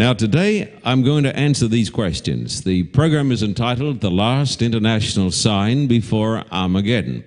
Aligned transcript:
Now, 0.00 0.14
today 0.14 0.72
I'm 0.82 1.02
going 1.02 1.24
to 1.24 1.36
answer 1.36 1.68
these 1.68 1.90
questions. 1.90 2.62
The 2.62 2.84
program 2.84 3.30
is 3.30 3.42
entitled 3.42 4.00
The 4.00 4.10
Last 4.10 4.62
International 4.62 5.30
Sign 5.30 5.88
Before 5.88 6.42
Armageddon. 6.50 7.22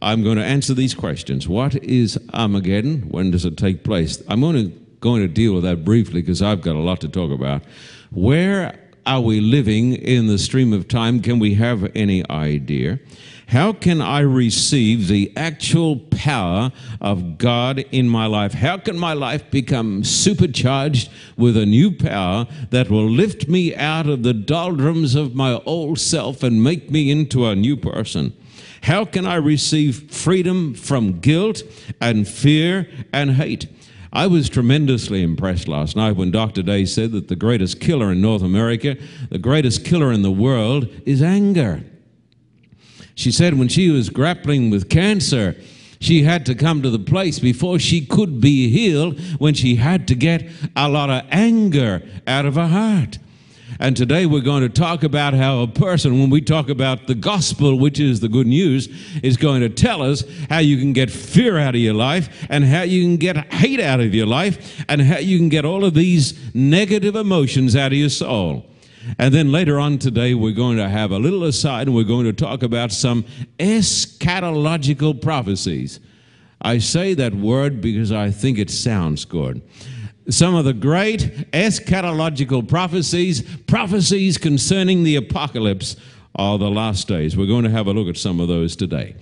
I'm 0.00 0.22
going 0.22 0.38
to 0.38 0.42
answer 0.42 0.72
these 0.72 0.94
questions. 0.94 1.46
What 1.46 1.74
is 1.84 2.18
Armageddon? 2.32 3.02
When 3.10 3.30
does 3.30 3.44
it 3.44 3.58
take 3.58 3.84
place? 3.84 4.22
I'm 4.26 4.42
only 4.42 4.68
going 5.00 5.20
to 5.20 5.28
deal 5.28 5.52
with 5.52 5.64
that 5.64 5.84
briefly 5.84 6.22
because 6.22 6.40
I've 6.40 6.62
got 6.62 6.76
a 6.76 6.80
lot 6.80 7.02
to 7.02 7.08
talk 7.10 7.30
about. 7.30 7.62
Where 8.10 8.74
are 9.04 9.20
we 9.20 9.42
living 9.42 9.92
in 9.92 10.28
the 10.28 10.38
stream 10.38 10.72
of 10.72 10.88
time? 10.88 11.20
Can 11.20 11.38
we 11.38 11.52
have 11.56 11.92
any 11.94 12.26
idea? 12.30 13.00
How 13.52 13.74
can 13.74 14.00
I 14.00 14.20
receive 14.20 15.08
the 15.08 15.30
actual 15.36 15.98
power 15.98 16.72
of 17.02 17.36
God 17.36 17.80
in 17.92 18.08
my 18.08 18.24
life? 18.24 18.54
How 18.54 18.78
can 18.78 18.98
my 18.98 19.12
life 19.12 19.50
become 19.50 20.04
supercharged 20.04 21.10
with 21.36 21.58
a 21.58 21.66
new 21.66 21.90
power 21.90 22.46
that 22.70 22.88
will 22.88 23.06
lift 23.06 23.48
me 23.48 23.76
out 23.76 24.06
of 24.06 24.22
the 24.22 24.32
doldrums 24.32 25.14
of 25.14 25.34
my 25.34 25.60
old 25.66 25.98
self 25.98 26.42
and 26.42 26.64
make 26.64 26.90
me 26.90 27.10
into 27.10 27.44
a 27.44 27.54
new 27.54 27.76
person? 27.76 28.32
How 28.84 29.04
can 29.04 29.26
I 29.26 29.34
receive 29.34 30.10
freedom 30.10 30.72
from 30.72 31.20
guilt 31.20 31.62
and 32.00 32.26
fear 32.26 32.88
and 33.12 33.32
hate? 33.32 33.66
I 34.14 34.28
was 34.28 34.48
tremendously 34.48 35.22
impressed 35.22 35.68
last 35.68 35.94
night 35.94 36.16
when 36.16 36.30
Dr. 36.30 36.62
Day 36.62 36.86
said 36.86 37.12
that 37.12 37.28
the 37.28 37.36
greatest 37.36 37.80
killer 37.80 38.12
in 38.12 38.22
North 38.22 38.42
America, 38.42 38.96
the 39.28 39.36
greatest 39.36 39.84
killer 39.84 40.10
in 40.10 40.22
the 40.22 40.30
world, 40.30 40.88
is 41.04 41.22
anger. 41.22 41.84
She 43.14 43.30
said 43.30 43.58
when 43.58 43.68
she 43.68 43.90
was 43.90 44.10
grappling 44.10 44.70
with 44.70 44.88
cancer, 44.88 45.56
she 46.00 46.24
had 46.24 46.44
to 46.46 46.54
come 46.54 46.82
to 46.82 46.90
the 46.90 46.98
place 46.98 47.38
before 47.38 47.78
she 47.78 48.04
could 48.04 48.40
be 48.40 48.68
healed 48.68 49.20
when 49.38 49.54
she 49.54 49.76
had 49.76 50.08
to 50.08 50.14
get 50.14 50.48
a 50.74 50.88
lot 50.88 51.10
of 51.10 51.24
anger 51.30 52.02
out 52.26 52.44
of 52.44 52.56
her 52.56 52.66
heart. 52.66 53.18
And 53.78 53.96
today 53.96 54.26
we're 54.26 54.40
going 54.40 54.62
to 54.62 54.68
talk 54.68 55.02
about 55.02 55.34
how 55.34 55.60
a 55.60 55.66
person, 55.66 56.20
when 56.20 56.30
we 56.30 56.40
talk 56.40 56.68
about 56.68 57.06
the 57.06 57.14
gospel, 57.14 57.78
which 57.78 57.98
is 57.98 58.20
the 58.20 58.28
good 58.28 58.46
news, 58.46 58.88
is 59.22 59.36
going 59.36 59.60
to 59.60 59.68
tell 59.68 60.02
us 60.02 60.24
how 60.48 60.58
you 60.58 60.76
can 60.76 60.92
get 60.92 61.10
fear 61.10 61.58
out 61.58 61.74
of 61.74 61.80
your 61.80 61.94
life 61.94 62.46
and 62.48 62.64
how 62.64 62.82
you 62.82 63.02
can 63.02 63.16
get 63.16 63.52
hate 63.52 63.80
out 63.80 64.00
of 64.00 64.14
your 64.14 64.26
life 64.26 64.84
and 64.88 65.00
how 65.02 65.18
you 65.18 65.38
can 65.38 65.48
get 65.48 65.64
all 65.64 65.84
of 65.84 65.94
these 65.94 66.54
negative 66.54 67.16
emotions 67.16 67.74
out 67.74 67.92
of 67.92 67.98
your 67.98 68.08
soul. 68.08 68.66
And 69.18 69.34
then 69.34 69.52
later 69.52 69.78
on 69.78 69.98
today, 69.98 70.34
we're 70.34 70.52
going 70.52 70.76
to 70.76 70.88
have 70.88 71.10
a 71.10 71.18
little 71.18 71.44
aside 71.44 71.86
and 71.86 71.96
we're 71.96 72.04
going 72.04 72.26
to 72.26 72.32
talk 72.32 72.62
about 72.62 72.92
some 72.92 73.24
eschatological 73.58 75.20
prophecies. 75.20 76.00
I 76.60 76.78
say 76.78 77.14
that 77.14 77.34
word 77.34 77.80
because 77.80 78.12
I 78.12 78.30
think 78.30 78.58
it 78.58 78.70
sounds 78.70 79.24
good. 79.24 79.62
Some 80.28 80.54
of 80.54 80.64
the 80.64 80.72
great 80.72 81.50
eschatological 81.52 82.68
prophecies, 82.68 83.42
prophecies 83.66 84.38
concerning 84.38 85.02
the 85.02 85.16
apocalypse, 85.16 85.96
are 86.36 86.58
the 86.58 86.70
last 86.70 87.08
days. 87.08 87.36
We're 87.36 87.46
going 87.46 87.64
to 87.64 87.70
have 87.70 87.88
a 87.88 87.92
look 87.92 88.08
at 88.08 88.16
some 88.16 88.40
of 88.40 88.48
those 88.48 88.76
today. 88.76 89.16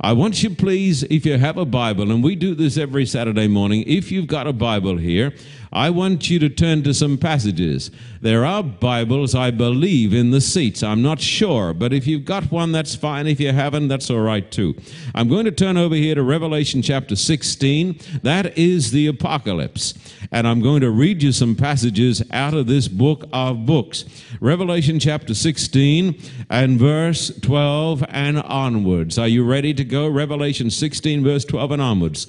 I 0.00 0.12
want 0.12 0.42
you, 0.42 0.50
please, 0.50 1.02
if 1.04 1.24
you 1.24 1.38
have 1.38 1.56
a 1.56 1.64
Bible, 1.64 2.10
and 2.10 2.22
we 2.22 2.34
do 2.34 2.54
this 2.54 2.76
every 2.76 3.06
Saturday 3.06 3.48
morning, 3.48 3.84
if 3.86 4.10
you've 4.10 4.26
got 4.26 4.46
a 4.46 4.52
Bible 4.52 4.96
here, 4.96 5.32
I 5.74 5.90
want 5.90 6.30
you 6.30 6.38
to 6.38 6.48
turn 6.48 6.84
to 6.84 6.94
some 6.94 7.18
passages. 7.18 7.90
There 8.20 8.44
are 8.44 8.62
Bibles, 8.62 9.34
I 9.34 9.50
believe, 9.50 10.14
in 10.14 10.30
the 10.30 10.40
seats. 10.40 10.84
I'm 10.84 11.02
not 11.02 11.20
sure, 11.20 11.74
but 11.74 11.92
if 11.92 12.06
you've 12.06 12.24
got 12.24 12.52
one, 12.52 12.70
that's 12.70 12.94
fine. 12.94 13.26
If 13.26 13.40
you 13.40 13.52
haven't, 13.52 13.88
that's 13.88 14.08
all 14.08 14.20
right 14.20 14.48
too. 14.48 14.76
I'm 15.16 15.28
going 15.28 15.46
to 15.46 15.50
turn 15.50 15.76
over 15.76 15.96
here 15.96 16.14
to 16.14 16.22
Revelation 16.22 16.80
chapter 16.80 17.16
16. 17.16 17.98
That 18.22 18.56
is 18.56 18.92
the 18.92 19.08
apocalypse. 19.08 19.94
And 20.30 20.46
I'm 20.46 20.62
going 20.62 20.80
to 20.82 20.90
read 20.90 21.24
you 21.24 21.32
some 21.32 21.56
passages 21.56 22.22
out 22.30 22.54
of 22.54 22.68
this 22.68 22.86
book 22.86 23.24
of 23.32 23.66
books. 23.66 24.04
Revelation 24.40 25.00
chapter 25.00 25.34
16 25.34 26.16
and 26.50 26.78
verse 26.78 27.36
12 27.40 28.04
and 28.10 28.40
onwards. 28.42 29.18
Are 29.18 29.28
you 29.28 29.44
ready 29.44 29.74
to 29.74 29.84
go? 29.84 30.08
Revelation 30.08 30.70
16, 30.70 31.24
verse 31.24 31.44
12 31.44 31.72
and 31.72 31.82
onwards. 31.82 32.28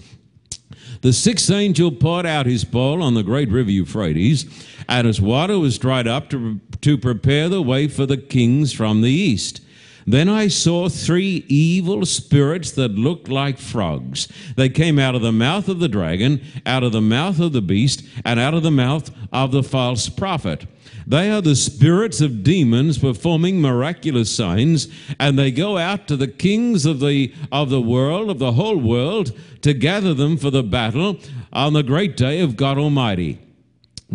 The 1.06 1.14
sixth 1.14 1.52
angel 1.52 1.92
poured 1.92 2.26
out 2.26 2.48
his 2.48 2.66
bowl 2.66 3.04
on 3.04 3.14
the 3.14 3.22
great 3.22 3.52
river 3.52 3.70
Euphrates, 3.70 4.44
and 4.90 5.06
its 5.06 5.20
water 5.20 5.60
was 5.60 5.78
dried 5.78 6.08
up 6.08 6.32
to, 6.32 6.60
to 6.82 6.98
prepare 6.98 7.48
the 7.48 7.62
way 7.62 7.88
for 7.88 8.08
the 8.08 8.18
kings 8.18 8.74
from 8.74 9.02
the 9.02 9.12
east. 9.12 9.62
Then 10.08 10.28
I 10.28 10.48
saw 10.48 10.90
three 10.90 11.46
evil 11.48 12.08
spirits 12.08 12.72
that 12.72 12.94
looked 12.94 13.30
like 13.30 13.60
frogs. 13.60 14.28
They 14.56 14.68
came 14.68 14.98
out 14.98 15.14
of 15.14 15.22
the 15.22 15.32
mouth 15.32 15.70
of 15.70 15.80
the 15.80 15.88
dragon, 15.88 16.42
out 16.66 16.82
of 16.82 16.92
the 16.92 17.02
mouth 17.02 17.40
of 17.40 17.54
the 17.54 17.62
beast, 17.62 18.04
and 18.26 18.40
out 18.40 18.56
of 18.56 18.64
the 18.64 18.72
mouth 18.72 19.12
of 19.32 19.52
the 19.52 19.62
false 19.62 20.10
prophet. 20.10 20.66
They 21.08 21.30
are 21.30 21.42
the 21.42 21.56
spirits 21.56 22.20
of 22.20 22.44
demons 22.44 22.98
performing 22.98 23.62
miraculous 23.62 24.34
signs, 24.36 24.88
and 25.20 25.38
they 25.38 25.52
go 25.52 25.78
out 25.78 26.08
to 26.08 26.18
the 26.18 26.28
kings 26.28 26.86
of 26.86 27.00
the, 27.00 27.34
of 27.52 27.70
the 27.70 27.82
world, 27.82 28.30
of 28.30 28.40
the 28.40 28.54
whole 28.54 28.78
world, 28.78 29.32
to 29.62 29.74
gather 29.74 30.14
them 30.14 30.38
for 30.38 30.50
the 30.50 30.64
battle 30.64 31.18
on 31.54 31.74
the 31.74 31.84
great 31.84 32.18
day 32.18 32.42
of 32.42 32.56
God 32.58 32.78
Almighty. 32.78 33.40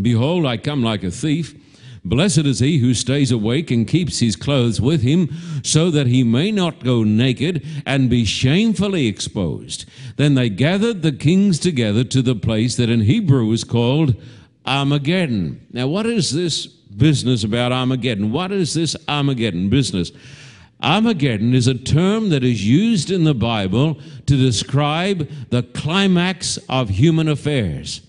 Behold, 0.01 0.47
I 0.47 0.57
come 0.57 0.83
like 0.83 1.05
a 1.05 1.11
thief. 1.11 1.55
Blessed 2.05 2.39
is 2.39 2.61
he 2.61 2.79
who 2.79 2.95
stays 2.95 3.31
awake 3.31 3.71
and 3.71 3.87
keeps 3.87 4.21
his 4.21 4.35
clothes 4.35 4.81
with 4.81 5.03
him, 5.03 5.29
so 5.63 5.91
that 5.91 6.07
he 6.07 6.25
may 6.25 6.51
not 6.51 6.83
go 6.83 7.05
naked 7.05 7.65
and 7.87 8.11
be 8.11 8.25
shamefully 8.25 9.07
exposed. 9.07 9.85
Then 10.17 10.35
they 10.35 10.49
gathered 10.49 11.03
the 11.03 11.13
kings 11.13 11.59
together 11.59 12.03
to 12.05 12.23
the 12.23 12.35
place 12.35 12.77
that 12.77 12.91
in 12.91 13.03
Hebrew 13.03 13.53
is 13.53 13.65
called 13.65 14.17
Armageddon. 14.67 15.67
Now, 15.73 15.89
what 15.89 16.07
is 16.07 16.33
this 16.33 16.80
business 16.97 17.45
about 17.45 17.73
Armageddon? 17.73 18.33
What 18.33 18.53
is 18.53 18.75
this 18.75 18.97
Armageddon 19.09 19.69
business? 19.69 20.13
Armageddon 20.83 21.55
is 21.55 21.67
a 21.67 21.75
term 21.75 22.31
that 22.31 22.43
is 22.43 22.67
used 22.67 23.11
in 23.11 23.25
the 23.25 23.35
Bible 23.35 23.99
to 24.27 24.37
describe 24.37 25.29
the 25.51 25.63
climax 25.63 26.59
of 26.69 26.89
human 26.89 27.29
affairs. 27.29 28.01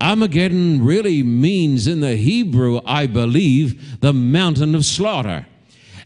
Armageddon 0.00 0.84
really 0.84 1.24
means 1.24 1.88
in 1.88 2.00
the 2.00 2.14
Hebrew, 2.14 2.80
I 2.86 3.06
believe, 3.06 4.00
the 4.00 4.12
mountain 4.12 4.76
of 4.76 4.84
slaughter. 4.84 5.46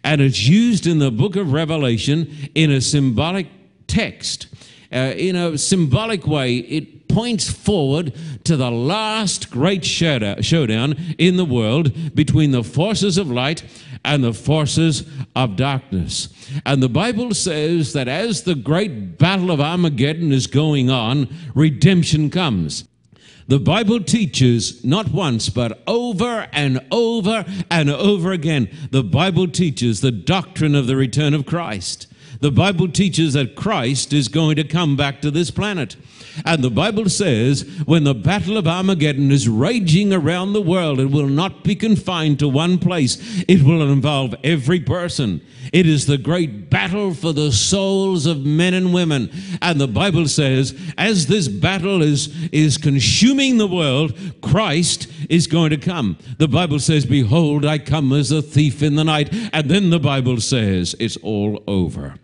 And 0.03 0.21
it's 0.21 0.49
used 0.49 0.87
in 0.87 0.99
the 0.99 1.11
book 1.11 1.37
of 1.37 1.53
Revelation 1.53 2.51
in 2.55 2.71
a 2.71 2.81
symbolic 2.81 3.49
text. 3.87 4.47
Uh, 4.91 5.13
in 5.17 5.37
a 5.37 5.59
symbolic 5.59 6.27
way, 6.27 6.57
it 6.57 7.02
points 7.13 7.51
forward 7.51 8.15
to 8.45 8.57
the 8.57 8.71
last 8.71 9.51
great 9.51 9.85
showdown 9.85 10.97
in 11.19 11.37
the 11.37 11.45
world 11.45 12.15
between 12.15 12.51
the 12.51 12.65
forces 12.65 13.19
of 13.19 13.31
light 13.31 13.63
and 14.05 14.25
the 14.25 14.33
forces 14.33 15.09
of 15.37 15.57
darkness. 15.57 16.29
And 16.67 16.83
the 16.83 16.89
Bible 16.89 17.35
says 17.35 17.93
that 17.93 18.09
as 18.09 18.43
the 18.43 18.55
great 18.55 19.19
battle 19.19 19.51
of 19.51 19.61
Armageddon 19.61 20.33
is 20.33 20.47
going 20.47 20.91
on, 20.91 21.29
redemption 21.55 22.31
comes. 22.31 22.89
The 23.49 23.59
Bible 23.59 24.03
teaches 24.03 24.85
not 24.85 25.11
once, 25.11 25.49
but 25.49 25.83
over 25.87 26.49
and 26.53 26.81
over 26.91 27.45
and 27.71 27.91
over 27.91 28.33
again. 28.33 28.71
The 28.91 29.03
Bible 29.03 29.49
teaches 29.49 30.01
the 30.01 30.13
doctrine 30.13 30.75
of 30.75 30.87
the 30.87 30.97
return 30.97 31.35
of 31.35 31.45
Christ. 31.45 32.07
The 32.41 32.53
Bible 32.53 32.89
teaches 32.89 33.35
that 33.35 33.55
Christ 33.55 34.13
is 34.13 34.29
going 34.29 34.57
to 34.57 34.65
come 34.65 34.97
back 34.97 35.21
to 35.23 35.31
this 35.31 35.51
planet. 35.51 35.97
And 36.45 36.63
the 36.63 36.71
Bible 36.71 37.09
says 37.09 37.63
when 37.85 38.05
the 38.05 38.15
battle 38.15 38.57
of 38.57 38.67
Armageddon 38.67 39.31
is 39.31 39.49
raging 39.49 40.13
around 40.13 40.53
the 40.53 40.63
world, 40.63 41.01
it 41.01 41.11
will 41.11 41.29
not 41.29 41.65
be 41.65 41.75
confined 41.75 42.39
to 42.39 42.49
one 42.49 42.79
place, 42.79 43.45
it 43.49 43.63
will 43.63 43.91
involve 43.91 44.35
every 44.43 44.81
person. 44.81 45.41
It 45.73 45.87
is 45.87 46.07
the 46.07 46.19
great 46.19 46.71
battle 46.71 47.15
for 47.15 47.33
the 47.33 47.53
souls 47.53 48.27
of 48.27 48.45
men 48.45 48.75
and 48.75 48.93
women. 48.93 49.31
And 49.61 49.81
the 49.81 49.89
Bible 49.89 50.27
says, 50.27 50.79
as 50.99 51.27
this 51.27 51.49
battle 51.49 52.03
is, 52.03 52.29
is 52.51 52.77
consuming 52.79 53.59
the 53.59 53.67
world, 53.67 54.15
Christ 54.43 55.09
is 55.31 55.47
going 55.47 55.71
to 55.71 55.77
come. 55.77 56.19
The 56.39 56.49
Bible 56.49 56.79
says, 56.79 57.07
Behold, 57.07 57.65
I 57.65 57.79
come 57.79 58.13
as 58.13 58.31
a 58.31 58.43
thief 58.43 58.83
in 58.83 58.97
the 58.97 59.05
night. 59.05 59.33
And 59.53 59.71
then 59.71 59.91
the 59.91 60.01
Bible 60.01 60.41
says, 60.41 60.95
It's 60.99 61.17
all 61.19 61.63
over. 61.67 62.17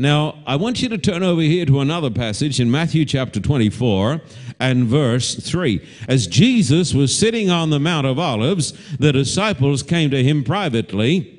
Now, 0.00 0.38
I 0.46 0.54
want 0.54 0.80
you 0.80 0.88
to 0.90 0.98
turn 0.98 1.24
over 1.24 1.40
here 1.40 1.66
to 1.66 1.80
another 1.80 2.08
passage 2.08 2.60
in 2.60 2.70
Matthew 2.70 3.04
chapter 3.04 3.40
24 3.40 4.20
and 4.60 4.86
verse 4.86 5.34
3. 5.34 5.84
As 6.06 6.28
Jesus 6.28 6.94
was 6.94 7.18
sitting 7.18 7.50
on 7.50 7.70
the 7.70 7.80
Mount 7.80 8.06
of 8.06 8.16
Olives, 8.16 8.72
the 8.98 9.12
disciples 9.12 9.82
came 9.82 10.08
to 10.12 10.22
him 10.22 10.44
privately. 10.44 11.34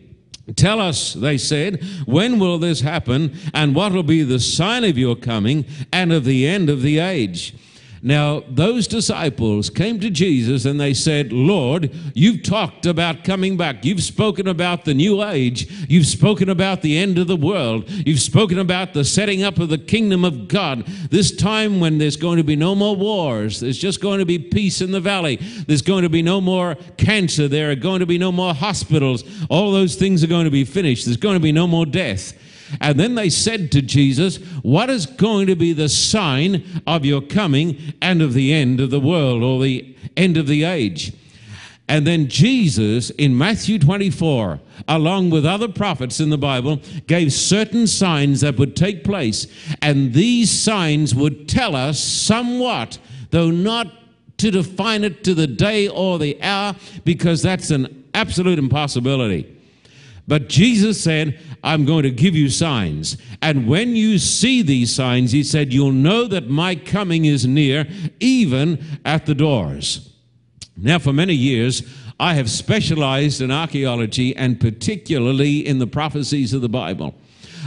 Tell 0.57 0.81
us, 0.81 1.13
they 1.13 1.37
said, 1.37 1.81
when 2.05 2.37
will 2.37 2.57
this 2.57 2.81
happen, 2.81 3.33
and 3.53 3.73
what 3.73 3.93
will 3.93 4.03
be 4.03 4.23
the 4.23 4.41
sign 4.41 4.83
of 4.83 4.97
your 4.97 5.15
coming 5.15 5.63
and 5.93 6.11
of 6.11 6.25
the 6.25 6.45
end 6.45 6.69
of 6.69 6.81
the 6.81 6.99
age? 6.99 7.55
Now, 8.01 8.43
those 8.47 8.87
disciples 8.87 9.69
came 9.69 9.99
to 9.99 10.09
Jesus 10.09 10.65
and 10.65 10.79
they 10.79 10.93
said, 10.93 11.33
Lord, 11.33 11.93
you've 12.13 12.43
talked 12.43 12.85
about 12.85 13.23
coming 13.23 13.57
back. 13.57 13.83
You've 13.83 14.03
spoken 14.03 14.47
about 14.47 14.85
the 14.85 14.93
new 14.93 15.23
age. 15.23 15.69
You've 15.89 16.05
spoken 16.05 16.49
about 16.49 16.81
the 16.81 16.97
end 16.97 17.17
of 17.17 17.27
the 17.27 17.35
world. 17.35 17.89
You've 17.89 18.21
spoken 18.21 18.57
about 18.57 18.93
the 18.93 19.03
setting 19.03 19.43
up 19.43 19.59
of 19.59 19.69
the 19.69 19.77
kingdom 19.77 20.23
of 20.23 20.47
God. 20.47 20.85
This 21.09 21.35
time 21.35 21.79
when 21.79 21.97
there's 21.97 22.15
going 22.15 22.37
to 22.37 22.43
be 22.43 22.55
no 22.55 22.73
more 22.73 22.95
wars, 22.95 23.59
there's 23.59 23.77
just 23.77 24.01
going 24.01 24.19
to 24.19 24.25
be 24.25 24.39
peace 24.39 24.81
in 24.81 24.91
the 24.91 25.01
valley. 25.01 25.35
There's 25.35 25.81
going 25.81 26.03
to 26.03 26.09
be 26.09 26.21
no 26.21 26.39
more 26.39 26.75
cancer. 26.97 27.47
There 27.47 27.71
are 27.71 27.75
going 27.75 27.99
to 27.99 28.05
be 28.05 28.17
no 28.17 28.31
more 28.31 28.53
hospitals. 28.53 29.23
All 29.49 29.71
those 29.71 29.95
things 29.95 30.23
are 30.23 30.27
going 30.27 30.45
to 30.45 30.51
be 30.51 30.63
finished. 30.63 31.05
There's 31.05 31.17
going 31.17 31.35
to 31.35 31.41
be 31.41 31.51
no 31.51 31.67
more 31.67 31.85
death. 31.85 32.33
And 32.81 32.99
then 32.99 33.15
they 33.15 33.29
said 33.29 33.71
to 33.71 33.81
Jesus, 33.81 34.37
What 34.61 34.89
is 34.89 35.05
going 35.05 35.47
to 35.47 35.55
be 35.55 35.73
the 35.73 35.89
sign 35.89 36.63
of 36.85 37.05
your 37.05 37.21
coming 37.21 37.93
and 38.01 38.21
of 38.21 38.33
the 38.33 38.53
end 38.53 38.79
of 38.79 38.89
the 38.89 38.99
world 38.99 39.43
or 39.43 39.61
the 39.61 39.95
end 40.15 40.37
of 40.37 40.47
the 40.47 40.63
age? 40.63 41.13
And 41.89 42.05
then 42.05 42.27
Jesus, 42.27 43.09
in 43.09 43.35
Matthew 43.35 43.79
24, 43.79 44.59
along 44.87 45.31
with 45.31 45.43
other 45.43 45.67
prophets 45.67 46.19
in 46.19 46.29
the 46.29 46.37
Bible, 46.37 46.79
gave 47.07 47.33
certain 47.33 47.87
signs 47.87 48.41
that 48.41 48.57
would 48.57 48.75
take 48.75 49.03
place. 49.03 49.47
And 49.81 50.13
these 50.13 50.51
signs 50.51 51.15
would 51.15 51.49
tell 51.49 51.75
us 51.75 51.99
somewhat, 51.99 52.99
though 53.31 53.49
not 53.49 53.91
to 54.37 54.51
define 54.51 55.03
it 55.03 55.23
to 55.23 55.33
the 55.33 55.47
day 55.47 55.87
or 55.87 56.19
the 56.19 56.39
hour, 56.43 56.75
because 57.05 57.41
that's 57.41 57.71
an 57.71 58.05
absolute 58.13 58.59
impossibility. 58.59 59.58
But 60.29 60.47
Jesus 60.47 61.03
said, 61.03 61.39
I'm 61.63 61.85
going 61.85 62.03
to 62.03 62.11
give 62.11 62.35
you 62.35 62.49
signs. 62.49 63.17
And 63.41 63.67
when 63.67 63.95
you 63.95 64.19
see 64.19 64.61
these 64.61 64.93
signs, 64.93 65.31
he 65.31 65.43
said, 65.43 65.73
you'll 65.73 65.91
know 65.91 66.27
that 66.27 66.47
my 66.47 66.75
coming 66.75 67.25
is 67.25 67.47
near, 67.47 67.87
even 68.19 68.81
at 69.03 69.25
the 69.25 69.33
doors. 69.33 70.13
Now, 70.77 70.99
for 70.99 71.11
many 71.11 71.33
years, 71.33 71.81
I 72.19 72.35
have 72.35 72.47
specialized 72.47 73.41
in 73.41 73.49
archaeology 73.49 74.35
and 74.35 74.61
particularly 74.61 75.65
in 75.65 75.79
the 75.79 75.87
prophecies 75.87 76.53
of 76.53 76.61
the 76.61 76.69
Bible. 76.69 77.15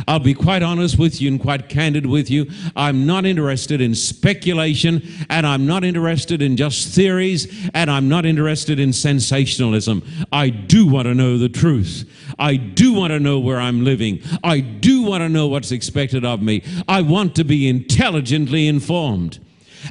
I'll 0.08 0.18
be 0.18 0.34
quite 0.34 0.62
honest 0.62 0.98
with 0.98 1.20
you 1.20 1.30
and 1.30 1.40
quite 1.40 1.68
candid 1.68 2.06
with 2.06 2.30
you. 2.30 2.50
I'm 2.76 3.06
not 3.06 3.24
interested 3.24 3.80
in 3.80 3.94
speculation 3.94 5.02
and 5.28 5.46
I'm 5.46 5.66
not 5.66 5.84
interested 5.84 6.42
in 6.42 6.56
just 6.56 6.94
theories 6.94 7.70
and 7.74 7.90
I'm 7.90 8.08
not 8.08 8.26
interested 8.26 8.78
in 8.78 8.92
sensationalism. 8.92 10.02
I 10.32 10.50
do 10.50 10.86
want 10.86 11.06
to 11.06 11.14
know 11.14 11.38
the 11.38 11.48
truth. 11.48 12.08
I 12.38 12.56
do 12.56 12.92
want 12.92 13.12
to 13.12 13.20
know 13.20 13.38
where 13.38 13.60
I'm 13.60 13.84
living. 13.84 14.20
I 14.42 14.60
do 14.60 15.02
want 15.02 15.22
to 15.22 15.28
know 15.28 15.46
what's 15.48 15.72
expected 15.72 16.24
of 16.24 16.42
me. 16.42 16.62
I 16.88 17.02
want 17.02 17.34
to 17.36 17.44
be 17.44 17.68
intelligently 17.68 18.68
informed. 18.68 19.38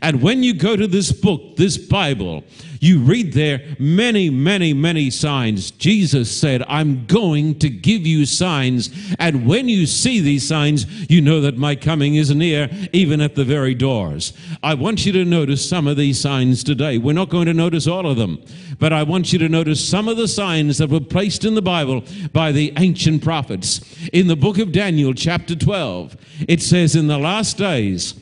And 0.01 0.21
when 0.21 0.41
you 0.41 0.53
go 0.53 0.75
to 0.75 0.87
this 0.87 1.11
book, 1.11 1.57
this 1.57 1.77
Bible, 1.77 2.43
you 2.79 2.99
read 2.99 3.33
there 3.33 3.61
many, 3.77 4.31
many, 4.31 4.73
many 4.73 5.11
signs. 5.11 5.69
Jesus 5.69 6.35
said, 6.35 6.63
I'm 6.67 7.05
going 7.05 7.59
to 7.59 7.69
give 7.69 8.07
you 8.07 8.25
signs. 8.25 8.89
And 9.19 9.45
when 9.45 9.69
you 9.69 9.85
see 9.85 10.19
these 10.19 10.47
signs, 10.47 10.87
you 11.07 11.21
know 11.21 11.41
that 11.41 11.57
my 11.57 11.75
coming 11.75 12.15
is 12.15 12.33
near, 12.33 12.71
even 12.91 13.21
at 13.21 13.35
the 13.35 13.45
very 13.45 13.75
doors. 13.75 14.33
I 14.63 14.73
want 14.73 15.05
you 15.05 15.11
to 15.11 15.23
notice 15.23 15.67
some 15.67 15.85
of 15.85 15.97
these 15.97 16.19
signs 16.19 16.63
today. 16.63 16.97
We're 16.97 17.13
not 17.13 17.29
going 17.29 17.45
to 17.45 17.53
notice 17.53 17.85
all 17.85 18.07
of 18.07 18.17
them, 18.17 18.43
but 18.79 18.91
I 18.91 19.03
want 19.03 19.31
you 19.31 19.37
to 19.37 19.49
notice 19.49 19.87
some 19.87 20.07
of 20.07 20.17
the 20.17 20.27
signs 20.27 20.79
that 20.79 20.89
were 20.89 20.99
placed 20.99 21.45
in 21.45 21.53
the 21.53 21.61
Bible 21.61 22.03
by 22.33 22.51
the 22.51 22.73
ancient 22.77 23.23
prophets. 23.23 23.81
In 24.11 24.25
the 24.25 24.35
book 24.35 24.57
of 24.57 24.71
Daniel, 24.71 25.13
chapter 25.13 25.55
12, 25.55 26.17
it 26.47 26.63
says, 26.63 26.95
In 26.95 27.05
the 27.05 27.19
last 27.19 27.59
days, 27.59 28.15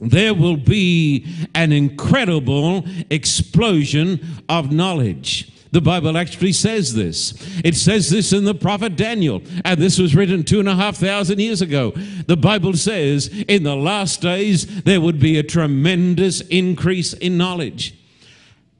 there 0.00 0.34
will 0.34 0.56
be 0.56 1.26
an 1.54 1.72
incredible 1.72 2.84
explosion 3.10 4.20
of 4.48 4.70
knowledge. 4.70 5.52
The 5.70 5.80
Bible 5.80 6.16
actually 6.16 6.52
says 6.52 6.94
this. 6.94 7.34
It 7.62 7.74
says 7.74 8.08
this 8.08 8.32
in 8.32 8.44
the 8.44 8.54
prophet 8.54 8.96
Daniel, 8.96 9.42
and 9.64 9.78
this 9.78 9.98
was 9.98 10.14
written 10.14 10.42
two 10.42 10.60
and 10.60 10.68
a 10.68 10.74
half 10.74 10.96
thousand 10.96 11.40
years 11.40 11.60
ago. 11.60 11.90
The 12.26 12.36
Bible 12.36 12.72
says 12.72 13.28
in 13.48 13.64
the 13.64 13.76
last 13.76 14.22
days 14.22 14.82
there 14.84 15.00
would 15.00 15.20
be 15.20 15.38
a 15.38 15.42
tremendous 15.42 16.40
increase 16.42 17.12
in 17.12 17.36
knowledge. 17.36 17.94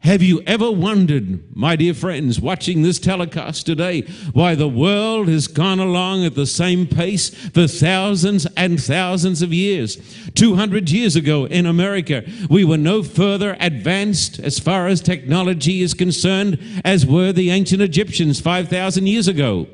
Have 0.00 0.22
you 0.22 0.40
ever 0.46 0.70
wondered, 0.70 1.56
my 1.56 1.74
dear 1.74 1.92
friends, 1.92 2.40
watching 2.40 2.82
this 2.82 3.00
telecast 3.00 3.66
today, 3.66 4.02
why 4.32 4.54
the 4.54 4.68
world 4.68 5.26
has 5.28 5.48
gone 5.48 5.80
along 5.80 6.24
at 6.24 6.36
the 6.36 6.46
same 6.46 6.86
pace 6.86 7.30
for 7.30 7.66
thousands 7.66 8.46
and 8.56 8.82
thousands 8.82 9.42
of 9.42 9.52
years? 9.52 9.98
200 10.34 10.88
years 10.90 11.16
ago 11.16 11.46
in 11.46 11.66
America, 11.66 12.24
we 12.48 12.64
were 12.64 12.78
no 12.78 13.02
further 13.02 13.56
advanced 13.58 14.38
as 14.38 14.60
far 14.60 14.86
as 14.86 15.00
technology 15.00 15.82
is 15.82 15.94
concerned 15.94 16.58
as 16.84 17.04
were 17.04 17.32
the 17.32 17.50
ancient 17.50 17.82
Egyptians 17.82 18.40
5,000 18.40 19.06
years 19.08 19.26
ago. 19.26 19.66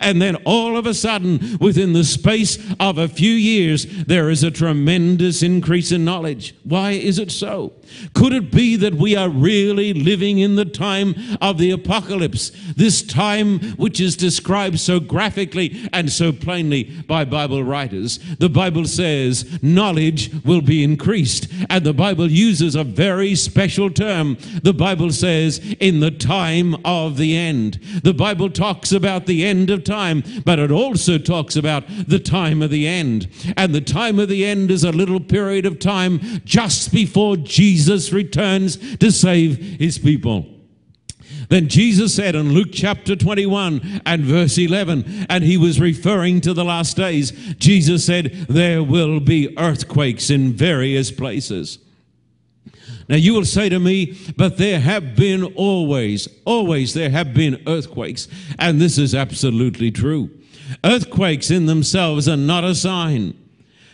And 0.00 0.20
then 0.20 0.36
all 0.44 0.76
of 0.76 0.86
a 0.86 0.94
sudden, 0.94 1.58
within 1.60 1.92
the 1.92 2.04
space 2.04 2.58
of 2.80 2.98
a 2.98 3.08
few 3.08 3.32
years, 3.32 3.86
there 4.04 4.30
is 4.30 4.42
a 4.42 4.50
tremendous 4.50 5.42
increase 5.42 5.92
in 5.92 6.04
knowledge. 6.04 6.54
Why 6.64 6.92
is 6.92 7.18
it 7.18 7.30
so? 7.30 7.72
Could 8.14 8.32
it 8.32 8.50
be 8.52 8.76
that 8.76 8.94
we 8.94 9.16
are 9.16 9.28
really 9.28 9.94
living 9.94 10.38
in 10.38 10.56
the 10.56 10.64
time 10.64 11.14
of 11.40 11.58
the 11.58 11.70
apocalypse? 11.70 12.50
This 12.76 13.02
time 13.02 13.60
which 13.76 14.00
is 14.00 14.16
described 14.16 14.78
so 14.78 15.00
graphically 15.00 15.88
and 15.92 16.10
so 16.10 16.32
plainly 16.32 16.84
by 17.06 17.24
Bible 17.24 17.64
writers. 17.64 18.18
The 18.38 18.48
Bible 18.48 18.84
says 18.84 19.62
knowledge 19.62 20.30
will 20.44 20.60
be 20.60 20.84
increased. 20.84 21.48
And 21.70 21.84
the 21.84 21.94
Bible 21.94 22.30
uses 22.30 22.74
a 22.74 22.84
very 22.84 23.34
special 23.34 23.90
term. 23.90 24.36
The 24.62 24.74
Bible 24.74 25.10
says 25.10 25.58
in 25.80 26.00
the 26.00 26.10
time 26.10 26.74
of 26.84 27.16
the 27.16 27.36
end. 27.36 27.80
The 28.02 28.14
Bible 28.14 28.50
talks 28.50 28.92
about 28.92 29.26
the 29.26 29.44
end 29.44 29.70
of 29.70 29.77
time, 29.78 30.22
but 30.44 30.58
it 30.58 30.70
also 30.70 31.18
talks 31.18 31.56
about 31.56 31.84
the 31.88 32.18
time 32.18 32.62
of 32.62 32.70
the 32.70 32.86
end. 32.86 33.28
And 33.56 33.74
the 33.74 33.80
time 33.80 34.18
of 34.18 34.28
the 34.28 34.44
end 34.44 34.70
is 34.70 34.84
a 34.84 34.92
little 34.92 35.20
period 35.20 35.66
of 35.66 35.78
time 35.78 36.20
just 36.44 36.92
before 36.92 37.36
Jesus 37.36 38.12
returns 38.12 38.76
to 38.98 39.10
save 39.10 39.58
his 39.78 39.98
people. 39.98 40.46
Then 41.48 41.68
Jesus 41.68 42.14
said 42.14 42.34
in 42.34 42.52
Luke 42.52 42.68
chapter 42.72 43.16
21 43.16 44.02
and 44.04 44.22
verse 44.22 44.58
11, 44.58 45.26
and 45.30 45.44
he 45.44 45.56
was 45.56 45.80
referring 45.80 46.40
to 46.42 46.52
the 46.52 46.64
last 46.64 46.96
days, 46.96 47.32
Jesus 47.56 48.04
said, 48.04 48.32
There 48.48 48.82
will 48.82 49.18
be 49.20 49.56
earthquakes 49.58 50.28
in 50.30 50.52
various 50.52 51.10
places. 51.10 51.78
Now 53.08 53.16
you 53.16 53.32
will 53.32 53.44
say 53.44 53.68
to 53.68 53.78
me, 53.78 54.18
but 54.36 54.58
there 54.58 54.80
have 54.80 55.16
been 55.16 55.44
always, 55.44 56.28
always 56.44 56.94
there 56.94 57.10
have 57.10 57.32
been 57.32 57.62
earthquakes. 57.66 58.28
And 58.58 58.80
this 58.80 58.98
is 58.98 59.14
absolutely 59.14 59.90
true. 59.90 60.30
Earthquakes 60.84 61.50
in 61.50 61.66
themselves 61.66 62.28
are 62.28 62.36
not 62.36 62.64
a 62.64 62.74
sign. 62.74 63.34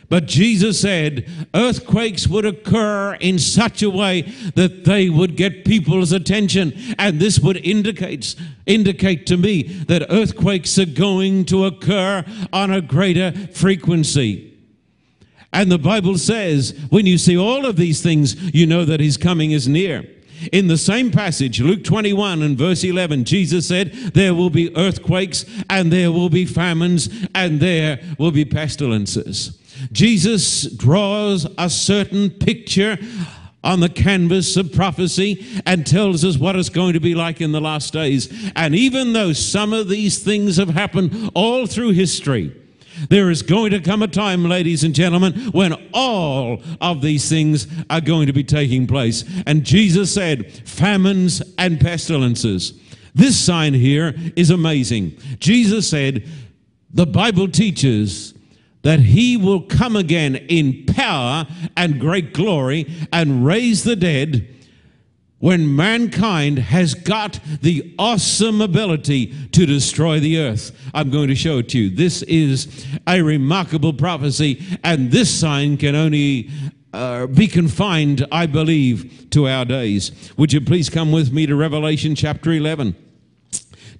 But 0.09 0.27
Jesus 0.27 0.81
said 0.81 1.29
earthquakes 1.55 2.29
would 2.29 2.45
occur 2.45 3.15
in 3.15 3.39
such 3.39 3.83
a 3.83 3.91
way 3.91 4.23
that 4.55 4.85
they 4.85 5.09
would 5.09 5.37
get 5.37 5.65
people's 5.65 6.13
attention. 6.13 6.73
And 6.99 7.19
this 7.19 7.39
would 7.41 7.57
indicate, 7.59 8.35
indicate 8.67 9.27
to 9.27 9.37
me 9.37 9.63
that 9.63 10.07
earthquakes 10.11 10.79
are 10.79 10.87
going 10.87 11.47
to 11.47 11.65
occur 11.65 12.25
on 12.53 12.71
a 12.71 12.81
greater 12.81 13.33
frequency. 13.53 14.54
And 15.55 15.71
the 15.71 15.79
Bible 15.79 16.19
says, 16.19 16.77
when 16.91 17.07
you 17.07 17.17
see 17.17 17.39
all 17.39 17.65
of 17.65 17.77
these 17.77 18.03
things, 18.03 18.35
you 18.53 18.67
know 18.67 18.85
that 18.85 18.99
his 18.99 19.17
coming 19.17 19.53
is 19.53 19.69
near. 19.69 20.05
In 20.53 20.67
the 20.67 20.77
same 20.77 21.13
passage, 21.13 21.61
Luke 21.61 21.85
21 21.85 22.43
and 22.43 22.59
verse 22.59 22.83
11, 22.83 23.25
Jesus 23.25 23.69
said, 23.69 23.93
There 23.93 24.35
will 24.35 24.51
be 24.51 24.77
earthquakes, 24.77 25.47
and 25.71 25.93
there 25.93 26.11
will 26.11 26.29
be 26.29 26.45
famines, 26.45 27.09
and 27.37 27.61
there 27.61 28.01
will 28.19 28.33
be 28.33 28.45
pestilences. 28.45 29.57
Jesus 29.93 30.65
draws 30.73 31.47
a 31.57 31.71
certain 31.71 32.31
picture 32.31 32.99
on 33.63 33.79
the 33.79 33.89
canvas 33.89 34.57
of 34.57 34.73
prophecy 34.73 35.47
and 35.67 35.87
tells 35.87 36.25
us 36.25 36.37
what 36.37 36.57
it's 36.57 36.69
going 36.69 36.95
to 36.95 37.01
be 37.01 37.15
like 37.15 37.41
in 37.41 37.53
the 37.53 37.61
last 37.61 37.93
days. 37.93 38.51
And 38.57 38.75
even 38.75 39.13
though 39.13 39.33
some 39.33 39.73
of 39.73 39.89
these 39.89 40.19
things 40.19 40.57
have 40.57 40.71
happened 40.71 41.31
all 41.35 41.67
through 41.67 41.93
history, 41.93 42.55
there 43.09 43.31
is 43.31 43.43
going 43.43 43.71
to 43.73 43.81
come 43.81 44.03
a 44.03 44.09
time, 44.09 44.45
ladies 44.45 44.85
and 44.85 44.95
gentlemen, 44.95 45.33
when 45.53 45.73
all 45.93 46.63
of 46.81 47.03
these 47.03 47.29
things 47.29 47.67
are 47.91 48.01
going 48.01 48.27
to 48.27 48.33
be 48.33 48.45
taking 48.45 48.87
place. 48.87 49.25
And 49.47 49.65
Jesus 49.65 50.13
said, 50.13 50.51
famines 50.69 51.43
and 51.59 51.81
pestilences. 51.81 52.79
This 53.15 53.39
sign 53.39 53.75
here 53.75 54.15
is 54.37 54.51
amazing. 54.51 55.17
Jesus 55.39 55.89
said, 55.89 56.29
the 56.91 57.07
Bible 57.07 57.49
teaches 57.49 58.35
that 58.83 59.01
he 59.01 59.37
will 59.37 59.63
come 59.63 59.97
again 59.97 60.37
in 60.37 60.85
power 60.87 61.47
and 61.77 61.99
great 61.99 62.35
glory 62.35 62.87
and 63.13 63.45
raise 63.45 63.83
the 63.83 63.97
dead 63.97 64.54
when 65.45 65.77
mankind 65.77 66.59
has 66.59 66.95
got 66.95 67.39
the 67.61 67.95
awesome 67.99 68.63
ability 68.63 69.27
to 69.49 69.67
destroy 69.67 70.19
the 70.19 70.39
earth. 70.39 70.73
I'm 70.95 71.11
going 71.11 71.29
to 71.29 71.35
show 71.35 71.59
it 71.59 71.69
to 71.69 71.79
you. 71.79 71.91
This 71.95 72.23
is 72.23 72.87
a 73.07 73.21
remarkable 73.21 73.93
prophecy, 73.93 74.65
and 74.83 75.11
this 75.11 75.29
sign 75.39 75.77
can 75.77 75.95
only 75.95 76.49
uh, 76.95 77.27
be 77.27 77.47
confined, 77.47 78.27
I 78.33 78.47
believe, 78.47 79.29
to 79.33 79.47
our 79.47 79.67
days. 79.67 80.33
Would 80.39 80.55
you 80.55 80.63
please 80.63 80.89
come 80.89 81.13
with 81.13 81.31
me 81.31 81.45
to 81.45 81.55
Revelation 81.55 82.15
chapter 82.15 82.51
11, 82.51 82.97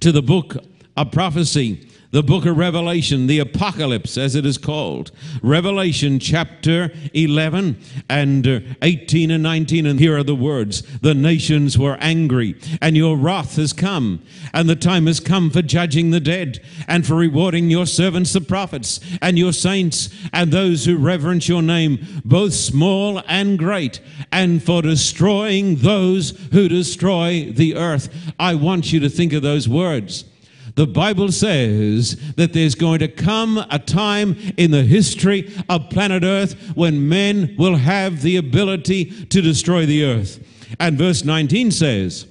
to 0.01 0.13
the 0.13 0.23
book 0.23 0.57
of 0.97 1.13
prophecy 1.13 1.87
the 2.15 2.23
book 2.23 2.47
of 2.47 2.57
Revelation, 2.57 3.27
the 3.27 3.41
Apocalypse 3.41 4.17
as 4.17 4.37
it 4.37 4.47
is 4.47 4.57
called. 4.57 5.11
Revelation 5.43 6.21
chapter 6.21 6.93
11 7.13 7.77
and 8.09 8.47
uh, 8.47 8.61
18 8.83 9.33
and 9.33 9.43
19. 9.43 9.85
And 9.85 9.99
here 9.99 10.17
are 10.17 10.23
the 10.23 10.37
words 10.37 10.83
The 11.01 11.13
nations 11.13 11.77
were 11.77 11.97
angry, 11.99 12.55
and 12.81 12.97
your 12.97 13.17
wrath 13.17 13.57
has 13.57 13.73
come, 13.73 14.23
and 14.53 14.69
the 14.69 14.77
time 14.77 15.09
has 15.09 15.19
come 15.19 15.51
for 15.51 15.61
judging 15.61 16.13
the 16.13 16.21
dead, 16.21 16.65
and 16.87 17.05
for 17.05 17.17
rewarding 17.17 17.69
your 17.69 17.85
servants, 17.85 18.33
the 18.33 18.41
prophets, 18.41 19.01
and 19.21 19.37
your 19.37 19.53
saints, 19.53 20.09
and 20.33 20.53
those 20.53 20.85
who 20.85 20.97
reverence 20.97 21.49
your 21.49 21.63
name, 21.63 21.99
both 22.25 22.55
small 22.55 23.25
and 23.27 23.59
great, 23.59 24.01
and 24.31 24.63
for 24.63 24.83
destroying 24.83 25.75
those 25.79 26.31
who 26.53 26.69
destroy 26.69 27.51
the 27.51 27.75
earth. 27.75 28.09
I 28.39 28.55
want 28.55 28.93
you 28.93 29.01
to 29.01 29.09
think 29.09 29.33
of 29.33 29.43
those 29.43 29.69
words. 29.69 30.27
The 30.75 30.87
Bible 30.87 31.31
says 31.31 32.17
that 32.35 32.53
there's 32.53 32.75
going 32.75 32.99
to 32.99 33.09
come 33.09 33.65
a 33.71 33.79
time 33.79 34.37
in 34.57 34.73
the 34.73 34.83
history 34.83 35.53
of 35.69 35.91
planet 35.91 36.25
Earth 36.25 36.55
when 36.75 37.09
men 37.09 37.55
will 37.57 37.77
have 37.77 38.23
the 38.23 38.37
ability 38.37 39.05
to 39.27 39.41
destroy 39.41 39.87
the 39.87 40.05
earth. 40.05 40.45
And 40.81 40.99
verse 40.99 41.25
19 41.25 41.71
says, 41.71 42.27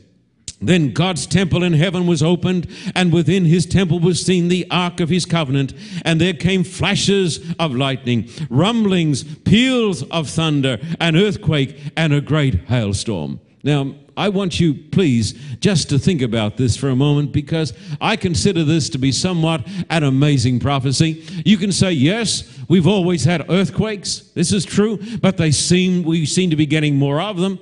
then 0.66 0.94
God's 0.94 1.28
temple 1.28 1.62
in 1.64 1.74
heaven 1.74 2.08
was 2.08 2.24
opened, 2.24 2.68
and 2.96 3.12
within 3.12 3.44
his 3.44 3.66
temple 3.66 4.00
was 4.00 4.26
seen 4.26 4.48
the 4.48 4.66
ark 4.72 5.02
of 5.02 5.10
his 5.10 5.26
covenant. 5.26 5.74
And 6.06 6.22
there 6.22 6.34
came 6.34 6.64
flashes 6.64 7.54
of 7.60 7.76
lightning, 7.76 8.30
rumblings, 8.50 9.24
peals 9.40 10.04
of 10.04 10.30
thunder, 10.30 10.80
an 11.02 11.18
earthquake, 11.18 11.78
and 11.98 12.14
a 12.14 12.22
great 12.22 12.56
hailstorm. 12.70 13.42
Now, 13.64 13.94
I 14.16 14.30
want 14.30 14.60
you, 14.60 14.74
please, 14.74 15.34
just 15.60 15.90
to 15.90 16.00
think 16.00 16.22
about 16.22 16.58
this 16.58 16.78
for 16.78 16.90
a 16.90 16.96
moment 16.96 17.32
because 17.32 17.74
I 18.00 18.16
consider 18.16 18.64
this 18.64 18.90
to 18.90 18.98
be 18.98 19.12
somewhat 19.12 19.68
an 19.90 20.04
amazing 20.04 20.60
prophecy. 20.60 21.24
You 21.46 21.58
can 21.58 21.72
say, 21.72 21.92
yes, 21.92 22.60
we've 22.68 22.88
always 22.88 23.24
had 23.24 23.50
earthquakes. 23.50 24.20
This 24.36 24.52
is 24.52 24.66
true, 24.66 25.00
but 25.22 25.38
they 25.38 25.52
seem, 25.52 26.04
we 26.04 26.26
seem 26.26 26.50
to 26.50 26.56
be 26.56 26.66
getting 26.66 26.96
more 26.96 27.20
of 27.22 27.38
them. 27.38 27.60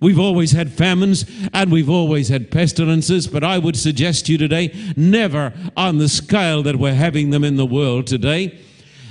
We've 0.00 0.20
always 0.20 0.52
had 0.52 0.72
famines 0.72 1.24
and 1.52 1.72
we've 1.72 1.90
always 1.90 2.28
had 2.28 2.50
pestilences, 2.50 3.26
but 3.26 3.42
I 3.42 3.58
would 3.58 3.76
suggest 3.76 4.26
to 4.26 4.32
you 4.32 4.38
today, 4.38 4.72
never 4.96 5.52
on 5.76 5.98
the 5.98 6.08
scale 6.08 6.62
that 6.62 6.76
we're 6.76 6.94
having 6.94 7.30
them 7.30 7.42
in 7.42 7.56
the 7.56 7.66
world 7.66 8.06
today. 8.06 8.58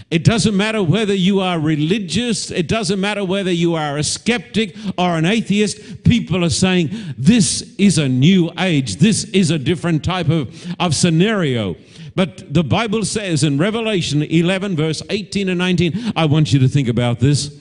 It 0.10 0.24
doesn't 0.24 0.56
matter 0.56 0.82
whether 0.82 1.14
you 1.14 1.42
are 1.42 1.60
religious, 1.60 2.50
it 2.50 2.70
doesn't 2.70 3.00
matter 3.02 3.26
whether 3.26 3.52
you 3.52 3.76
are 3.76 3.98
a 3.98 4.04
skeptic 4.04 4.74
or 4.98 5.18
an 5.18 5.26
atheist. 5.26 6.06
People 6.06 6.46
are 6.46 6.50
saying 6.50 6.92
this 7.18 7.76
is 7.78 7.98
a 7.98 8.08
new 8.08 8.50
age, 8.58 8.98
this 8.98 9.26
is 9.26 9.52
a 9.52 9.60
different 9.60 10.06
type 10.06 10.30
of, 10.30 10.66
of 10.80 10.96
scenario. 10.96 11.76
But 12.16 12.54
the 12.54 12.64
Bible 12.64 13.04
says 13.04 13.44
in 13.44 13.58
Revelation 13.58 14.24
11, 14.24 14.78
verse 14.78 15.04
18 15.10 15.50
and 15.50 15.60
19, 15.60 16.14
I 16.16 16.26
want 16.26 16.54
you 16.54 16.60
to 16.60 16.70
think 16.70 16.88
about 16.88 17.20
this. 17.20 17.60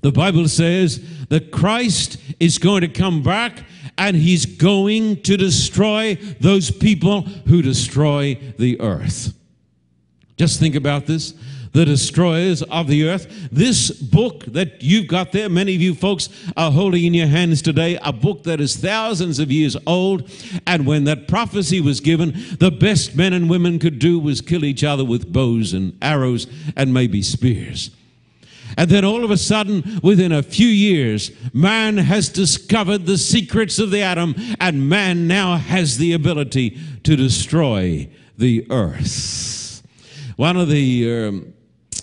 The 0.00 0.12
Bible 0.12 0.48
says 0.48 1.04
that 1.28 1.50
Christ 1.50 2.18
is 2.38 2.58
going 2.58 2.82
to 2.82 2.88
come 2.88 3.22
back 3.22 3.64
and 3.98 4.16
he's 4.16 4.46
going 4.46 5.22
to 5.22 5.36
destroy 5.36 6.14
those 6.40 6.70
people 6.70 7.22
who 7.22 7.62
destroy 7.62 8.34
the 8.58 8.80
earth. 8.80 9.34
Just 10.42 10.58
think 10.58 10.74
about 10.74 11.06
this. 11.06 11.34
The 11.70 11.84
destroyers 11.84 12.62
of 12.62 12.88
the 12.88 13.08
earth. 13.08 13.48
This 13.52 13.92
book 13.92 14.44
that 14.46 14.82
you've 14.82 15.06
got 15.06 15.30
there, 15.30 15.48
many 15.48 15.76
of 15.76 15.80
you 15.80 15.94
folks 15.94 16.28
are 16.56 16.72
holding 16.72 17.04
in 17.04 17.14
your 17.14 17.28
hands 17.28 17.62
today, 17.62 17.96
a 18.02 18.12
book 18.12 18.42
that 18.42 18.60
is 18.60 18.74
thousands 18.74 19.38
of 19.38 19.52
years 19.52 19.76
old. 19.86 20.28
And 20.66 20.84
when 20.84 21.04
that 21.04 21.28
prophecy 21.28 21.80
was 21.80 22.00
given, 22.00 22.32
the 22.58 22.72
best 22.72 23.14
men 23.14 23.32
and 23.32 23.48
women 23.48 23.78
could 23.78 24.00
do 24.00 24.18
was 24.18 24.40
kill 24.40 24.64
each 24.64 24.82
other 24.82 25.04
with 25.04 25.32
bows 25.32 25.74
and 25.74 25.96
arrows 26.02 26.48
and 26.74 26.92
maybe 26.92 27.22
spears. 27.22 27.92
And 28.76 28.90
then 28.90 29.04
all 29.04 29.22
of 29.22 29.30
a 29.30 29.36
sudden, 29.36 30.00
within 30.02 30.32
a 30.32 30.42
few 30.42 30.66
years, 30.66 31.30
man 31.54 31.98
has 31.98 32.28
discovered 32.28 33.06
the 33.06 33.16
secrets 33.16 33.78
of 33.78 33.92
the 33.92 34.02
atom, 34.02 34.34
and 34.60 34.88
man 34.88 35.28
now 35.28 35.56
has 35.56 35.98
the 35.98 36.14
ability 36.14 36.80
to 37.04 37.14
destroy 37.14 38.08
the 38.36 38.66
earth. 38.70 39.61
One 40.36 40.56
of 40.56 40.68
the 40.68 41.28
um, 41.28 41.54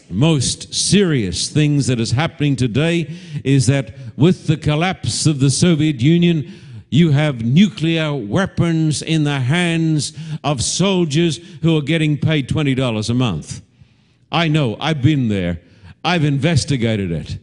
most 0.09 0.73
serious 0.73 1.49
things 1.49 1.87
that 1.87 1.99
is 1.99 2.11
happening 2.11 2.55
today 2.55 3.15
is 3.43 3.67
that 3.67 3.95
with 4.17 4.47
the 4.47 4.57
collapse 4.57 5.25
of 5.25 5.39
the 5.39 5.49
Soviet 5.49 6.01
Union, 6.01 6.51
you 6.89 7.11
have 7.11 7.43
nuclear 7.43 8.13
weapons 8.13 9.01
in 9.01 9.23
the 9.23 9.39
hands 9.39 10.17
of 10.43 10.63
soldiers 10.63 11.39
who 11.61 11.77
are 11.77 11.81
getting 11.81 12.17
paid 12.17 12.49
$20 12.49 13.09
a 13.09 13.13
month. 13.13 13.61
I 14.31 14.47
know, 14.47 14.77
I've 14.79 15.01
been 15.01 15.27
there, 15.27 15.61
I've 16.03 16.23
investigated 16.23 17.11
it. 17.11 17.37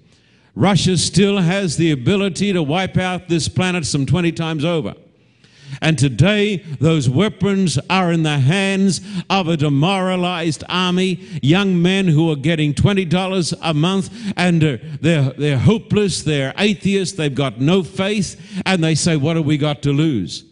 Russia 0.54 0.96
still 0.96 1.38
has 1.38 1.76
the 1.76 1.90
ability 1.90 2.52
to 2.52 2.62
wipe 2.62 2.96
out 2.96 3.28
this 3.28 3.48
planet 3.48 3.84
some 3.84 4.06
20 4.06 4.32
times 4.32 4.64
over. 4.64 4.94
And 5.80 5.98
today, 5.98 6.56
those 6.56 7.08
weapons 7.08 7.78
are 7.90 8.12
in 8.12 8.22
the 8.22 8.38
hands 8.38 9.00
of 9.28 9.48
a 9.48 9.56
demoralized 9.56 10.64
army, 10.68 11.20
young 11.42 11.80
men 11.80 12.06
who 12.08 12.30
are 12.30 12.36
getting 12.36 12.74
$20 12.74 13.54
a 13.62 13.74
month, 13.74 14.32
and 14.36 14.62
uh, 14.62 14.76
they're, 15.00 15.30
they're 15.30 15.58
hopeless, 15.58 16.22
they're 16.22 16.54
atheists, 16.58 17.16
they've 17.16 17.34
got 17.34 17.60
no 17.60 17.82
faith, 17.82 18.62
and 18.64 18.82
they 18.82 18.94
say, 18.94 19.16
What 19.16 19.36
have 19.36 19.46
we 19.46 19.58
got 19.58 19.82
to 19.82 19.92
lose? 19.92 20.44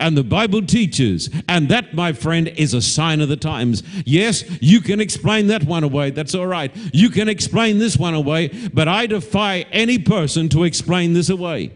And 0.00 0.16
the 0.16 0.24
Bible 0.24 0.62
teaches, 0.62 1.30
and 1.48 1.68
that, 1.68 1.94
my 1.94 2.12
friend, 2.12 2.48
is 2.48 2.74
a 2.74 2.82
sign 2.82 3.20
of 3.20 3.28
the 3.28 3.36
times. 3.36 3.84
Yes, 4.04 4.44
you 4.60 4.80
can 4.80 5.00
explain 5.00 5.46
that 5.46 5.62
one 5.62 5.84
away. 5.84 6.10
That's 6.10 6.34
all 6.34 6.46
right. 6.46 6.72
You 6.92 7.08
can 7.08 7.28
explain 7.28 7.78
this 7.78 7.96
one 7.96 8.14
away, 8.14 8.48
but 8.74 8.88
I 8.88 9.06
defy 9.06 9.64
any 9.70 9.98
person 9.98 10.48
to 10.50 10.64
explain 10.64 11.12
this 11.12 11.28
away 11.28 11.72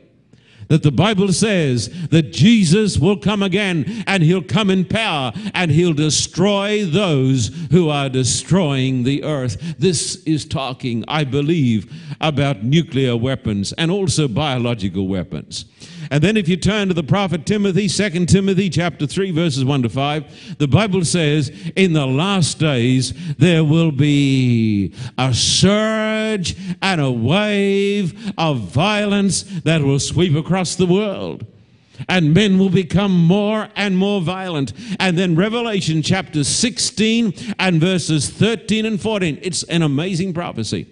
that 0.70 0.84
the 0.84 0.92
Bible 0.92 1.32
says 1.32 1.90
that 2.10 2.32
Jesus 2.32 2.96
will 2.96 3.16
come 3.16 3.42
again 3.42 4.04
and 4.06 4.22
he'll 4.22 4.40
come 4.40 4.70
in 4.70 4.84
power 4.84 5.32
and 5.52 5.70
he'll 5.70 5.92
destroy 5.92 6.84
those 6.84 7.50
who 7.72 7.88
are 7.88 8.08
destroying 8.08 9.02
the 9.02 9.24
earth. 9.24 9.74
This 9.78 10.22
is 10.24 10.44
talking, 10.46 11.04
I 11.08 11.24
believe, 11.24 11.92
about 12.20 12.62
nuclear 12.62 13.16
weapons 13.16 13.72
and 13.72 13.90
also 13.90 14.28
biological 14.28 15.08
weapons. 15.08 15.64
And 16.12 16.24
then 16.24 16.36
if 16.36 16.48
you 16.48 16.56
turn 16.56 16.88
to 16.88 16.94
the 16.94 17.04
prophet 17.04 17.46
Timothy, 17.46 17.86
2 17.86 18.26
Timothy 18.26 18.68
chapter 18.68 19.06
3 19.06 19.30
verses 19.30 19.64
1 19.64 19.82
to 19.82 19.88
5, 19.88 20.58
the 20.58 20.66
Bible 20.66 21.04
says 21.04 21.50
in 21.76 21.92
the 21.92 22.06
last 22.06 22.58
days 22.58 23.14
there 23.36 23.62
will 23.62 23.92
be 23.92 24.92
a 25.16 25.32
surge 25.32 26.56
and 26.82 27.00
a 27.00 27.10
wave 27.10 28.32
of 28.36 28.58
violence 28.58 29.44
that 29.62 29.82
will 29.82 30.00
sweep 30.00 30.34
across 30.34 30.74
the 30.74 30.86
world 30.86 31.46
and 32.08 32.34
men 32.34 32.58
will 32.58 32.70
become 32.70 33.12
more 33.12 33.68
and 33.76 33.96
more 33.96 34.20
violent. 34.20 34.72
And 34.98 35.18
then 35.18 35.36
Revelation 35.36 36.02
chapter 36.02 36.44
16 36.44 37.54
and 37.58 37.80
verses 37.80 38.28
13 38.30 38.86
and 38.86 39.00
14. 39.00 39.38
It's 39.42 39.62
an 39.64 39.82
amazing 39.82 40.32
prophecy. 40.34 40.86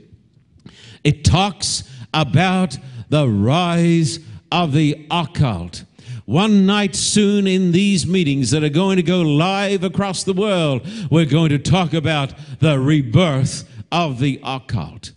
It 1.04 1.24
talks 1.24 1.84
about 2.12 2.76
the 3.08 3.28
rise 3.28 4.20
of 4.50 4.72
the 4.72 5.06
occult. 5.10 5.84
One 6.24 6.66
night 6.66 6.94
soon 6.94 7.46
in 7.46 7.72
these 7.72 8.06
meetings 8.06 8.50
that 8.50 8.62
are 8.62 8.68
going 8.68 8.96
to 8.96 9.02
go 9.02 9.22
live 9.22 9.82
across 9.82 10.24
the 10.24 10.34
world, 10.34 10.86
we're 11.10 11.24
going 11.24 11.48
to 11.50 11.58
talk 11.58 11.94
about 11.94 12.34
the 12.60 12.78
rebirth 12.78 13.66
of 13.90 14.18
the 14.18 14.40
occult. 14.44 15.12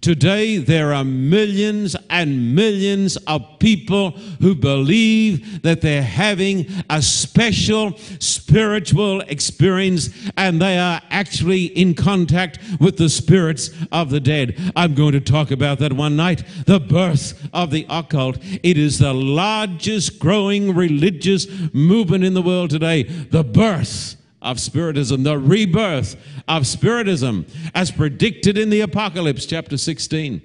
Today, 0.00 0.56
there 0.56 0.94
are 0.94 1.04
millions 1.04 1.94
and 2.08 2.54
millions 2.54 3.18
of 3.26 3.58
people 3.58 4.12
who 4.40 4.54
believe 4.54 5.60
that 5.60 5.82
they're 5.82 6.02
having 6.02 6.66
a 6.88 7.02
special 7.02 7.98
spiritual 8.18 9.20
experience 9.22 10.08
and 10.38 10.60
they 10.60 10.78
are 10.78 11.02
actually 11.10 11.64
in 11.64 11.92
contact 11.92 12.58
with 12.80 12.96
the 12.96 13.10
spirits 13.10 13.70
of 13.92 14.08
the 14.08 14.20
dead. 14.20 14.72
I'm 14.74 14.94
going 14.94 15.12
to 15.12 15.20
talk 15.20 15.50
about 15.50 15.78
that 15.80 15.92
one 15.92 16.16
night 16.16 16.44
the 16.64 16.80
birth 16.80 17.48
of 17.52 17.70
the 17.70 17.84
occult. 17.90 18.38
It 18.62 18.78
is 18.78 19.00
the 19.00 19.12
largest 19.12 20.18
growing 20.18 20.74
religious 20.74 21.46
movement 21.74 22.24
in 22.24 22.32
the 22.32 22.42
world 22.42 22.70
today. 22.70 23.02
The 23.02 23.44
birth 23.44 24.16
of 24.42 24.58
Spiritism, 24.58 25.22
the 25.22 25.38
rebirth 25.38 26.16
of 26.48 26.66
Spiritism, 26.66 27.46
as 27.74 27.90
predicted 27.90 28.56
in 28.56 28.70
the 28.70 28.80
Apocalypse, 28.80 29.46
chapter 29.46 29.76
16. 29.76 30.42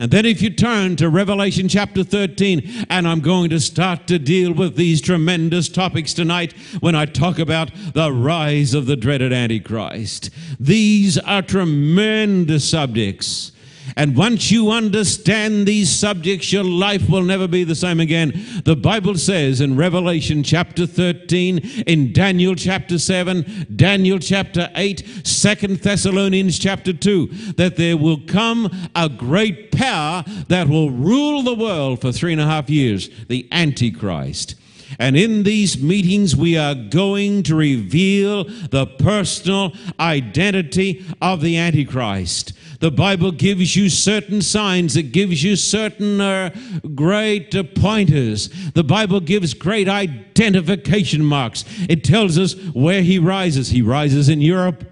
And 0.00 0.10
then, 0.10 0.26
if 0.26 0.42
you 0.42 0.50
turn 0.50 0.96
to 0.96 1.08
Revelation 1.08 1.68
chapter 1.68 2.02
13, 2.02 2.86
and 2.90 3.06
I'm 3.06 3.20
going 3.20 3.50
to 3.50 3.60
start 3.60 4.08
to 4.08 4.18
deal 4.18 4.52
with 4.52 4.74
these 4.74 5.00
tremendous 5.00 5.68
topics 5.68 6.12
tonight 6.12 6.52
when 6.80 6.96
I 6.96 7.06
talk 7.06 7.38
about 7.38 7.70
the 7.92 8.12
rise 8.12 8.74
of 8.74 8.86
the 8.86 8.96
dreaded 8.96 9.32
Antichrist. 9.32 10.30
These 10.58 11.16
are 11.18 11.42
tremendous 11.42 12.68
subjects. 12.68 13.52
And 13.96 14.16
once 14.16 14.50
you 14.50 14.70
understand 14.70 15.66
these 15.66 15.90
subjects, 15.90 16.52
your 16.52 16.64
life 16.64 17.08
will 17.08 17.22
never 17.22 17.46
be 17.46 17.64
the 17.64 17.74
same 17.74 18.00
again. 18.00 18.32
The 18.64 18.76
Bible 18.76 19.16
says 19.16 19.60
in 19.60 19.76
Revelation 19.76 20.42
chapter 20.42 20.86
13, 20.86 21.58
in 21.86 22.12
Daniel 22.12 22.54
chapter 22.54 22.98
7, 22.98 23.66
Daniel 23.76 24.18
chapter 24.18 24.70
8, 24.74 25.22
2 25.24 25.54
Thessalonians 25.76 26.58
chapter 26.58 26.92
2, 26.92 27.26
that 27.56 27.76
there 27.76 27.96
will 27.96 28.20
come 28.26 28.70
a 28.96 29.08
great 29.08 29.70
power 29.70 30.24
that 30.48 30.68
will 30.68 30.90
rule 30.90 31.42
the 31.42 31.54
world 31.54 32.00
for 32.00 32.12
three 32.12 32.32
and 32.32 32.40
a 32.40 32.46
half 32.46 32.70
years, 32.70 33.10
the 33.28 33.46
Antichrist. 33.52 34.56
And 34.98 35.16
in 35.16 35.42
these 35.42 35.82
meetings, 35.82 36.36
we 36.36 36.56
are 36.56 36.74
going 36.74 37.42
to 37.44 37.54
reveal 37.54 38.44
the 38.44 38.86
personal 38.98 39.72
identity 39.98 41.04
of 41.20 41.40
the 41.40 41.58
Antichrist. 41.58 42.52
The 42.84 42.90
Bible 42.90 43.32
gives 43.32 43.74
you 43.74 43.88
certain 43.88 44.42
signs, 44.42 44.94
it 44.94 45.04
gives 45.04 45.42
you 45.42 45.56
certain 45.56 46.20
uh, 46.20 46.54
great 46.94 47.54
uh, 47.54 47.62
pointers. 47.62 48.50
The 48.72 48.84
Bible 48.84 49.20
gives 49.20 49.54
great 49.54 49.88
identification 49.88 51.24
marks. 51.24 51.64
It 51.88 52.04
tells 52.04 52.36
us 52.36 52.52
where 52.74 53.00
he 53.00 53.18
rises. 53.18 53.70
He 53.70 53.80
rises 53.80 54.28
in 54.28 54.42
Europe. 54.42 54.84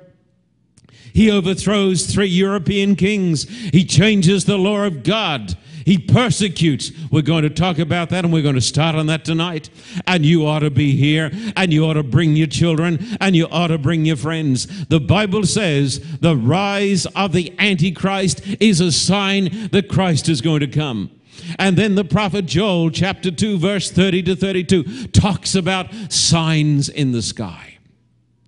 He 1.12 1.30
overthrows 1.30 2.06
three 2.06 2.28
European 2.28 2.96
kings. 2.96 3.46
He 3.46 3.84
changes 3.84 4.46
the 4.46 4.56
law 4.56 4.84
of 4.84 5.02
God. 5.02 5.54
He 5.84 5.98
persecutes. 5.98 6.92
We're 7.10 7.22
going 7.22 7.42
to 7.42 7.50
talk 7.50 7.78
about 7.78 8.10
that 8.10 8.24
and 8.24 8.32
we're 8.32 8.42
going 8.42 8.54
to 8.54 8.60
start 8.60 8.94
on 8.94 9.06
that 9.06 9.24
tonight. 9.24 9.70
And 10.06 10.24
you 10.24 10.46
ought 10.46 10.60
to 10.60 10.70
be 10.70 10.96
here 10.96 11.30
and 11.56 11.72
you 11.72 11.84
ought 11.84 11.94
to 11.94 12.02
bring 12.02 12.36
your 12.36 12.46
children 12.46 13.16
and 13.20 13.34
you 13.34 13.46
ought 13.46 13.68
to 13.68 13.78
bring 13.78 14.04
your 14.04 14.16
friends. 14.16 14.86
The 14.86 15.00
Bible 15.00 15.44
says 15.44 16.18
the 16.18 16.36
rise 16.36 17.06
of 17.06 17.32
the 17.32 17.54
Antichrist 17.58 18.42
is 18.60 18.80
a 18.80 18.92
sign 18.92 19.68
that 19.72 19.88
Christ 19.88 20.28
is 20.28 20.40
going 20.40 20.60
to 20.60 20.66
come. 20.66 21.10
And 21.58 21.76
then 21.76 21.94
the 21.94 22.04
prophet 22.04 22.46
Joel, 22.46 22.90
chapter 22.90 23.30
2, 23.30 23.58
verse 23.58 23.90
30 23.90 24.22
to 24.24 24.36
32, 24.36 25.08
talks 25.08 25.54
about 25.54 25.92
signs 26.12 26.88
in 26.88 27.12
the 27.12 27.22
sky. 27.22 27.78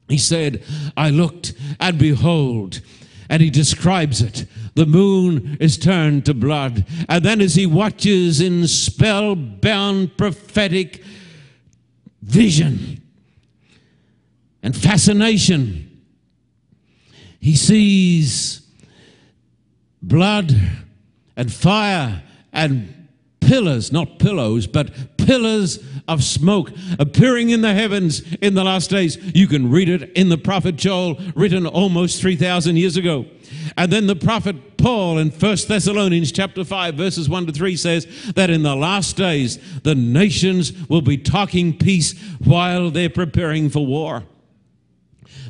He 0.08 0.18
said, 0.18 0.62
I 0.96 1.10
looked 1.10 1.54
and 1.80 1.98
behold, 1.98 2.80
and 3.28 3.42
he 3.42 3.50
describes 3.50 4.20
it. 4.22 4.46
The 4.74 4.86
moon 4.86 5.56
is 5.60 5.78
turned 5.78 6.26
to 6.26 6.34
blood. 6.34 6.84
And 7.08 7.24
then, 7.24 7.40
as 7.40 7.54
he 7.54 7.66
watches 7.66 8.40
in 8.40 8.66
spellbound 8.66 10.16
prophetic 10.16 11.02
vision 12.22 13.02
and 14.62 14.76
fascination, 14.76 16.02
he 17.40 17.54
sees 17.54 18.62
blood 20.02 20.54
and 21.36 21.52
fire 21.52 22.22
and 22.52 23.08
pillars, 23.40 23.92
not 23.92 24.18
pillows, 24.18 24.66
but 24.66 25.16
pillars 25.18 25.78
of 26.06 26.22
smoke 26.22 26.70
appearing 26.98 27.50
in 27.50 27.62
the 27.62 27.72
heavens 27.72 28.22
in 28.40 28.54
the 28.54 28.64
last 28.64 28.90
days. 28.90 29.16
You 29.34 29.46
can 29.46 29.70
read 29.70 29.88
it 29.88 30.12
in 30.12 30.28
the 30.28 30.38
prophet 30.38 30.76
Joel, 30.76 31.18
written 31.34 31.66
almost 31.66 32.20
3,000 32.20 32.76
years 32.76 32.96
ago. 32.96 33.26
And 33.76 33.90
then 33.90 34.06
the 34.06 34.16
prophet 34.16 34.76
Paul 34.76 35.18
in 35.18 35.30
1 35.30 35.56
Thessalonians 35.66 36.30
chapter 36.30 36.64
5 36.64 36.94
verses 36.94 37.28
1 37.28 37.46
to 37.46 37.52
3 37.52 37.76
says 37.76 38.06
that 38.34 38.50
in 38.50 38.62
the 38.62 38.76
last 38.76 39.16
days 39.16 39.58
the 39.80 39.94
nations 39.94 40.72
will 40.88 41.00
be 41.00 41.16
talking 41.16 41.76
peace 41.76 42.12
while 42.44 42.90
they're 42.90 43.08
preparing 43.08 43.70
for 43.70 43.86
war. 43.86 44.24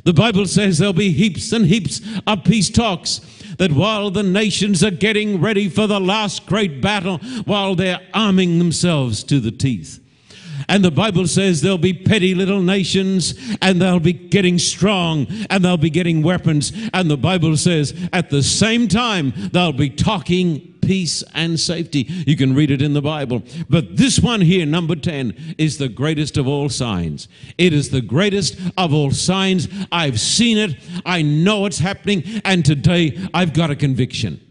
The 0.05 0.13
Bible 0.13 0.47
says 0.47 0.79
there'll 0.79 0.93
be 0.93 1.13
heaps 1.13 1.53
and 1.53 1.67
heaps 1.67 2.01
of 2.27 2.45
peace 2.45 2.71
talks 2.71 3.21
that 3.59 3.73
while 3.73 4.11
the 4.11 4.23
nations 4.23 4.85
are 4.85 4.91
getting 4.91 5.41
ready 5.41 5.69
for 5.69 5.87
the 5.87 6.01
last 6.01 6.47
great 6.47 6.81
battle, 6.81 7.19
while 7.45 7.75
they're 7.75 8.01
arming 8.13 8.59
themselves 8.59 9.25
to 9.25 9.41
the 9.41 9.51
teeth. 9.51 10.04
And 10.69 10.85
the 10.85 10.91
Bible 10.91 11.27
says 11.27 11.61
there'll 11.61 11.79
be 11.79 11.93
petty 11.93 12.35
little 12.35 12.63
nations 12.63 13.35
and 13.61 13.81
they'll 13.81 14.01
be 14.01 14.13
getting 14.13 14.59
strong 14.59 15.27
and 15.51 15.65
they'll 15.65 15.77
be 15.77 15.91
getting 15.91 16.23
weapons. 16.23 16.73
And 16.93 17.11
the 17.11 17.17
Bible 17.17 17.57
says 17.57 17.95
at 18.13 18.31
the 18.31 18.43
same 18.43 18.89
time 18.89 19.33
they'll 19.53 19.73
be 19.73 19.91
talking 19.91 20.75
peace 20.85 21.25
and 21.35 21.59
safety. 21.59 22.03
You 22.27 22.37
can 22.37 22.55
read 22.55 22.71
it 22.71 22.83
in 22.83 22.93
the 22.93 23.03
Bible. 23.03 23.43
But 23.69 23.97
this 23.97 24.21
one 24.21 24.41
here, 24.41 24.67
number 24.67 24.97
10, 24.97 25.55
is 25.59 25.79
the 25.79 25.89
greatest 25.89 26.37
of 26.37 26.47
all 26.47 26.69
signs. 26.69 27.29
It 27.59 27.73
is 27.73 27.91
the 27.91 28.03
greatest 28.03 28.59
of 28.77 28.93
all 28.93 29.11
signs. 29.11 29.69
I've 29.91 30.21
seen 30.21 30.59
it, 30.59 30.77
I 31.07 31.23
know 31.23 31.67
it's 31.67 31.79
happening, 31.79 32.23
and 32.45 32.65
today 32.65 33.19
I've 33.33 33.55
got 33.55 33.71
a 33.71 33.77
conviction. 33.77 34.44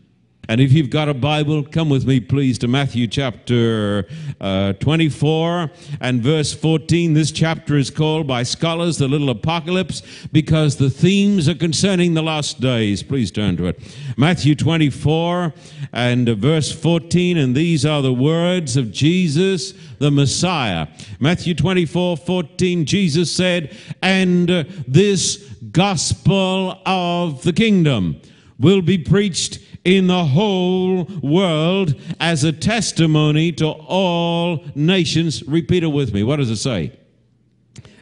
And 0.50 0.60
if 0.60 0.74
you've 0.74 0.90
got 0.90 1.08
a 1.08 1.14
Bible, 1.14 1.64
come 1.64 1.90
with 1.90 2.06
me, 2.06 2.20
please, 2.20 2.60
to 2.60 2.68
Matthew 2.68 3.08
chapter 3.08 4.06
uh, 4.42 4.74
24 4.74 5.72
and 6.02 6.22
verse 6.22 6.54
14. 6.54 7.14
This 7.14 7.32
chapter 7.32 7.78
is 7.78 7.90
called 7.90 8.28
by 8.28 8.44
scholars 8.44 8.98
the 8.98 9.08
little 9.08 9.30
apocalypse 9.30 10.02
because 10.34 10.76
the 10.76 10.90
themes 10.90 11.48
are 11.48 11.56
concerning 11.56 12.14
the 12.14 12.22
last 12.22 12.60
days. 12.60 13.04
Please 13.04 13.32
turn 13.32 13.56
to 13.56 13.68
it. 13.68 13.80
Matthew 14.18 14.54
24 14.54 15.54
and 15.94 16.28
verse 16.28 16.74
14. 16.74 17.38
And 17.38 17.56
these 17.56 17.86
are 17.86 18.02
the 18.02 18.14
words 18.14 18.76
of 18.76 18.92
Jesus, 18.92 19.74
the 20.00 20.12
Messiah. 20.12 20.88
Matthew 21.22 21.54
24 21.54 22.18
14, 22.18 22.84
Jesus 22.84 23.34
said, 23.34 23.78
And 24.02 24.50
this 24.90 25.38
gospel 25.72 26.82
of 26.86 27.44
the 27.44 27.54
kingdom 27.54 28.20
will 28.60 28.82
be 28.82 28.98
preached 28.98 29.60
in 29.86 30.08
the 30.08 30.26
whole 30.26 31.06
world 31.22 31.96
as 32.20 32.44
a 32.44 32.52
testimony 32.52 33.52
to 33.54 33.68
all 33.68 34.64
nations. 34.76 35.44
Repeat 35.44 35.84
it 35.84 35.88
with 35.88 36.14
me. 36.14 36.24
What 36.24 36.38
does 36.38 36.50
it 36.50 36.58
say? 36.58 36.98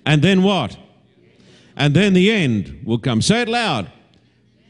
And 0.06 0.22
then 0.22 0.44
what? 0.44 0.78
And 1.76 1.96
then 1.96 2.13
the 2.13 2.32
end 2.32 2.82
will 2.86 3.00
come. 3.00 3.22
Say 3.22 3.41
it 3.41 3.50
loud. 3.50 3.91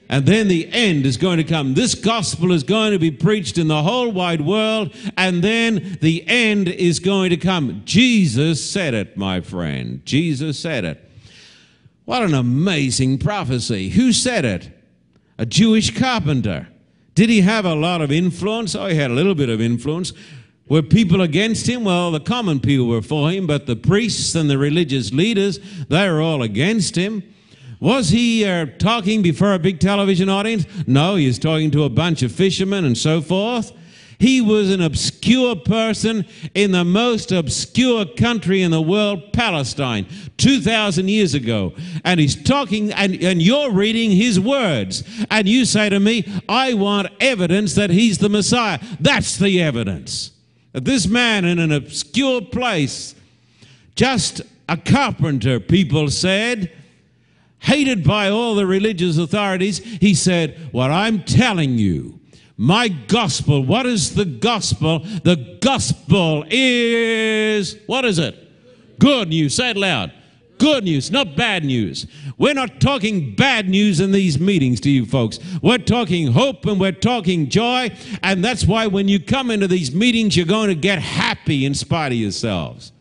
And 0.08 0.26
then 0.26 0.50
the 0.50 0.70
end 0.74 1.06
is 1.06 1.16
going 1.16 1.38
to 1.38 1.44
come. 1.46 1.74
This 1.74 1.96
gospel 1.96 2.52
is 2.52 2.64
going 2.64 2.92
to 2.92 3.00
be 3.00 3.12
preached 3.12 3.58
in 3.58 3.70
the 3.70 3.82
whole 3.82 4.12
wide 4.12 4.42
world, 4.42 4.94
and 5.16 5.42
then 5.42 5.98
the 6.02 6.28
end 6.28 6.68
is 6.68 7.00
going 7.00 7.30
to 7.30 7.38
come. 7.38 7.82
Jesus 7.86 8.70
said 8.70 8.94
it, 8.94 9.16
my 9.16 9.40
friend. 9.40 10.06
Jesus 10.06 10.60
said 10.60 10.84
it. 10.84 11.10
What 12.04 12.24
an 12.24 12.34
amazing 12.34 13.20
prophecy. 13.20 13.88
Who 13.88 14.12
said 14.12 14.44
it? 14.44 14.70
A 15.38 15.46
Jewish 15.46 15.98
carpenter. 15.98 16.68
Did 17.16 17.30
he 17.30 17.42
have 17.42 17.66
a 17.66 17.76
lot 17.76 18.02
of 18.02 18.12
influence? 18.12 18.76
Oh, 18.76 18.88
he 18.88 18.96
had 18.96 19.12
a 19.12 19.14
little 19.14 19.36
bit 19.36 19.50
of 19.50 19.60
influence. 19.62 20.14
Were 20.70 20.82
people 20.82 21.22
against 21.22 21.68
him? 21.68 21.84
Well, 21.84 22.12
the 22.12 22.22
common 22.22 22.62
people 22.62 22.88
were 22.88 23.02
for 23.02 23.30
him, 23.30 23.46
but 23.46 23.66
the 23.66 23.76
priests 23.76 24.36
and 24.36 24.50
the 24.50 24.58
religious 24.58 25.12
leaders, 25.12 25.60
they 25.90 26.10
were 26.10 26.22
all 26.22 26.42
against 26.44 26.96
him. 26.96 27.24
Was 27.82 28.10
he 28.10 28.46
uh, 28.46 28.68
talking 28.78 29.22
before 29.22 29.54
a 29.54 29.60
big 29.60 29.80
television 29.80 30.30
audience? 30.30 30.66
No, 30.88 31.16
he 31.16 31.28
was 31.28 31.40
talking 31.40 31.72
to 31.72 31.84
a 31.84 31.90
bunch 31.90 32.22
of 32.22 32.32
fishermen 32.32 32.86
and 32.86 32.98
so 32.98 33.22
forth. 33.22 33.74
He 34.22 34.40
was 34.40 34.70
an 34.70 34.82
obscure 34.82 35.56
person 35.56 36.28
in 36.54 36.74
the 36.74 36.86
most 36.86 37.32
obscure 37.32 38.06
country 38.06 38.62
in 38.62 38.70
the 38.70 38.80
world, 38.80 39.34
Palestine, 39.34 40.06
2,000 40.38 41.08
years 41.08 41.34
ago. 41.34 41.74
And 42.06 42.20
he's 42.20 42.36
talking, 42.36 42.92
and, 42.92 43.16
and 43.24 43.42
you're 43.42 43.72
reading 43.72 44.12
his 44.12 44.40
words. 44.40 45.04
And 45.32 45.50
you 45.50 45.66
say 45.66 45.90
to 45.90 46.00
me, 46.00 46.24
I 46.48 46.76
want 46.76 47.08
evidence 47.20 47.74
that 47.74 47.90
he's 47.90 48.20
the 48.20 48.30
Messiah. 48.30 48.78
That's 49.00 49.40
the 49.40 49.60
evidence. 49.60 50.30
That 50.74 50.86
this 50.86 51.08
man 51.08 51.44
in 51.44 51.58
an 51.58 51.72
obscure 51.72 52.42
place, 52.42 53.16
just 53.96 54.44
a 54.70 54.78
carpenter, 54.78 55.60
people 55.60 56.12
said, 56.12 56.72
hated 57.58 58.04
by 58.04 58.30
all 58.30 58.54
the 58.54 58.68
religious 58.68 59.18
authorities, 59.18 59.80
he 59.80 60.14
said, 60.14 60.70
What 60.72 60.92
I'm 60.92 61.24
telling 61.24 61.80
you 61.80 62.21
my 62.58 62.88
gospel. 62.88 63.64
What 63.64 63.86
is 63.86 64.16
the 64.16 64.26
gospel? 64.26 65.00
The 65.00 65.58
gospel 65.62 66.46
is, 66.50 67.78
what 67.88 68.06
is 68.06 68.20
it? 68.20 69.00
Good 69.00 69.30
news. 69.30 69.56
Say 69.56 69.72
it 69.72 69.78
loud. 69.78 70.12
Good 70.62 70.84
news, 70.84 71.10
not 71.10 71.36
bad 71.36 71.66
news. 71.66 72.06
We're 72.38 72.54
not 72.54 72.80
talking 72.80 73.34
bad 73.34 73.68
news 73.68 74.00
in 74.00 74.12
these 74.12 74.40
meetings 74.40 74.80
to 74.82 74.92
you 74.92 75.08
folks. 75.08 75.40
We're 75.60 75.80
talking 75.80 76.34
hope 76.34 76.68
and 76.68 76.80
we're 76.80 76.92
talking 76.92 77.50
joy. 77.50 77.90
And 78.22 78.46
that's 78.46 78.66
why 78.66 78.86
when 78.86 79.08
you 79.08 79.20
come 79.20 79.50
into 79.50 79.68
these 79.68 79.92
meetings, 79.92 80.38
you're 80.38 80.46
going 80.46 80.68
to 80.68 80.76
get 80.76 81.00
happy 81.00 81.66
in 81.66 81.74
spite 81.74 82.12
of 82.12 82.20
yourselves. 82.20 82.92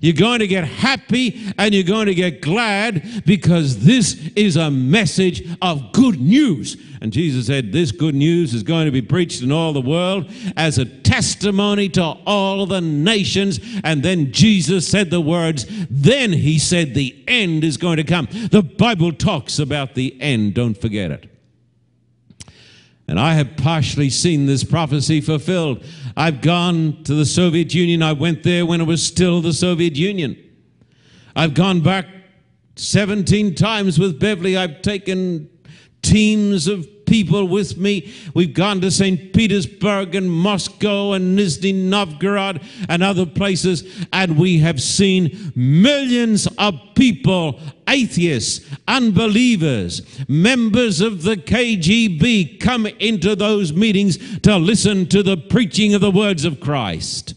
You're 0.00 0.14
going 0.14 0.38
to 0.38 0.46
get 0.46 0.64
happy 0.64 1.52
and 1.58 1.74
you're 1.74 1.84
going 1.84 2.06
to 2.06 2.14
get 2.14 2.40
glad 2.40 3.24
because 3.26 3.84
this 3.84 4.30
is 4.34 4.56
a 4.56 4.70
message 4.70 5.46
of 5.60 5.92
good 5.92 6.18
news. 6.18 6.78
And 7.02 7.12
Jesus 7.12 7.46
said, 7.46 7.72
This 7.72 7.92
good 7.92 8.14
news 8.14 8.54
is 8.54 8.62
going 8.62 8.86
to 8.86 8.90
be 8.90 9.02
preached 9.02 9.42
in 9.42 9.52
all 9.52 9.74
the 9.74 9.80
world 9.80 10.30
as 10.56 10.78
a 10.78 10.86
testimony 10.86 11.90
to 11.90 12.02
all 12.02 12.64
the 12.64 12.80
nations. 12.80 13.60
And 13.84 14.02
then 14.02 14.32
Jesus 14.32 14.88
said 14.88 15.10
the 15.10 15.20
words, 15.20 15.66
Then 15.90 16.32
he 16.32 16.58
said, 16.58 16.94
The 16.94 17.22
end 17.28 17.62
is 17.62 17.76
going 17.76 17.98
to 17.98 18.04
come. 18.04 18.26
The 18.50 18.62
Bible 18.62 19.12
talks 19.12 19.58
about 19.58 19.94
the 19.94 20.18
end, 20.20 20.54
don't 20.54 20.80
forget 20.80 21.10
it. 21.10 21.30
And 23.06 23.18
I 23.18 23.34
have 23.34 23.56
partially 23.56 24.08
seen 24.08 24.46
this 24.46 24.62
prophecy 24.62 25.20
fulfilled. 25.20 25.84
I've 26.16 26.40
gone 26.40 27.02
to 27.04 27.14
the 27.14 27.26
Soviet 27.26 27.74
Union. 27.74 28.02
I 28.02 28.12
went 28.12 28.42
there 28.42 28.66
when 28.66 28.80
it 28.80 28.86
was 28.86 29.02
still 29.02 29.40
the 29.40 29.52
Soviet 29.52 29.96
Union. 29.96 30.36
I've 31.36 31.54
gone 31.54 31.80
back 31.80 32.06
17 32.76 33.54
times 33.54 33.98
with 33.98 34.18
Beverly. 34.18 34.56
I've 34.56 34.82
taken 34.82 35.48
teams 36.02 36.66
of 36.66 36.86
people 37.10 37.48
with 37.48 37.76
me. 37.76 38.12
We've 38.34 38.54
gone 38.54 38.80
to 38.82 38.90
St. 38.90 39.32
Petersburg 39.32 40.14
and 40.14 40.30
Moscow 40.30 41.12
and 41.12 41.36
Nizhny 41.36 41.74
Novgorod 41.74 42.62
and 42.88 43.02
other 43.02 43.26
places, 43.26 44.06
and 44.12 44.38
we 44.38 44.58
have 44.60 44.80
seen 44.80 45.52
millions 45.56 46.46
of 46.56 46.80
people, 46.94 47.60
atheists, 47.90 48.64
unbelievers, 48.88 50.02
members 50.28 51.00
of 51.00 51.22
the 51.22 51.36
KGB 51.36 52.60
come 52.60 52.86
into 52.86 53.36
those 53.36 53.72
meetings 53.72 54.40
to 54.40 54.56
listen 54.56 55.06
to 55.06 55.22
the 55.22 55.36
preaching 55.36 55.92
of 55.94 56.00
the 56.00 56.10
words 56.10 56.44
of 56.44 56.60
Christ. 56.60 57.34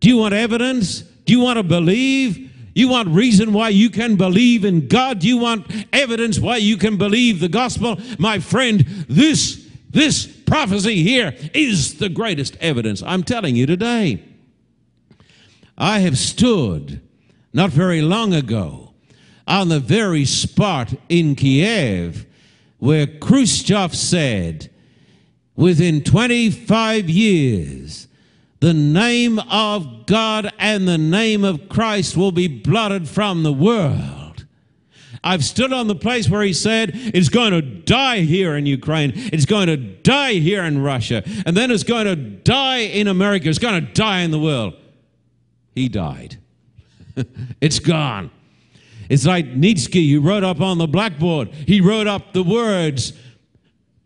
Do 0.00 0.08
you 0.08 0.18
want 0.18 0.34
evidence? 0.34 1.00
Do 1.00 1.32
you 1.32 1.40
want 1.40 1.58
to 1.58 1.62
believe? 1.62 2.50
You 2.74 2.88
want 2.88 3.08
reason 3.08 3.52
why 3.52 3.68
you 3.68 3.90
can 3.90 4.16
believe 4.16 4.64
in 4.64 4.88
God? 4.88 5.22
You 5.22 5.38
want 5.38 5.66
evidence 5.92 6.38
why 6.38 6.56
you 6.56 6.76
can 6.76 6.96
believe 6.96 7.40
the 7.40 7.48
gospel? 7.48 7.98
My 8.18 8.38
friend, 8.38 8.80
this 9.08 9.68
this 9.90 10.26
prophecy 10.26 11.02
here 11.02 11.34
is 11.52 11.98
the 11.98 12.08
greatest 12.08 12.56
evidence. 12.60 13.02
I'm 13.02 13.24
telling 13.24 13.56
you 13.56 13.66
today. 13.66 14.22
I 15.76 16.00
have 16.00 16.16
stood 16.16 17.00
not 17.52 17.70
very 17.70 18.00
long 18.00 18.32
ago 18.32 18.89
on 19.50 19.68
the 19.68 19.80
very 19.80 20.24
spot 20.24 20.94
in 21.08 21.34
Kiev 21.34 22.24
where 22.78 23.06
Khrushchev 23.06 23.94
said, 23.94 24.70
within 25.56 26.02
25 26.02 27.10
years, 27.10 28.06
the 28.60 28.72
name 28.72 29.38
of 29.38 30.06
God 30.06 30.52
and 30.58 30.86
the 30.86 30.96
name 30.96 31.44
of 31.44 31.68
Christ 31.68 32.16
will 32.16 32.32
be 32.32 32.46
blotted 32.46 33.08
from 33.08 33.42
the 33.42 33.52
world. 33.52 34.46
I've 35.22 35.44
stood 35.44 35.72
on 35.72 35.88
the 35.88 35.94
place 35.94 36.30
where 36.30 36.42
he 36.42 36.54
said 36.54 36.92
it's 36.94 37.28
going 37.28 37.50
to 37.50 37.60
die 37.60 38.20
here 38.20 38.56
in 38.56 38.66
Ukraine, 38.66 39.12
it's 39.14 39.46
going 39.46 39.66
to 39.66 39.76
die 39.76 40.34
here 40.34 40.62
in 40.62 40.80
Russia, 40.80 41.22
and 41.44 41.56
then 41.56 41.70
it's 41.70 41.82
going 41.82 42.06
to 42.06 42.16
die 42.16 42.78
in 42.78 43.08
America, 43.08 43.48
it's 43.48 43.58
going 43.58 43.84
to 43.84 43.92
die 43.92 44.20
in 44.20 44.30
the 44.30 44.38
world. 44.38 44.74
He 45.74 45.88
died. 45.88 46.38
it's 47.60 47.80
gone. 47.80 48.30
It's 49.10 49.26
like 49.26 49.48
Nietzsche, 49.48 50.12
who 50.12 50.20
wrote 50.20 50.44
up 50.44 50.60
on 50.60 50.78
the 50.78 50.86
blackboard, 50.86 51.48
he 51.48 51.80
wrote 51.80 52.06
up 52.06 52.32
the 52.32 52.44
words, 52.44 53.12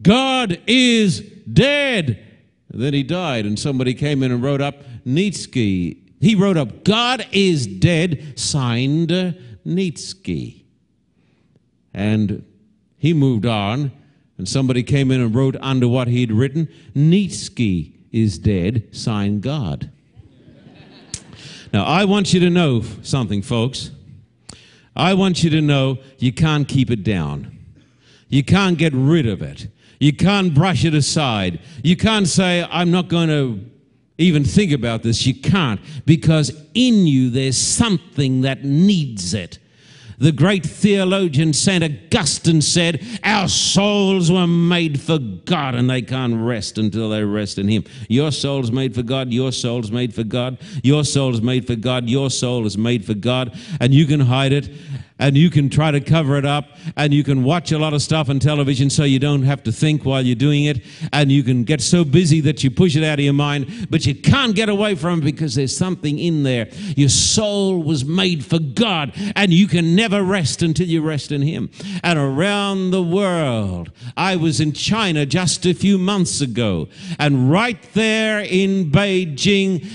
God 0.00 0.58
is 0.66 1.20
dead. 1.20 2.26
And 2.72 2.82
then 2.82 2.94
he 2.94 3.02
died, 3.02 3.44
and 3.44 3.58
somebody 3.58 3.92
came 3.92 4.22
in 4.22 4.32
and 4.32 4.42
wrote 4.42 4.62
up 4.62 4.76
Nietzsche. 5.04 6.02
He 6.20 6.34
wrote 6.34 6.56
up, 6.56 6.84
God 6.84 7.26
is 7.32 7.66
dead, 7.66 8.38
signed 8.38 9.38
Nietzsche. 9.62 10.64
And 11.92 12.42
he 12.96 13.12
moved 13.12 13.44
on, 13.44 13.92
and 14.38 14.48
somebody 14.48 14.82
came 14.82 15.10
in 15.10 15.20
and 15.20 15.34
wrote 15.34 15.56
under 15.60 15.86
what 15.86 16.08
he'd 16.08 16.32
written, 16.32 16.66
Nietzsche 16.94 17.94
is 18.10 18.38
dead, 18.38 18.88
signed 18.96 19.42
God. 19.42 19.90
now, 21.74 21.84
I 21.84 22.06
want 22.06 22.32
you 22.32 22.40
to 22.40 22.48
know 22.48 22.82
something, 23.02 23.42
folks. 23.42 23.90
I 24.96 25.14
want 25.14 25.42
you 25.42 25.50
to 25.50 25.60
know 25.60 25.98
you 26.18 26.32
can't 26.32 26.68
keep 26.68 26.90
it 26.90 27.02
down. 27.02 27.58
You 28.28 28.44
can't 28.44 28.78
get 28.78 28.92
rid 28.94 29.26
of 29.26 29.42
it. 29.42 29.68
You 30.00 30.12
can't 30.12 30.54
brush 30.54 30.84
it 30.84 30.94
aside. 30.94 31.60
You 31.82 31.96
can't 31.96 32.28
say, 32.28 32.66
I'm 32.70 32.90
not 32.90 33.08
going 33.08 33.28
to 33.28 33.64
even 34.18 34.44
think 34.44 34.72
about 34.72 35.02
this. 35.02 35.26
You 35.26 35.34
can't, 35.34 35.80
because 36.06 36.50
in 36.74 37.06
you 37.06 37.30
there's 37.30 37.56
something 37.56 38.42
that 38.42 38.64
needs 38.64 39.34
it. 39.34 39.58
The 40.18 40.32
great 40.32 40.64
theologian 40.64 41.52
St. 41.52 41.82
Augustine 41.82 42.60
said, 42.60 43.04
Our 43.24 43.48
souls 43.48 44.30
were 44.30 44.46
made 44.46 45.00
for 45.00 45.18
God 45.18 45.74
and 45.74 45.90
they 45.90 46.02
can't 46.02 46.36
rest 46.36 46.78
until 46.78 47.10
they 47.10 47.24
rest 47.24 47.58
in 47.58 47.68
Him. 47.68 47.84
Your 48.08 48.30
soul's 48.30 48.70
made 48.70 48.94
for 48.94 49.02
God, 49.02 49.32
your 49.32 49.52
soul's 49.52 49.90
made 49.90 50.14
for 50.14 50.24
God, 50.24 50.58
your 50.82 51.04
soul's 51.04 51.40
made 51.40 51.66
for 51.66 51.76
God, 51.76 52.08
your 52.08 52.30
soul 52.30 52.66
is 52.66 52.78
made 52.78 53.04
for 53.04 53.14
God, 53.14 53.58
and 53.80 53.92
you 53.92 54.06
can 54.06 54.20
hide 54.20 54.52
it 54.52 54.70
and 55.18 55.36
you 55.36 55.48
can 55.48 55.70
try 55.70 55.90
to 55.90 56.00
cover 56.00 56.36
it 56.36 56.44
up 56.44 56.66
and 56.96 57.14
you 57.14 57.22
can 57.22 57.44
watch 57.44 57.70
a 57.70 57.78
lot 57.78 57.94
of 57.94 58.02
stuff 58.02 58.28
on 58.28 58.40
television 58.40 58.90
so 58.90 59.04
you 59.04 59.18
don't 59.18 59.42
have 59.42 59.62
to 59.62 59.72
think 59.72 60.04
while 60.04 60.22
you're 60.22 60.34
doing 60.34 60.64
it. 60.64 60.82
And 61.12 61.30
you 61.30 61.42
can 61.44 61.64
get 61.64 61.80
so 61.80 62.04
busy 62.04 62.40
that 62.42 62.64
you 62.64 62.70
push 62.70 62.96
it 62.96 63.04
out 63.04 63.18
of 63.18 63.24
your 63.24 63.34
mind 63.34 63.88
but 63.90 64.06
you 64.06 64.14
can't 64.14 64.56
get 64.56 64.68
away 64.68 64.94
from 64.96 65.20
it 65.20 65.24
because 65.24 65.54
there's 65.54 65.76
something 65.76 66.18
in 66.18 66.42
there. 66.42 66.68
Your 66.96 67.08
soul 67.08 67.82
was 67.82 68.04
made 68.04 68.44
for 68.44 68.58
god 68.58 69.12
and 69.36 69.52
you 69.52 69.68
can 69.68 69.94
never 69.94 70.22
rest 70.22 70.62
until 70.62 70.86
you 70.86 71.00
rest 71.00 71.30
in 71.30 71.42
him. 71.42 71.70
And 72.02 72.18
around 72.18 72.90
the 72.90 73.02
world 73.02 73.90
i 74.16 74.36
was 74.36 74.60
in 74.60 74.72
china 74.72 75.26
just 75.26 75.66
a 75.66 75.74
few 75.74 75.98
months 75.98 76.40
ago 76.40 76.88
and 77.18 77.50
right 77.50 77.82
there 77.94 78.40
in 78.40 78.90
beijing 78.90 79.86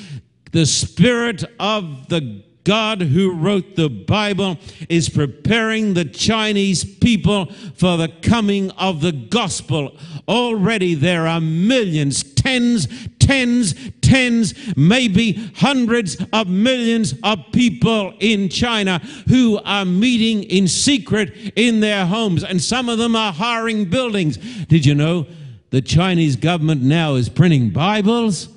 the 0.51 0.65
spirit 0.65 1.43
of 1.59 2.07
the 2.09 2.43
God 2.63 3.01
who 3.01 3.33
wrote 3.33 3.75
the 3.75 3.89
Bible 3.89 4.57
is 4.89 5.09
preparing 5.09 5.93
the 5.93 6.05
Chinese 6.05 6.83
people 6.83 7.47
for 7.75 7.97
the 7.97 8.09
coming 8.21 8.71
of 8.71 9.01
the 9.01 9.11
gospel. 9.11 9.97
Already 10.27 10.93
there 10.93 11.25
are 11.25 11.41
millions, 11.41 12.23
tens, 12.23 12.87
tens, 13.19 13.73
tens, 14.01 14.53
maybe 14.75 15.33
hundreds 15.55 16.17
of 16.33 16.47
millions 16.47 17.13
of 17.23 17.39
people 17.51 18.13
in 18.19 18.49
China 18.49 18.99
who 19.27 19.59
are 19.65 19.85
meeting 19.85 20.43
in 20.43 20.67
secret 20.67 21.53
in 21.55 21.79
their 21.79 22.05
homes, 22.05 22.43
and 22.43 22.61
some 22.61 22.89
of 22.89 22.97
them 22.97 23.15
are 23.15 23.31
hiring 23.33 23.85
buildings. 23.85 24.37
Did 24.65 24.85
you 24.85 24.95
know 24.95 25.27
the 25.69 25.81
Chinese 25.81 26.35
government 26.35 26.81
now 26.81 27.15
is 27.15 27.29
printing 27.29 27.69
Bibles? 27.69 28.49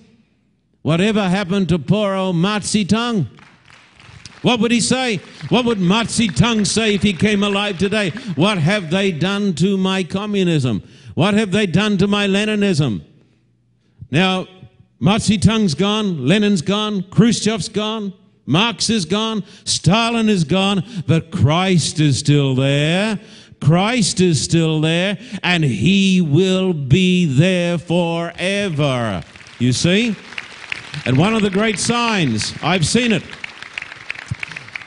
Whatever 0.83 1.29
happened 1.29 1.69
to 1.69 1.79
poor 1.79 2.15
old 2.15 2.37
Mao 2.37 2.59
Zedong? 2.59 3.27
What 4.43 4.61
would 4.61 4.71
he 4.71 4.81
say? 4.81 5.19
What 5.49 5.65
would 5.65 5.79
Mao 5.81 6.03
Zedong 6.03 6.67
say 6.67 6.95
if 6.95 7.03
he 7.03 7.13
came 7.13 7.43
alive 7.43 7.79
today? 7.79 8.11
What 8.35 8.59
have 8.59 8.91
they 8.91 9.13
done 9.13 9.55
to 9.55 9.77
my 9.77 10.03
communism? 10.03 10.83
What 11.15 11.35
have 11.35 11.53
they 11.53 11.67
done 11.67 11.97
to 11.99 12.07
my 12.07 12.27
Leninism? 12.27 13.03
Now, 14.11 14.47
Mao 14.99 15.17
Zedong's 15.17 15.75
gone, 15.75 16.27
Lenin's 16.27 16.63
gone, 16.63 17.03
Khrushchev's 17.05 17.69
gone, 17.69 18.13
Marx 18.47 18.91
is 18.91 19.05
gone, 19.05 19.45
Stalin 19.65 20.29
is 20.29 20.45
gone, 20.45 20.85
but 21.07 21.31
Christ 21.31 22.01
is 22.01 22.19
still 22.19 22.55
there. 22.55 23.21
Christ 23.61 24.21
is 24.21 24.43
still 24.43 24.81
there, 24.81 25.19
and 25.45 25.63
he 25.63 26.21
will 26.21 26.73
be 26.73 27.27
there 27.27 27.79
forever. 27.79 29.23
You 29.61 29.73
see? 29.73 30.17
And 31.07 31.17
one 31.17 31.35
of 31.35 31.43
the 31.43 31.51
great 31.51 31.79
signs, 31.79 32.55
I've 32.63 32.85
seen 32.85 33.13
it. 33.13 33.23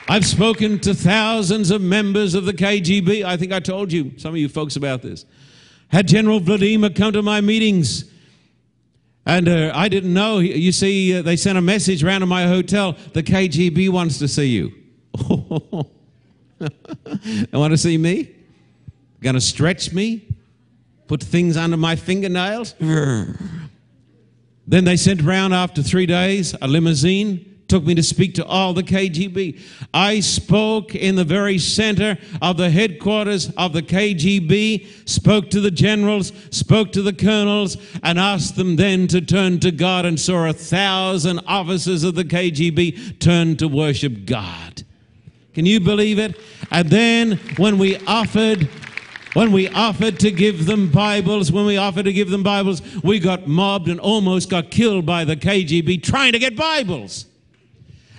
I've 0.08 0.24
spoken 0.24 0.78
to 0.80 0.94
thousands 0.94 1.72
of 1.72 1.82
members 1.82 2.34
of 2.34 2.44
the 2.44 2.52
KGB. 2.52 3.24
I 3.24 3.36
think 3.36 3.52
I 3.52 3.58
told 3.58 3.92
you, 3.92 4.12
some 4.18 4.34
of 4.34 4.36
you 4.36 4.48
folks, 4.48 4.76
about 4.76 5.02
this. 5.02 5.24
Had 5.88 6.06
General 6.06 6.38
Vladimir 6.38 6.90
come 6.90 7.12
to 7.12 7.22
my 7.22 7.40
meetings. 7.40 8.04
And 9.24 9.48
uh, 9.48 9.72
I 9.74 9.88
didn't 9.88 10.14
know. 10.14 10.38
You 10.38 10.70
see, 10.70 11.18
uh, 11.18 11.22
they 11.22 11.36
sent 11.36 11.58
a 11.58 11.60
message 11.60 12.04
around 12.04 12.20
to 12.20 12.26
my 12.26 12.46
hotel 12.46 12.96
the 13.14 13.22
KGB 13.24 13.88
wants 13.88 14.20
to 14.20 14.28
see 14.28 14.46
you. 14.46 14.72
they 16.58 17.58
want 17.58 17.72
to 17.72 17.78
see 17.78 17.98
me? 17.98 18.32
Going 19.20 19.34
to 19.34 19.40
stretch 19.40 19.92
me? 19.92 20.28
Put 21.08 21.20
things 21.20 21.56
under 21.56 21.76
my 21.76 21.96
fingernails? 21.96 22.74
then 24.68 24.84
they 24.84 24.96
sent 24.96 25.22
around 25.22 25.52
after 25.52 25.82
three 25.82 26.06
days 26.06 26.54
a 26.62 26.68
limousine 26.68 27.55
took 27.68 27.84
me 27.84 27.94
to 27.94 28.02
speak 28.02 28.34
to 28.34 28.44
all 28.46 28.72
the 28.72 28.82
KGB. 28.82 29.60
I 29.92 30.20
spoke 30.20 30.94
in 30.94 31.16
the 31.16 31.24
very 31.24 31.58
center 31.58 32.18
of 32.40 32.56
the 32.56 32.70
headquarters 32.70 33.50
of 33.56 33.72
the 33.72 33.82
KGB, 33.82 35.08
spoke 35.08 35.50
to 35.50 35.60
the 35.60 35.70
generals, 35.70 36.32
spoke 36.50 36.92
to 36.92 37.02
the 37.02 37.12
colonels, 37.12 37.76
and 38.02 38.18
asked 38.18 38.56
them 38.56 38.76
then 38.76 39.06
to 39.08 39.20
turn 39.20 39.60
to 39.60 39.70
God 39.70 40.06
and 40.06 40.18
saw 40.18 40.48
a 40.48 40.52
thousand 40.52 41.40
officers 41.46 42.04
of 42.04 42.14
the 42.14 42.24
KGB 42.24 43.18
turn 43.18 43.56
to 43.56 43.68
worship 43.68 44.24
God. 44.24 44.82
Can 45.54 45.66
you 45.66 45.80
believe 45.80 46.18
it? 46.18 46.38
And 46.70 46.88
then 46.90 47.38
when 47.56 47.78
we 47.78 47.96
offered 48.06 48.68
when 49.32 49.52
we 49.52 49.68
offered 49.68 50.18
to 50.20 50.30
give 50.30 50.64
them 50.64 50.90
Bibles, 50.90 51.52
when 51.52 51.66
we 51.66 51.76
offered 51.76 52.06
to 52.06 52.12
give 52.14 52.30
them 52.30 52.42
Bibles, 52.42 52.80
we 53.02 53.18
got 53.18 53.46
mobbed 53.46 53.90
and 53.90 54.00
almost 54.00 54.48
got 54.48 54.70
killed 54.70 55.04
by 55.04 55.26
the 55.26 55.36
KGB 55.36 56.02
trying 56.02 56.32
to 56.32 56.38
get 56.38 56.56
Bibles. 56.56 57.26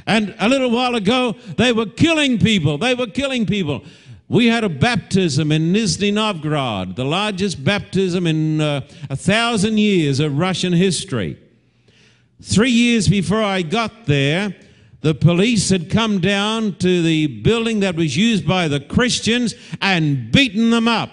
And 0.08 0.34
a 0.40 0.48
little 0.48 0.72
while 0.72 0.96
ago, 0.96 1.36
they 1.58 1.74
were 1.74 1.86
killing 1.86 2.40
people. 2.40 2.78
They 2.78 2.96
were 2.96 3.08
killing 3.08 3.46
people. 3.46 3.84
We 4.30 4.48
had 4.48 4.64
a 4.64 4.70
baptism 4.70 5.52
in 5.52 5.74
Nizhny 5.74 6.14
Novgorod, 6.14 6.96
the 6.96 7.06
largest 7.06 7.64
baptism 7.64 8.26
in 8.26 8.62
uh, 8.62 8.82
a 9.10 9.16
thousand 9.16 9.78
years 9.78 10.20
of 10.20 10.38
Russian 10.38 10.74
history. 10.74 11.38
Three 12.42 12.72
years 12.72 13.08
before 13.08 13.44
I 13.44 13.62
got 13.62 14.06
there, 14.06 14.56
the 15.02 15.14
police 15.14 15.70
had 15.70 15.90
come 15.90 16.20
down 16.20 16.76
to 16.76 17.02
the 17.02 17.28
building 17.28 17.82
that 17.82 17.96
was 17.96 18.16
used 18.16 18.48
by 18.48 18.68
the 18.68 18.80
Christians 18.80 19.56
and 19.82 20.32
beaten 20.32 20.70
them 20.70 20.88
up. 20.88 21.12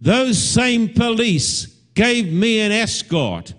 Those 0.00 0.38
same 0.38 0.88
police 0.88 1.66
gave 1.94 2.32
me 2.32 2.60
an 2.60 2.72
escort 2.72 3.54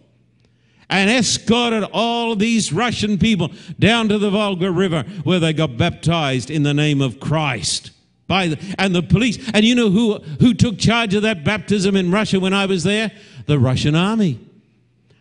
and 0.89 1.10
escorted 1.10 1.84
all 1.93 2.36
these 2.36 2.73
Russian 2.73 3.17
people 3.17 3.52
down 3.78 4.10
to 4.10 4.17
the 4.17 4.30
Volga 4.30 4.71
River 4.71 5.04
where 5.23 5.39
they 5.39 5.54
got 5.54 5.78
baptized 5.78 6.49
in 6.49 6.63
the 6.63 6.73
name 6.73 7.02
of 7.02 7.19
Christ. 7.19 7.91
By 8.28 8.49
the, 8.49 8.75
and 8.78 8.93
the 8.93 9.02
police. 9.02 9.39
And 9.54 9.65
you 9.65 9.73
know 9.73 9.89
who, 9.89 10.19
who 10.39 10.54
took 10.54 10.78
charge 10.78 11.15
of 11.15 11.23
that 11.23 11.43
baptism 11.43 11.95
in 11.95 12.12
Russia 12.12 12.39
when 12.39 12.54
I 12.54 12.67
was 12.67 12.84
there? 12.84 13.12
The 13.47 13.58
Russian 13.58 13.95
army. 13.95 14.39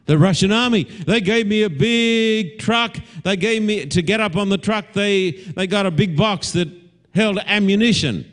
The 0.05 0.19
Russian 0.19 0.53
army. 0.53 0.85
They 0.85 1.21
gave 1.21 1.47
me 1.47 1.63
a 1.63 1.71
big 1.71 2.59
truck. 2.59 2.99
They 3.25 3.37
gave 3.37 3.63
me, 3.63 3.87
to 3.87 4.03
get 4.03 4.21
up 4.21 4.37
on 4.37 4.51
the 4.51 4.59
truck, 4.59 4.93
they, 4.93 5.31
they 5.31 5.67
got 5.67 5.87
a 5.87 5.91
big 5.91 6.17
box 6.17 6.53
that 6.53 6.69
held 7.15 7.39
ammunition. 7.47 8.31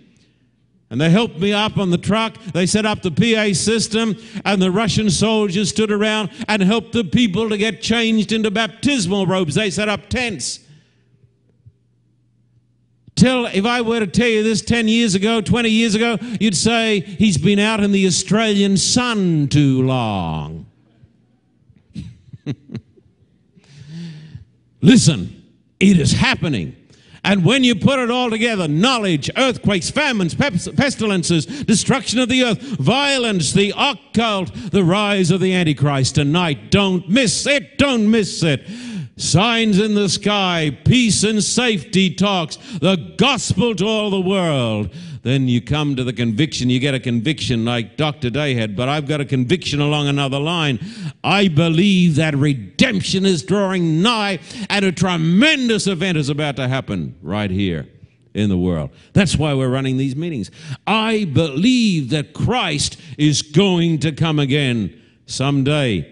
And 0.95 1.01
they 1.01 1.09
helped 1.09 1.37
me 1.39 1.51
up 1.51 1.77
on 1.77 1.89
the 1.89 1.97
truck. 1.97 2.41
They 2.53 2.65
set 2.65 2.85
up 2.85 3.01
the 3.01 3.11
PA 3.11 3.53
system, 3.53 4.15
and 4.45 4.61
the 4.61 4.71
Russian 4.71 5.09
soldiers 5.09 5.67
stood 5.67 5.91
around 5.91 6.29
and 6.47 6.61
helped 6.61 6.93
the 6.93 7.03
people 7.03 7.49
to 7.49 7.57
get 7.57 7.81
changed 7.81 8.31
into 8.31 8.49
baptismal 8.49 9.27
robes. 9.27 9.55
They 9.55 9.71
set 9.71 9.89
up 9.89 10.07
tents. 10.07 10.61
Tell, 13.17 13.45
if 13.47 13.65
I 13.65 13.81
were 13.81 13.99
to 13.99 14.07
tell 14.07 14.29
you 14.29 14.41
this 14.41 14.61
10 14.61 14.87
years 14.87 15.15
ago, 15.15 15.41
20 15.41 15.67
years 15.67 15.95
ago, 15.95 16.17
you'd 16.39 16.55
say 16.55 17.01
he's 17.01 17.37
been 17.37 17.59
out 17.59 17.81
in 17.81 17.91
the 17.91 18.07
Australian 18.07 18.77
sun 18.77 19.49
too 19.49 19.81
long. 19.81 20.65
Listen, 24.81 25.43
it 25.77 25.99
is 25.99 26.13
happening. 26.13 26.73
And 27.25 27.43
when 27.43 27.63
you 27.63 27.75
put 27.75 27.97
it 27.97 28.11
all 28.11 28.29
together 28.29 28.67
knowledge, 28.67 29.31
earthquakes, 29.35 29.89
famines, 29.89 30.35
pestilences, 30.35 31.47
destruction 31.47 32.19
of 32.19 32.29
the 32.29 32.43
earth, 32.43 32.61
violence, 32.61 33.51
the 33.51 33.73
occult, 33.75 34.53
the 34.53 34.83
rise 34.83 35.31
of 35.31 35.41
the 35.41 35.51
Antichrist 35.51 36.15
tonight, 36.15 36.69
don't 36.69 37.09
miss 37.09 37.47
it, 37.47 37.79
don't 37.79 38.11
miss 38.11 38.43
it. 38.43 38.61
Signs 39.17 39.79
in 39.79 39.95
the 39.95 40.07
sky, 40.07 40.77
peace 40.85 41.23
and 41.23 41.43
safety 41.43 42.13
talks, 42.13 42.57
the 42.79 43.15
gospel 43.17 43.73
to 43.73 43.85
all 43.87 44.11
the 44.11 44.21
world 44.21 44.91
then 45.25 45.47
you 45.47 45.59
come 45.59 45.95
to 45.95 46.03
the 46.03 46.13
conviction, 46.13 46.69
you 46.69 46.79
get 46.79 46.93
a 46.93 46.99
conviction 46.99 47.65
like 47.65 47.97
Dr. 47.97 48.29
Day 48.29 48.53
had, 48.53 48.75
but 48.75 48.87
I've 48.87 49.07
got 49.07 49.21
a 49.21 49.25
conviction 49.25 49.81
along 49.81 50.07
another 50.07 50.37
line. 50.37 50.79
I 51.23 51.47
believe 51.47 52.17
that 52.17 52.35
redemption 52.35 53.25
is 53.25 53.41
drawing 53.41 54.03
nigh 54.03 54.37
and 54.69 54.85
a 54.85 54.91
tremendous 54.91 55.87
event 55.87 56.19
is 56.19 56.29
about 56.29 56.57
to 56.57 56.67
happen 56.67 57.17
right 57.23 57.49
here 57.49 57.87
in 58.35 58.49
the 58.49 58.57
world. 58.57 58.91
That's 59.13 59.35
why 59.35 59.55
we're 59.55 59.71
running 59.71 59.97
these 59.97 60.15
meetings. 60.15 60.51
I 60.85 61.25
believe 61.25 62.11
that 62.11 62.35
Christ 62.35 62.99
is 63.17 63.41
going 63.41 64.01
to 64.01 64.11
come 64.11 64.37
again 64.37 65.01
someday, 65.25 66.07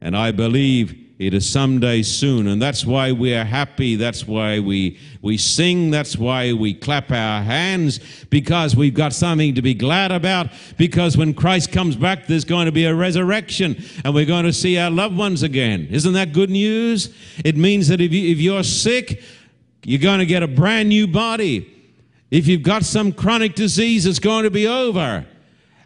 and 0.00 0.16
I 0.16 0.32
believe 0.32 1.06
it 1.18 1.32
is 1.32 1.48
someday 1.48 2.02
soon. 2.02 2.46
And 2.46 2.60
that's 2.60 2.84
why 2.84 3.12
we 3.12 3.34
are 3.34 3.44
happy. 3.44 3.96
That's 3.96 4.26
why 4.26 4.58
we, 4.60 4.98
we 5.26 5.36
sing. 5.36 5.90
That's 5.90 6.16
why 6.16 6.52
we 6.52 6.72
clap 6.72 7.10
our 7.10 7.42
hands 7.42 7.98
because 8.30 8.76
we've 8.76 8.94
got 8.94 9.12
something 9.12 9.56
to 9.56 9.62
be 9.62 9.74
glad 9.74 10.12
about. 10.12 10.50
Because 10.78 11.16
when 11.16 11.34
Christ 11.34 11.72
comes 11.72 11.96
back, 11.96 12.26
there's 12.26 12.44
going 12.44 12.66
to 12.66 12.72
be 12.72 12.84
a 12.84 12.94
resurrection 12.94 13.84
and 14.04 14.14
we're 14.14 14.24
going 14.24 14.44
to 14.44 14.52
see 14.52 14.78
our 14.78 14.90
loved 14.90 15.16
ones 15.16 15.42
again. 15.42 15.88
Isn't 15.90 16.14
that 16.14 16.32
good 16.32 16.48
news? 16.48 17.14
It 17.44 17.56
means 17.56 17.88
that 17.88 18.00
if, 18.00 18.12
you, 18.12 18.30
if 18.30 18.38
you're 18.38 18.62
sick, 18.62 19.20
you're 19.82 20.00
going 20.00 20.20
to 20.20 20.26
get 20.26 20.42
a 20.42 20.48
brand 20.48 20.88
new 20.88 21.06
body. 21.06 21.72
If 22.30 22.46
you've 22.46 22.62
got 22.62 22.84
some 22.84 23.12
chronic 23.12 23.54
disease, 23.54 24.06
it's 24.06 24.18
going 24.18 24.44
to 24.44 24.50
be 24.50 24.66
over 24.66 25.26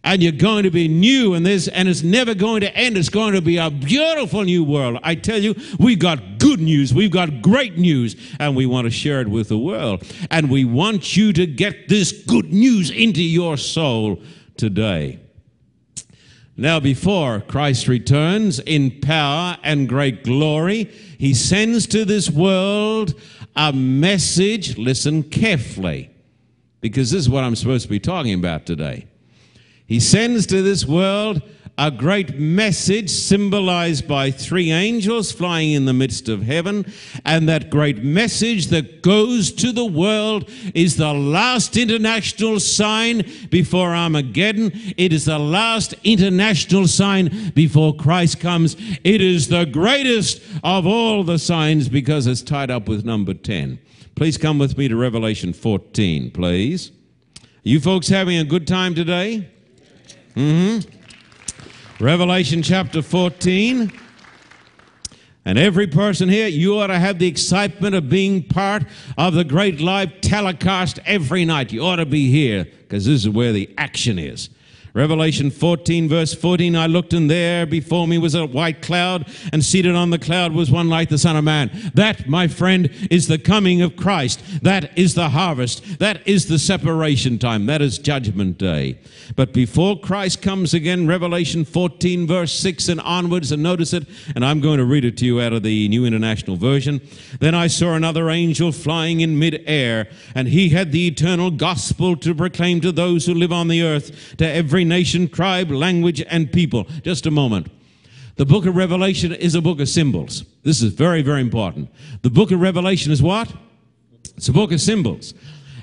and 0.02 0.22
you're 0.22 0.32
going 0.32 0.62
to 0.62 0.70
be 0.70 0.88
new 0.88 1.34
and 1.34 1.44
this 1.44 1.68
and 1.68 1.88
it's 1.88 2.02
never 2.02 2.34
going 2.34 2.62
to 2.62 2.74
end. 2.74 2.96
It's 2.96 3.10
going 3.10 3.34
to 3.34 3.42
be 3.42 3.58
a 3.58 3.70
beautiful 3.70 4.42
new 4.42 4.64
world. 4.64 4.98
I 5.02 5.14
tell 5.14 5.38
you 5.38 5.54
we've 5.78 5.98
got 5.98 6.38
good 6.38 6.60
news. 6.60 6.94
We've 6.94 7.10
got 7.10 7.42
great 7.42 7.76
news. 7.76 8.16
And 8.38 8.56
we 8.56 8.66
want 8.66 8.86
to 8.86 8.90
share 8.90 9.20
it 9.20 9.28
with 9.28 9.48
the 9.48 9.58
world. 9.58 10.02
And 10.30 10.50
we 10.50 10.64
want 10.64 11.16
you 11.16 11.32
to 11.34 11.46
get 11.46 11.88
this 11.88 12.12
good 12.12 12.52
news 12.52 12.90
into 12.90 13.22
your 13.22 13.56
soul 13.56 14.22
today. 14.56 15.20
Now 16.56 16.80
before 16.80 17.40
christ 17.40 17.88
returns 17.88 18.58
in 18.60 19.00
power 19.00 19.56
and 19.62 19.88
great 19.88 20.24
glory 20.24 20.84
he 21.18 21.32
sends 21.32 21.86
to 21.88 22.04
this 22.04 22.30
world 22.30 23.14
a 23.56 23.72
message. 23.72 24.76
Listen 24.76 25.22
carefully 25.22 26.10
because 26.82 27.12
this 27.12 27.20
is 27.20 27.30
what 27.30 27.44
i'm 27.44 27.56
supposed 27.56 27.84
to 27.84 27.88
be 27.88 27.98
talking 27.98 28.34
about 28.34 28.66
today 28.66 29.06
he 29.90 29.98
sends 29.98 30.46
to 30.46 30.62
this 30.62 30.86
world 30.86 31.42
a 31.76 31.90
great 31.90 32.38
message 32.38 33.10
symbolized 33.10 34.06
by 34.06 34.30
three 34.30 34.70
angels 34.70 35.32
flying 35.32 35.72
in 35.72 35.84
the 35.84 35.92
midst 35.92 36.28
of 36.28 36.42
heaven. 36.42 36.86
And 37.24 37.48
that 37.48 37.70
great 37.70 38.04
message 38.04 38.68
that 38.68 39.02
goes 39.02 39.50
to 39.54 39.72
the 39.72 39.84
world 39.84 40.48
is 40.76 40.96
the 40.96 41.12
last 41.12 41.76
international 41.76 42.60
sign 42.60 43.28
before 43.50 43.92
Armageddon. 43.92 44.70
It 44.96 45.12
is 45.12 45.24
the 45.24 45.40
last 45.40 45.96
international 46.04 46.86
sign 46.86 47.50
before 47.56 47.96
Christ 47.96 48.38
comes. 48.38 48.76
It 49.02 49.20
is 49.20 49.48
the 49.48 49.64
greatest 49.64 50.40
of 50.62 50.86
all 50.86 51.24
the 51.24 51.40
signs 51.40 51.88
because 51.88 52.28
it's 52.28 52.42
tied 52.42 52.70
up 52.70 52.88
with 52.88 53.04
number 53.04 53.34
10. 53.34 53.80
Please 54.14 54.38
come 54.38 54.60
with 54.60 54.78
me 54.78 54.86
to 54.86 54.94
Revelation 54.94 55.52
14, 55.52 56.30
please. 56.30 56.92
Are 57.42 57.48
You 57.64 57.80
folks 57.80 58.06
having 58.06 58.38
a 58.38 58.44
good 58.44 58.68
time 58.68 58.94
today? 58.94 59.48
Mm-hmm. 60.36 62.04
Revelation 62.04 62.62
chapter 62.62 63.02
14. 63.02 63.92
And 65.44 65.58
every 65.58 65.86
person 65.86 66.28
here, 66.28 66.46
you 66.46 66.78
ought 66.78 66.88
to 66.88 66.98
have 66.98 67.18
the 67.18 67.26
excitement 67.26 67.94
of 67.94 68.08
being 68.08 68.42
part 68.42 68.84
of 69.16 69.34
the 69.34 69.44
great 69.44 69.80
live 69.80 70.20
telecast 70.20 70.98
every 71.06 71.44
night. 71.44 71.72
You 71.72 71.82
ought 71.82 71.96
to 71.96 72.06
be 72.06 72.30
here 72.30 72.64
because 72.64 73.06
this 73.06 73.22
is 73.22 73.28
where 73.28 73.52
the 73.52 73.68
action 73.76 74.18
is. 74.18 74.50
Revelation 74.94 75.50
14, 75.50 76.08
verse 76.08 76.34
14 76.34 76.74
I 76.74 76.86
looked, 76.86 77.12
and 77.12 77.30
there 77.30 77.66
before 77.66 78.08
me 78.08 78.18
was 78.18 78.34
a 78.34 78.46
white 78.46 78.82
cloud, 78.82 79.28
and 79.52 79.64
seated 79.64 79.94
on 79.94 80.10
the 80.10 80.18
cloud 80.18 80.52
was 80.52 80.70
one 80.70 80.88
like 80.88 81.08
the 81.08 81.18
Son 81.18 81.36
of 81.36 81.44
Man. 81.44 81.70
That, 81.94 82.28
my 82.28 82.48
friend, 82.48 82.90
is 83.10 83.28
the 83.28 83.38
coming 83.38 83.82
of 83.82 83.96
Christ. 83.96 84.42
That 84.62 84.96
is 84.98 85.14
the 85.14 85.28
harvest. 85.28 85.98
That 85.98 86.26
is 86.26 86.48
the 86.48 86.58
separation 86.58 87.38
time. 87.38 87.66
That 87.66 87.82
is 87.82 87.98
judgment 87.98 88.58
day. 88.58 88.98
But 89.36 89.52
before 89.52 89.98
Christ 89.98 90.42
comes 90.42 90.74
again, 90.74 91.06
Revelation 91.06 91.64
14, 91.64 92.26
verse 92.26 92.52
6 92.52 92.88
and 92.88 93.00
onwards, 93.00 93.52
and 93.52 93.62
notice 93.62 93.92
it, 93.92 94.06
and 94.34 94.44
I'm 94.44 94.60
going 94.60 94.78
to 94.78 94.84
read 94.84 95.04
it 95.04 95.16
to 95.18 95.26
you 95.26 95.40
out 95.40 95.52
of 95.52 95.62
the 95.62 95.88
New 95.88 96.04
International 96.04 96.56
Version. 96.56 97.00
Then 97.38 97.54
I 97.54 97.68
saw 97.68 97.94
another 97.94 98.28
angel 98.28 98.72
flying 98.72 99.20
in 99.20 99.38
midair, 99.38 100.08
and 100.34 100.48
he 100.48 100.70
had 100.70 100.90
the 100.90 101.06
eternal 101.06 101.50
gospel 101.50 102.16
to 102.16 102.34
proclaim 102.34 102.80
to 102.80 102.92
those 102.92 103.26
who 103.26 103.34
live 103.34 103.52
on 103.52 103.68
the 103.68 103.82
earth, 103.82 104.36
to 104.38 104.46
every 104.46 104.79
every 104.80 104.88
nation, 104.88 105.28
tribe, 105.28 105.70
language, 105.70 106.22
and 106.30 106.50
people. 106.50 106.84
Just 107.02 107.26
a 107.26 107.30
moment. 107.30 107.66
The 108.36 108.46
book 108.46 108.64
of 108.64 108.76
Revelation 108.76 109.30
is 109.30 109.54
a 109.54 109.60
book 109.60 109.78
of 109.78 109.90
symbols. 109.90 110.42
This 110.62 110.80
is 110.80 110.94
very, 110.94 111.20
very 111.20 111.42
important. 111.42 111.90
The 112.22 112.30
book 112.30 112.50
of 112.50 112.62
Revelation 112.62 113.12
is 113.12 113.20
what? 113.20 113.52
It's 114.38 114.48
a 114.48 114.54
book 114.54 114.72
of 114.72 114.80
symbols. 114.80 115.34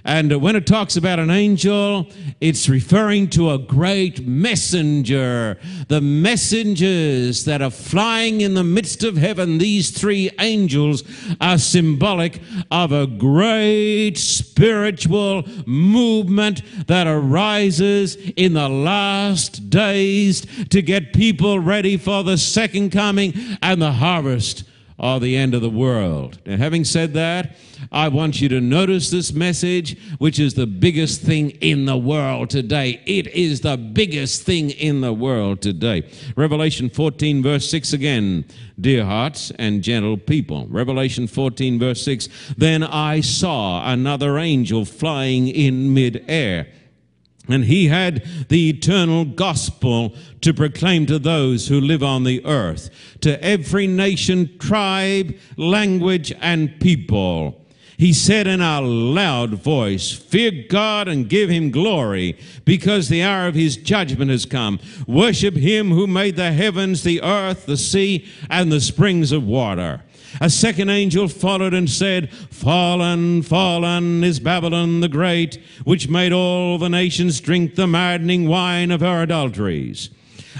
And 0.08 0.41
when 0.41 0.56
it 0.56 0.65
talks 0.65 0.96
about 0.96 1.20
an 1.20 1.30
angel, 1.30 2.08
it's 2.39 2.70
referring 2.70 3.30
to 3.32 3.52
a 3.52 3.58
great 3.58 4.26
messenger. 4.26 5.60
The 5.89 6.00
messengers 6.00 7.43
that 7.43 7.62
are 7.62 7.70
flying 7.70 8.39
in 8.39 8.54
the 8.54 8.63
midst 8.63 9.04
of 9.04 9.17
heaven, 9.17 9.58
these 9.58 9.91
three 9.91 10.32
angels, 10.39 11.04
are 11.41 11.58
symbolic 11.58 12.39
of 12.72 12.93
a 12.93 13.06
great 13.06 14.15
spiritual 14.15 15.43
movement 15.65 16.62
that 16.88 17.06
arises 17.06 18.15
in 18.15 18.54
the 18.54 18.70
last 18.70 19.70
days 19.70 20.48
to 20.70 20.82
get 20.82 21.12
people 21.12 21.60
ready 21.60 21.98
for 21.98 22.24
the 22.24 22.38
second 22.38 22.91
coming 22.91 23.34
and 23.62 23.82
the 23.82 23.91
harvest 23.91 24.63
or 25.00 25.20
the 25.20 25.36
end 25.36 25.54
of 25.54 25.62
the 25.62 25.70
world. 25.70 26.40
Now, 26.46 26.58
having 26.58 26.84
said 26.84 27.14
that, 27.14 27.56
I 27.92 28.08
want 28.08 28.42
you 28.42 28.50
to 28.50 28.60
notice 28.60 29.12
this 29.12 29.32
message, 29.32 29.98
which 30.18 30.40
is 30.40 30.56
the 30.56 30.66
biggest 30.66 31.22
thing 31.22 31.52
in 31.52 31.86
the 31.86 31.98
world 31.98 32.50
today. 32.50 33.02
It 33.06 33.28
is 33.28 33.62
the 33.62 33.78
biggest 33.78 34.44
thing 34.44 34.72
in 34.72 35.02
the 35.02 35.14
world 35.14 35.62
today. 35.62 36.10
Revelation 36.36 36.90
14, 36.90 37.44
verse 37.44 37.70
6 37.70 37.94
again, 37.94 38.46
dear 38.82 39.06
hearts 39.06 39.52
and 39.52 39.84
gentle 39.84 40.18
people. 40.18 40.66
Revelation 40.68 41.28
14, 41.28 41.78
verse 41.78 42.02
6 42.04 42.30
Then 42.58 42.84
I 42.84 43.22
saw 43.22 43.92
another 43.92 44.40
angel 44.40 44.84
flying 44.84 45.48
in 45.48 45.94
midair 45.94 46.68
and 47.48 47.66
he 47.66 47.88
had 47.88 48.26
the 48.50 48.70
eternal 48.70 49.26
gospel 49.26 50.16
to 50.42 50.54
proclaim 50.54 51.06
to 51.06 51.20
those 51.20 51.68
who 51.68 51.80
live 51.80 52.04
on 52.04 52.24
the 52.24 52.44
earth, 52.46 52.90
to 53.22 53.42
every 53.44 53.88
nation, 53.88 54.58
tribe, 54.60 55.36
language, 55.58 56.34
and 56.42 56.80
people. 56.80 57.64
He 57.98 58.14
said 58.14 58.46
in 58.46 58.62
a 58.62 58.80
loud 58.80 59.56
voice, 59.56 60.12
Fear 60.12 60.66
God 60.70 61.08
and 61.08 61.28
give 61.28 61.50
him 61.50 61.72
glory, 61.72 62.38
because 62.64 63.10
the 63.10 63.24
hour 63.24 63.48
of 63.48 63.56
his 63.56 63.76
judgment 63.76 64.30
has 64.30 64.46
come. 64.46 64.80
Worship 65.08 65.56
him 65.56 65.90
who 65.90 66.06
made 66.06 66.36
the 66.36 66.52
heavens, 66.52 67.02
the 67.02 67.24
earth, 67.24 67.66
the 67.66 67.76
sea, 67.76 68.28
and 68.52 68.72
the 68.72 68.82
springs 68.82 69.32
of 69.32 69.44
water. 69.44 70.04
A 70.42 70.50
second 70.50 70.90
angel 70.90 71.28
followed 71.28 71.74
and 71.74 71.90
said, 71.90 72.32
Fallen, 72.32 73.42
fallen 73.42 74.24
is 74.24 74.40
Babylon 74.40 75.00
the 75.00 75.08
Great, 75.08 75.60
which 75.84 76.10
made 76.10 76.34
all 76.34 76.78
the 76.78 76.90
nations 76.90 77.40
drink 77.40 77.76
the 77.76 77.88
maddening 77.88 78.48
wine 78.48 78.92
of 78.92 79.02
her 79.02 79.24
adulteries. 79.24 80.10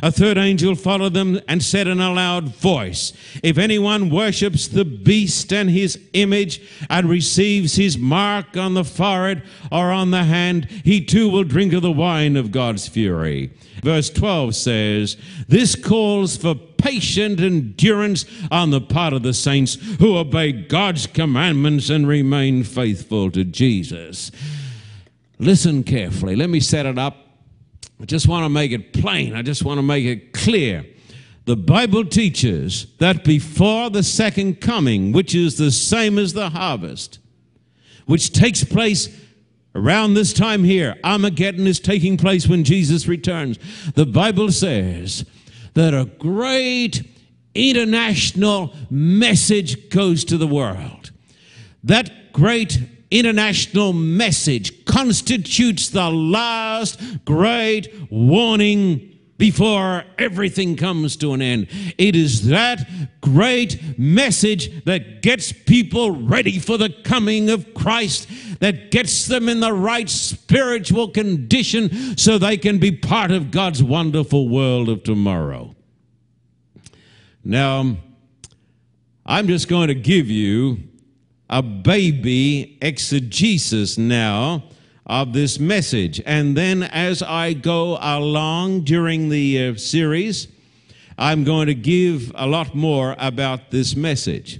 A 0.04 0.12
third 0.12 0.38
angel 0.38 0.76
followed 0.76 1.14
them 1.14 1.40
and 1.48 1.64
said 1.64 1.88
in 1.88 2.00
a 2.00 2.14
loud 2.14 2.56
voice, 2.56 3.14
If 3.42 3.58
anyone 3.58 4.10
worships 4.10 4.68
the 4.68 4.86
beast 4.86 5.52
and 5.52 5.70
his 5.70 6.00
image 6.14 6.62
and 6.90 7.10
receives 7.10 7.76
his 7.76 7.98
mark 7.98 8.56
on 8.58 8.74
the 8.74 8.84
forehead 8.84 9.44
or 9.72 9.92
on 9.92 10.12
the 10.12 10.24
hand, 10.24 10.66
he 10.84 11.04
too 11.04 11.30
will 11.30 11.44
drink 11.44 11.74
of 11.74 11.82
the 11.82 11.92
wine 11.92 12.36
of 12.36 12.52
God's 12.52 12.88
fury. 12.88 13.52
Verse 13.82 14.10
12 14.10 14.56
says, 14.56 15.18
This 15.48 15.76
calls 15.76 16.38
for 16.38 16.56
patient 16.90 17.40
endurance 17.40 18.26
on 18.52 18.70
the 18.72 18.82
part 18.82 19.14
of 19.14 19.24
the 19.24 19.34
saints 19.34 19.76
who 20.00 20.18
obey 20.18 20.52
God's 20.52 21.08
commandments 21.08 21.90
and 21.90 22.08
remain 22.08 22.64
faithful 22.64 23.32
to 23.32 23.44
Jesus. 23.44 24.32
Listen 25.40 25.84
carefully. 25.84 26.36
Let 26.36 26.50
me 26.50 26.60
set 26.60 26.86
it 26.86 26.98
up 26.98 27.28
I 28.00 28.06
just 28.06 28.28
want 28.28 28.46
to 28.46 28.50
make 28.50 28.72
it 28.72 28.94
plain. 28.94 29.36
I 29.36 29.42
just 29.42 29.64
want 29.64 29.80
to 29.80 29.82
make 29.82 30.06
it 30.06 30.34
clear. 30.34 30.86
The 31.46 31.56
Bible 31.56 32.06
teaches 32.06 32.88
that 33.00 33.24
before 33.24 33.90
the 33.90 34.04
second 34.04 34.62
coming, 34.62 35.14
which 35.14 35.34
is 35.34 35.58
the 35.58 35.72
same 35.72 36.20
as 36.20 36.34
the 36.34 36.50
harvest, 36.50 37.20
which 38.06 38.34
takes 38.34 38.64
place 38.64 39.10
around 39.74 40.14
this 40.14 40.34
time 40.34 40.64
here, 40.64 40.96
Armageddon 41.04 41.66
is 41.66 41.80
taking 41.80 42.18
place 42.18 42.48
when 42.48 42.64
Jesus 42.64 43.08
returns. 43.08 43.58
The 43.94 44.06
Bible 44.06 44.52
says 44.52 45.26
that 45.78 45.94
a 45.94 46.06
great 46.06 47.04
international 47.54 48.74
message 48.90 49.92
goes 49.92 50.26
to 50.26 50.36
the 50.36 50.48
world. 50.48 51.12
That 51.84 52.34
great 52.34 52.80
international 53.12 53.94
message 53.94 54.86
constitutes 54.86 55.90
the 55.90 56.10
last 56.10 57.00
great 57.26 57.94
warning 58.10 59.17
before 59.38 60.04
everything 60.18 60.76
comes 60.76 61.16
to 61.18 61.34
an 61.34 61.42
end. 61.42 61.68
It 61.98 62.16
is 62.16 62.48
that 62.48 62.88
great 63.22 63.98
message 63.98 64.84
that 64.86 65.22
gets 65.22 65.52
people 65.52 66.12
ready 66.12 66.60
for 66.60 66.78
the 66.78 66.90
coming 67.04 67.50
of 67.50 67.74
Christ, 67.74 68.28
that 68.60 68.92
gets 68.92 69.26
them 69.28 69.48
in 69.48 69.60
the 69.60 69.74
right 69.74 70.10
spiritual 70.10 71.10
condition 71.10 72.18
so 72.18 72.38
they 72.38 72.58
can 72.58 72.80
be 72.80 72.92
part 72.92 73.32
of 73.32 73.52
God's 73.52 73.84
wonderful 73.84 74.50
world 74.50 74.90
of 74.90 75.04
tomorrow. 75.04 75.76
Now, 77.44 77.98
I'm 79.26 79.48
just 79.48 79.68
going 79.68 79.90
to 79.90 79.96
give 79.96 80.30
you 80.30 80.80
a 81.50 81.62
baby 81.62 82.78
exegesis 82.82 83.98
now 83.98 84.64
of 85.08 85.34
this 85.34 85.60
message. 85.60 86.22
And 86.26 86.56
then 86.56 86.84
as 86.84 87.24
I 87.24 87.54
go 87.54 87.98
along 88.00 88.82
during 88.82 89.30
the 89.30 89.68
uh, 89.68 89.76
series, 89.76 90.48
I'm 91.18 91.44
going 91.44 91.68
to 91.68 91.74
give 91.74 92.32
a 92.36 92.46
lot 92.46 92.76
more 92.76 93.16
about 93.18 93.72
this 93.72 93.96
message. 93.96 94.60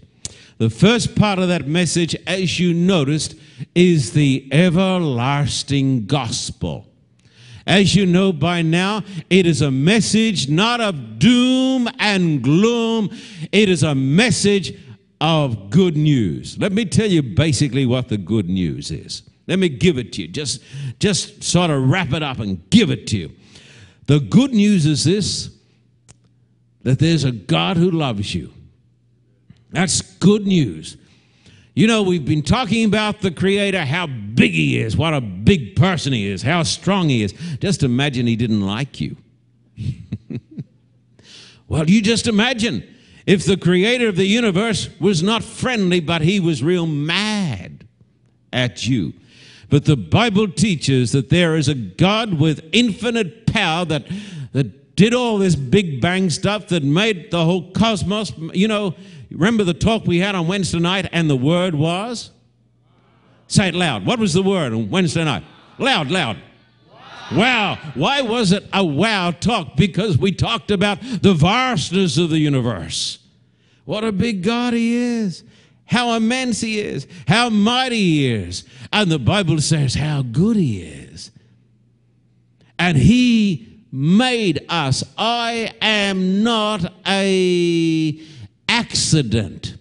The 0.58 0.70
first 0.72 1.16
part 1.16 1.38
of 1.38 1.50
that 1.50 1.68
message, 1.68 2.16
as 2.26 2.60
you 2.60 2.74
noticed, 2.74 3.36
is 3.76 4.14
the 4.14 4.48
everlasting 4.52 6.08
gospel. 6.08 6.88
As 7.68 7.94
you 7.94 8.06
know 8.06 8.32
by 8.32 8.62
now, 8.62 9.04
it 9.30 9.46
is 9.46 9.62
a 9.62 9.70
message 9.70 10.50
not 10.50 10.80
of 10.80 11.20
doom 11.20 11.90
and 12.00 12.42
gloom, 12.42 13.10
it 13.52 13.70
is 13.70 13.84
a 13.84 13.94
message 13.94 14.74
of 15.20 15.70
good 15.70 15.98
news. 15.98 16.58
Let 16.58 16.72
me 16.72 16.86
tell 16.86 17.08
you 17.08 17.22
basically 17.22 17.86
what 17.86 18.08
the 18.08 18.18
good 18.18 18.48
news 18.48 18.90
is. 18.90 19.24
Let 19.48 19.60
me 19.60 19.70
give 19.70 19.98
it 19.98 20.14
to 20.14 20.24
you. 20.24 20.28
Just, 20.28 20.62
just 21.00 21.44
sort 21.44 21.72
of 21.72 21.90
wrap 21.90 22.12
it 22.14 22.22
up 22.22 22.40
and 22.40 22.70
give 22.70 22.92
it 22.92 23.08
to 23.08 23.18
you. 23.18 23.32
The 24.06 24.20
good 24.20 24.54
news 24.54 24.86
is 24.86 25.04
this 25.04 25.50
that 26.84 27.00
there's 27.00 27.26
a 27.26 27.32
God 27.32 27.76
who 27.76 27.92
loves 27.92 28.34
you. 28.34 28.54
That's 29.72 30.02
good 30.02 30.48
news. 30.48 30.96
You 31.74 31.86
know, 31.86 32.02
we've 32.02 32.24
been 32.24 32.44
talking 32.44 32.86
about 32.86 33.20
the 33.20 33.30
Creator, 33.30 33.84
how 33.84 34.08
big 34.08 34.52
He 34.54 34.80
is, 34.80 34.96
what 34.96 35.14
a 35.14 35.20
big 35.20 35.76
person 35.76 36.14
He 36.14 36.28
is, 36.28 36.42
how 36.42 36.64
strong 36.64 37.10
He 37.10 37.24
is. 37.24 37.34
Just 37.60 37.84
imagine 37.84 38.26
He 38.26 38.38
didn't 38.38 38.62
like 38.62 39.02
you. 39.02 39.18
well, 41.68 41.90
you 41.90 42.02
just 42.02 42.28
imagine 42.28 42.88
if 43.26 43.46
the 43.46 43.58
creator 43.58 44.08
of 44.08 44.16
the 44.16 44.26
universe 44.26 44.90
was 45.00 45.22
not 45.22 45.44
friendly, 45.44 46.00
but 46.00 46.22
he 46.22 46.40
was 46.40 46.64
real 46.64 46.88
mad 46.88 47.86
at 48.54 48.88
you. 48.88 49.14
But 49.70 49.86
the 49.86 49.98
Bible 49.98 50.48
teaches 50.48 51.12
that 51.12 51.30
there 51.30 51.56
is 51.56 51.68
a 51.68 51.76
God 51.76 52.40
with 52.40 52.64
infinite 52.72 53.46
power 53.48 53.86
that, 53.86 54.06
that 54.54 54.96
did 54.96 55.14
all 55.14 55.38
this 55.38 55.56
Big 55.56 56.02
Bang 56.02 56.30
stuff, 56.30 56.68
that 56.68 56.84
made 56.84 57.32
the 57.32 57.44
whole 57.44 57.72
cosmos. 57.72 58.32
You 58.54 58.68
know, 58.68 58.96
remember 59.30 59.64
the 59.64 59.74
talk 59.74 60.06
we 60.06 60.20
had 60.20 60.36
on 60.36 60.48
Wednesday 60.48 60.80
night, 60.80 61.10
and 61.12 61.30
the 61.30 61.36
word 61.36 61.76
was? 61.76 62.32
Say 63.48 63.70
it 63.70 63.76
loud. 63.76 64.06
What 64.06 64.20
was 64.20 64.34
the 64.34 64.44
word 64.44 64.74
on 64.74 64.90
Wednesday 64.90 65.24
night? 65.24 65.44
Loud, 65.78 66.10
loud. 66.12 66.38
Wow. 67.32 67.78
Why 67.94 68.22
was 68.22 68.52
it 68.52 68.66
a 68.72 68.86
wow 68.86 69.32
talk? 69.32 69.76
Because 69.76 70.18
we 70.18 70.32
talked 70.32 70.72
about 70.72 71.00
the 71.02 71.34
vastness 71.34 72.18
of 72.18 72.30
the 72.30 72.40
universe. 72.40 73.20
What 73.86 74.04
a 74.04 74.12
big 74.12 74.44
God 74.44 74.74
He 74.74 74.96
is. 74.96 75.44
How 75.88 76.14
immense 76.14 76.62
He 76.62 76.80
is. 76.80 77.08
How 77.28 77.50
mighty 77.50 77.98
He 77.98 78.32
is. 78.32 78.64
And 78.92 79.12
the 79.12 79.20
Bible 79.20 79.60
says 79.60 79.96
how 79.96 80.22
good 80.22 80.58
He 80.58 80.82
is. 80.82 81.32
And 82.78 82.98
He 82.98 83.84
made 83.92 84.66
us. 84.70 85.04
I 85.18 85.74
am 85.82 86.44
not 86.44 86.94
a 87.08 88.22
accident. 88.70 89.78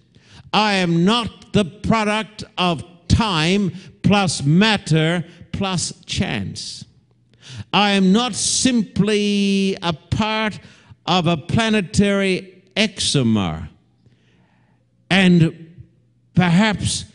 I 0.53 0.75
am 0.75 1.05
not 1.05 1.53
the 1.53 1.65
product 1.65 2.43
of 2.57 2.83
time 3.07 3.73
plus 4.01 4.43
matter 4.43 5.25
plus 5.51 5.93
chance. 6.05 6.85
I 7.73 7.91
am 7.91 8.13
not 8.13 8.33
simply 8.35 9.77
a 9.81 9.93
part 9.93 10.59
of 11.05 11.27
a 11.27 11.37
planetary 11.37 12.63
exomer 12.75 13.69
and 15.09 15.66
perhaps 16.37 17.05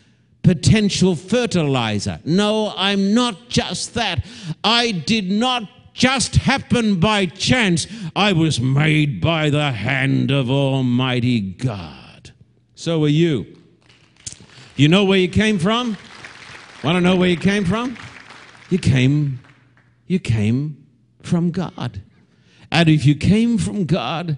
potential 0.43 1.15
fertilizer. 1.15 2.19
No, 2.25 2.75
I'm 2.77 3.15
not 3.15 3.49
just 3.49 3.95
that. 3.95 4.27
I 4.65 4.91
did 4.91 5.31
not 5.31 5.69
just 5.95 6.35
happen 6.35 6.99
by 6.99 7.27
chance. 7.27 7.87
I 8.17 8.33
was 8.33 8.61
made 8.61 9.21
by 9.21 9.49
the 9.49 9.71
hand 9.71 10.33
of 10.33 10.51
Almighty 10.51 11.41
God. 11.41 12.33
So 12.75 13.05
are 13.05 13.09
you. 13.09 13.47
You 14.75 14.89
know 14.89 15.05
where 15.05 15.19
you 15.19 15.29
came 15.29 15.61
from? 15.61 15.97
Want 16.83 16.97
to 16.97 17.01
know 17.01 17.15
where 17.15 17.29
you 17.29 17.37
came 17.37 17.65
from? 17.65 17.97
You 18.71 18.79
came 18.79 19.39
you 20.09 20.19
came 20.19 20.85
from 21.23 21.53
God. 21.53 22.03
And 22.73 22.89
if 22.89 23.07
you 23.07 23.15
came 23.15 23.57
from 23.57 23.85
God, 23.85 24.37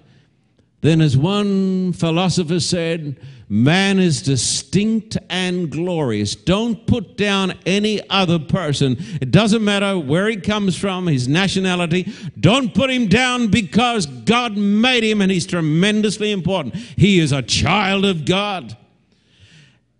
then, 0.82 1.00
as 1.00 1.16
one 1.16 1.94
philosopher 1.94 2.60
said, 2.60 3.18
man 3.48 3.98
is 3.98 4.22
distinct 4.22 5.16
and 5.28 5.70
glorious. 5.70 6.34
Don't 6.34 6.86
put 6.86 7.16
down 7.16 7.54
any 7.66 8.08
other 8.10 8.38
person. 8.38 8.96
It 9.20 9.30
doesn't 9.30 9.64
matter 9.64 9.98
where 9.98 10.28
he 10.28 10.36
comes 10.36 10.76
from, 10.76 11.06
his 11.06 11.28
nationality. 11.28 12.12
Don't 12.38 12.74
put 12.74 12.90
him 12.90 13.06
down 13.06 13.48
because 13.48 14.06
God 14.06 14.56
made 14.56 15.04
him 15.04 15.20
and 15.20 15.30
he's 15.30 15.46
tremendously 15.46 16.32
important. 16.32 16.74
He 16.74 17.20
is 17.20 17.32
a 17.32 17.42
child 17.42 18.04
of 18.04 18.24
God. 18.24 18.76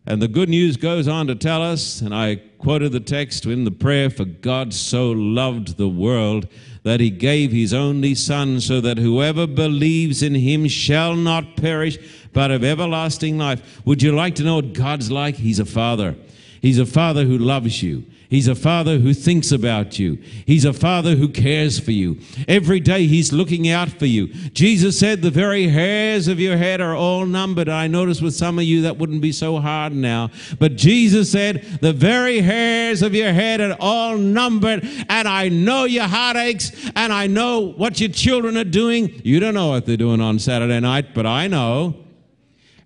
And 0.07 0.21
the 0.21 0.29
good 0.29 0.51
news 0.51 0.77
goes 0.77 1.09
on 1.09 1.29
to 1.29 1.35
tell 1.35 1.63
us, 1.63 2.03
and 2.03 2.15
I 2.15 2.37
quoted 2.59 2.93
the 2.93 3.01
text 3.01 3.47
in 3.47 3.65
the 3.65 3.71
prayer, 3.71 4.11
For 4.11 4.27
God 4.27 4.75
so 4.75 5.11
loved 5.11 5.79
the 5.79 5.89
world 5.89 6.47
that 6.85 7.01
he 7.01 7.11
gave 7.11 7.51
his 7.51 7.75
only 7.75 8.15
Son, 8.15 8.61
so 8.61 8.81
that 8.81 8.99
whoever 8.99 9.47
believes 9.47 10.23
in 10.23 10.35
him 10.35 10.69
shall 10.69 11.17
not 11.17 11.57
perish, 11.57 11.99
but 12.33 12.51
have 12.51 12.63
everlasting 12.63 13.37
life. 13.39 13.81
Would 13.85 14.03
you 14.03 14.13
like 14.13 14.37
to 14.37 14.45
know 14.45 14.57
what 14.57 14.73
God's 14.75 15.11
like? 15.11 15.37
He's 15.37 15.59
a 15.59 15.65
father. 15.65 16.15
He's 16.63 16.79
a 16.79 16.87
father 16.87 17.25
who 17.25 17.39
loves 17.39 17.83
you. 17.83 18.05
He's 18.29 18.49
a 18.49 18.55
father 18.55 18.99
who 18.99 19.13
thinks 19.13 19.53
about 19.53 19.99
you. 19.99 20.19
He's 20.47 20.65
a 20.65 20.73
father 20.73 21.15
who 21.15 21.29
cares 21.29 21.79
for 21.79 21.93
you. 21.93 22.19
Every 22.49 22.81
day 22.81 23.07
he's 23.07 23.33
looking 23.33 23.69
out 23.69 23.91
for 23.91 24.07
you. 24.07 24.29
Jesus 24.29 24.99
said, 24.99 25.23
The 25.23 25.31
very 25.31 25.69
hairs 25.69 26.27
of 26.27 26.41
your 26.41 26.57
head 26.57 26.81
are 26.81 26.95
all 26.95 27.27
numbered. 27.27 27.69
I 27.69 27.87
notice 27.87 28.21
with 28.21 28.35
some 28.35 28.59
of 28.59 28.65
you 28.65 28.83
that 28.83 28.97
wouldn't 28.97 29.21
be 29.21 29.33
so 29.33 29.61
hard 29.61 29.93
now. 29.93 30.31
But 30.59 30.77
Jesus 30.77 31.31
said, 31.31 31.63
The 31.81 31.93
very 31.93 32.41
hairs 32.41 33.03
of 33.03 33.15
your 33.15 33.33
head 33.33 33.61
are 33.61 33.77
all 33.79 34.17
numbered. 34.17 34.85
And 35.09 35.29
I 35.29 35.49
know 35.49 35.85
your 35.85 36.09
heartaches 36.09 36.91
and 36.97 37.13
I 37.13 37.27
know 37.27 37.61
what 37.61 38.01
your 38.01 38.11
children 38.11 38.57
are 38.57 38.65
doing. 38.65 39.21
You 39.25 39.39
don't 39.39 39.55
know 39.55 39.69
what 39.69 39.87
they're 39.87 39.97
doing 39.97 40.21
on 40.21 40.39
Saturday 40.39 40.81
night, 40.81 41.15
but 41.15 41.27
I 41.27 41.47
know. 41.47 41.97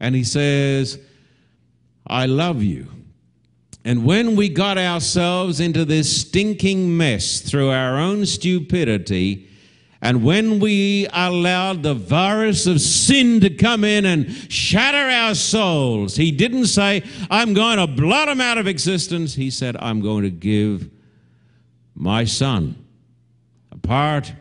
And 0.01 0.15
he 0.15 0.25
says, 0.25 0.99
I 2.07 2.27
love 2.27 2.63
you. 2.63 2.89
And 3.89 4.05
when 4.05 4.37
we 4.37 4.51
got 4.51 4.77
ourselves 4.77 5.61
into 5.61 5.83
this 5.87 6.21
stinking 6.21 6.95
mess 6.95 7.41
through 7.41 7.71
our 7.71 7.97
own 7.99 8.27
stupidity, 8.27 9.49
and 10.03 10.23
when 10.23 10.61
we 10.61 11.07
allowed 11.11 11.83
the 11.83 11.95
virus 11.95 12.67
of 12.67 12.83
sin 12.83 13.41
to 13.41 13.49
come 13.49 13.85
in 13.85 14.05
and 14.05 14.31
shatter 14.53 14.99
our 15.11 15.35
souls, 15.35 16.17
he 16.17 16.31
didn't 16.31 16.67
say, 16.67 17.03
I'm 17.31 17.55
going 17.55 17.79
to 17.79 17.87
blot 17.87 18.29
them 18.29 18.43
out 18.43 18.59
of 18.59 18.67
existence. 18.67 19.35
He 19.35 19.49
said, 19.49 19.75
I'm 19.81 20.03
going 20.03 20.25
to 20.25 20.31
give 20.31 20.91
my 21.95 22.25
son 22.25 22.85
a 23.73 23.79
part 23.79 24.35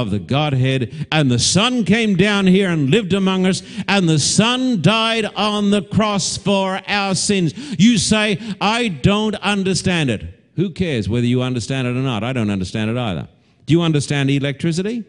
of 0.00 0.10
the 0.10 0.18
Godhead. 0.18 1.06
And 1.12 1.30
the 1.30 1.38
Son 1.38 1.84
came 1.84 2.16
down 2.16 2.46
here 2.46 2.70
and 2.70 2.90
lived 2.90 3.12
among 3.12 3.46
us, 3.46 3.62
and 3.88 4.08
the 4.08 4.18
Son 4.18 4.80
died 4.82 5.26
on 5.36 5.70
the 5.70 5.82
cross 5.82 6.36
for 6.36 6.80
our 6.86 7.14
sins. 7.14 7.54
You 7.78 7.98
say, 7.98 8.38
I 8.60 8.88
don't 8.88 9.36
understand 9.36 10.10
it. 10.10 10.38
Who 10.56 10.70
cares 10.70 11.08
whether 11.08 11.26
you 11.26 11.42
understand 11.42 11.88
it 11.88 11.92
or 11.92 12.02
not? 12.02 12.24
I 12.24 12.32
don't 12.32 12.50
understand 12.50 12.90
it 12.90 12.96
either. 12.96 13.28
Do 13.66 13.72
you 13.72 13.82
understand 13.82 14.30
electricity? 14.30 15.04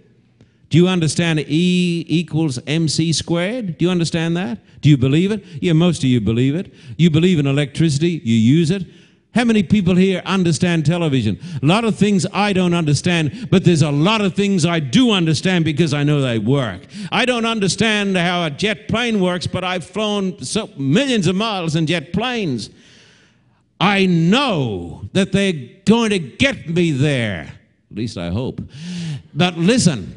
Do 0.70 0.78
you 0.78 0.88
understand 0.88 1.40
E 1.40 2.06
equals 2.08 2.60
MC 2.66 3.14
squared? 3.14 3.78
Do 3.78 3.86
you 3.86 3.92
understand 3.92 4.36
that? 4.38 4.60
Do 4.82 4.90
you 4.90 4.98
believe 4.98 5.32
it? 5.32 5.46
Yeah, 5.62 5.74
most 5.74 6.00
of 6.00 6.06
you 6.06 6.20
believe 6.20 6.56
it. 6.56 6.74
You 6.98 7.10
believe 7.10 7.40
in 7.40 7.46
electricity, 7.46 8.22
you 8.24 8.36
use 8.36 8.72
it. 8.72 8.86
How 9.34 9.44
many 9.44 9.64
people 9.64 9.96
here 9.96 10.22
understand 10.26 10.86
television? 10.86 11.40
A 11.62 11.66
lot 11.66 11.86
of 11.86 11.96
things 11.96 12.26
I 12.34 12.54
don't 12.54 12.76
understand, 12.76 13.50
but 13.50 13.64
there's 13.64 13.82
a 13.82 13.92
lot 13.92 14.22
of 14.22 14.36
things 14.36 14.64
I 14.64 14.80
do 14.80 15.10
understand 15.10 15.66
because 15.66 15.92
I 15.92 16.04
know 16.04 16.22
they 16.22 16.38
work. 16.38 16.82
I 17.12 17.26
don't 17.26 17.46
understand 17.46 18.16
how 18.16 18.46
a 18.46 18.52
jet 18.52 18.88
plane 18.88 19.20
works, 19.20 19.48
but 19.48 19.64
I've 19.64 19.86
flown 19.86 20.44
so 20.44 20.70
millions 20.78 21.26
of 21.26 21.36
miles 21.36 21.76
in 21.76 21.88
jet 21.88 22.14
planes. 22.14 22.70
I 23.82 24.06
know 24.06 25.10
that 25.14 25.32
they're 25.32 25.70
going 25.86 26.12
to 26.12 26.20
get 26.20 26.70
me 26.70 26.92
there. 26.92 27.52
At 27.92 27.98
least 27.98 28.20
I 28.20 28.30
hope. 28.30 28.62
But 29.34 29.58
listen, 29.58 30.16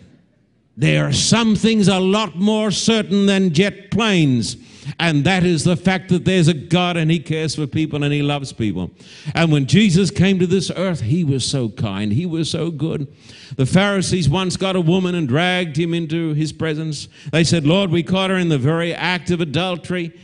there 0.76 1.06
are 1.06 1.12
some 1.12 1.56
things 1.56 1.88
a 1.88 1.98
lot 1.98 2.36
more 2.36 2.70
certain 2.70 3.24
than 3.24 3.54
jet 3.54 3.90
planes. 3.90 4.58
And 4.98 5.24
that 5.24 5.44
is 5.44 5.64
the 5.64 5.76
fact 5.76 6.08
that 6.10 6.24
there's 6.24 6.48
a 6.48 6.54
God 6.54 6.96
and 6.96 7.10
He 7.10 7.18
cares 7.18 7.54
for 7.54 7.66
people 7.66 8.02
and 8.02 8.12
He 8.12 8.22
loves 8.22 8.52
people. 8.52 8.90
And 9.34 9.50
when 9.50 9.66
Jesus 9.66 10.10
came 10.10 10.38
to 10.38 10.46
this 10.46 10.70
earth, 10.76 11.00
He 11.00 11.24
was 11.24 11.44
so 11.44 11.68
kind, 11.68 12.12
He 12.12 12.26
was 12.26 12.50
so 12.50 12.70
good. 12.70 13.12
The 13.56 13.66
Pharisees 13.66 14.28
once 14.28 14.56
got 14.56 14.76
a 14.76 14.80
woman 14.80 15.14
and 15.14 15.28
dragged 15.28 15.76
him 15.76 15.94
into 15.94 16.34
His 16.34 16.52
presence. 16.52 17.08
They 17.32 17.44
said, 17.44 17.66
Lord, 17.66 17.90
we 17.90 18.02
caught 18.02 18.30
her 18.30 18.36
in 18.36 18.48
the 18.48 18.58
very 18.58 18.94
act 18.94 19.30
of 19.30 19.40
adultery. 19.40 20.18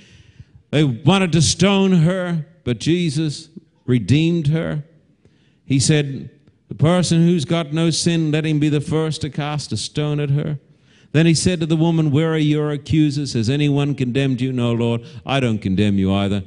They 0.71 0.85
wanted 0.85 1.33
to 1.33 1.43
stone 1.43 1.93
her, 1.93 2.47
but 2.65 2.79
Jesus 2.79 3.49
redeemed 3.85 4.49
her. 4.49 4.85
He 5.65 5.79
said, 5.79 6.31
The 6.69 6.75
person 6.75 7.23
who's 7.23 7.45
got 7.45 7.73
no 7.73 7.91
sin, 7.91 8.31
let 8.31 8.47
him 8.47 8.59
be 8.59 8.69
the 8.69 8.81
first 8.81 9.21
to 9.23 9.31
cast 9.31 9.73
a 9.73 9.77
stone 9.77 10.21
at 10.21 10.31
her. 10.31 10.59
Then 11.13 11.27
he 11.27 11.35
said 11.35 11.61
to 11.61 11.67
the 11.67 11.77
woman, 11.77 12.11
Where 12.11 12.33
are 12.33 12.39
your 12.39 12.71
accusers? 12.71 13.35
Has 13.35 13.51
anyone 13.51 13.95
condemned 13.95 14.41
you? 14.41 14.53
No, 14.53 14.73
Lord, 14.73 15.03
I 15.25 15.41
don't 15.41 15.59
condemn 15.59 15.99
you 15.99 16.13
either. 16.13 16.43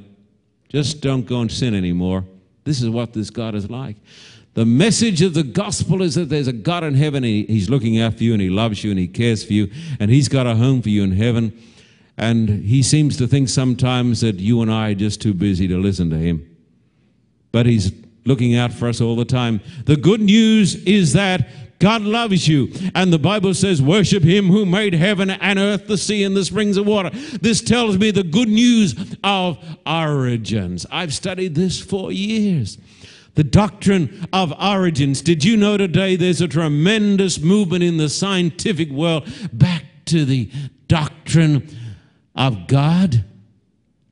Just 0.68 1.00
don't 1.00 1.24
go 1.24 1.40
and 1.40 1.50
sin 1.50 1.74
anymore. 1.74 2.24
This 2.64 2.82
is 2.82 2.90
what 2.90 3.12
this 3.12 3.30
God 3.30 3.54
is 3.54 3.70
like. 3.70 3.96
The 4.54 4.66
message 4.66 5.22
of 5.22 5.34
the 5.34 5.44
gospel 5.44 6.02
is 6.02 6.14
that 6.16 6.28
there's 6.30 6.48
a 6.48 6.52
God 6.52 6.82
in 6.82 6.94
heaven, 6.94 7.22
and 7.22 7.48
He's 7.48 7.70
looking 7.70 8.00
after 8.00 8.24
you, 8.24 8.32
and 8.32 8.42
He 8.42 8.48
loves 8.48 8.82
you, 8.82 8.90
and 8.90 8.98
He 8.98 9.06
cares 9.06 9.44
for 9.44 9.52
you, 9.52 9.70
and 10.00 10.10
He's 10.10 10.28
got 10.28 10.46
a 10.46 10.56
home 10.56 10.82
for 10.82 10.88
you 10.88 11.04
in 11.04 11.12
heaven. 11.12 11.56
And 12.16 12.48
He 12.48 12.82
seems 12.82 13.16
to 13.18 13.28
think 13.28 13.48
sometimes 13.48 14.22
that 14.22 14.36
you 14.36 14.62
and 14.62 14.72
I 14.72 14.90
are 14.90 14.94
just 14.94 15.20
too 15.20 15.34
busy 15.34 15.68
to 15.68 15.76
listen 15.76 16.10
to 16.10 16.16
Him. 16.16 16.56
But 17.52 17.66
He's 17.66 17.92
looking 18.24 18.56
out 18.56 18.72
for 18.72 18.88
us 18.88 19.00
all 19.00 19.14
the 19.14 19.24
time. 19.24 19.60
The 19.84 19.96
good 19.96 20.20
news 20.20 20.74
is 20.84 21.12
that 21.12 21.48
God 21.78 22.02
loves 22.02 22.48
you. 22.48 22.72
And 22.94 23.12
the 23.12 23.18
Bible 23.18 23.54
says, 23.54 23.82
Worship 23.82 24.22
Him 24.22 24.46
who 24.46 24.64
made 24.64 24.94
heaven 24.94 25.30
and 25.30 25.58
earth, 25.58 25.86
the 25.86 25.98
sea, 25.98 26.24
and 26.24 26.36
the 26.36 26.44
springs 26.44 26.76
of 26.76 26.86
water. 26.86 27.10
This 27.40 27.60
tells 27.60 27.98
me 27.98 28.10
the 28.10 28.22
good 28.22 28.48
news 28.48 29.16
of 29.22 29.58
origins. 29.86 30.86
I've 30.90 31.12
studied 31.12 31.54
this 31.54 31.80
for 31.80 32.10
years. 32.12 32.78
The 33.34 33.44
doctrine 33.44 34.26
of 34.32 34.52
origins. 34.58 35.20
Did 35.20 35.44
you 35.44 35.58
know 35.58 35.76
today 35.76 36.16
there's 36.16 36.40
a 36.40 36.48
tremendous 36.48 37.38
movement 37.38 37.84
in 37.84 37.98
the 37.98 38.08
scientific 38.08 38.90
world 38.90 39.28
back 39.52 39.84
to 40.06 40.24
the 40.24 40.50
doctrine 40.88 41.68
of 42.34 42.66
God? 42.66 43.24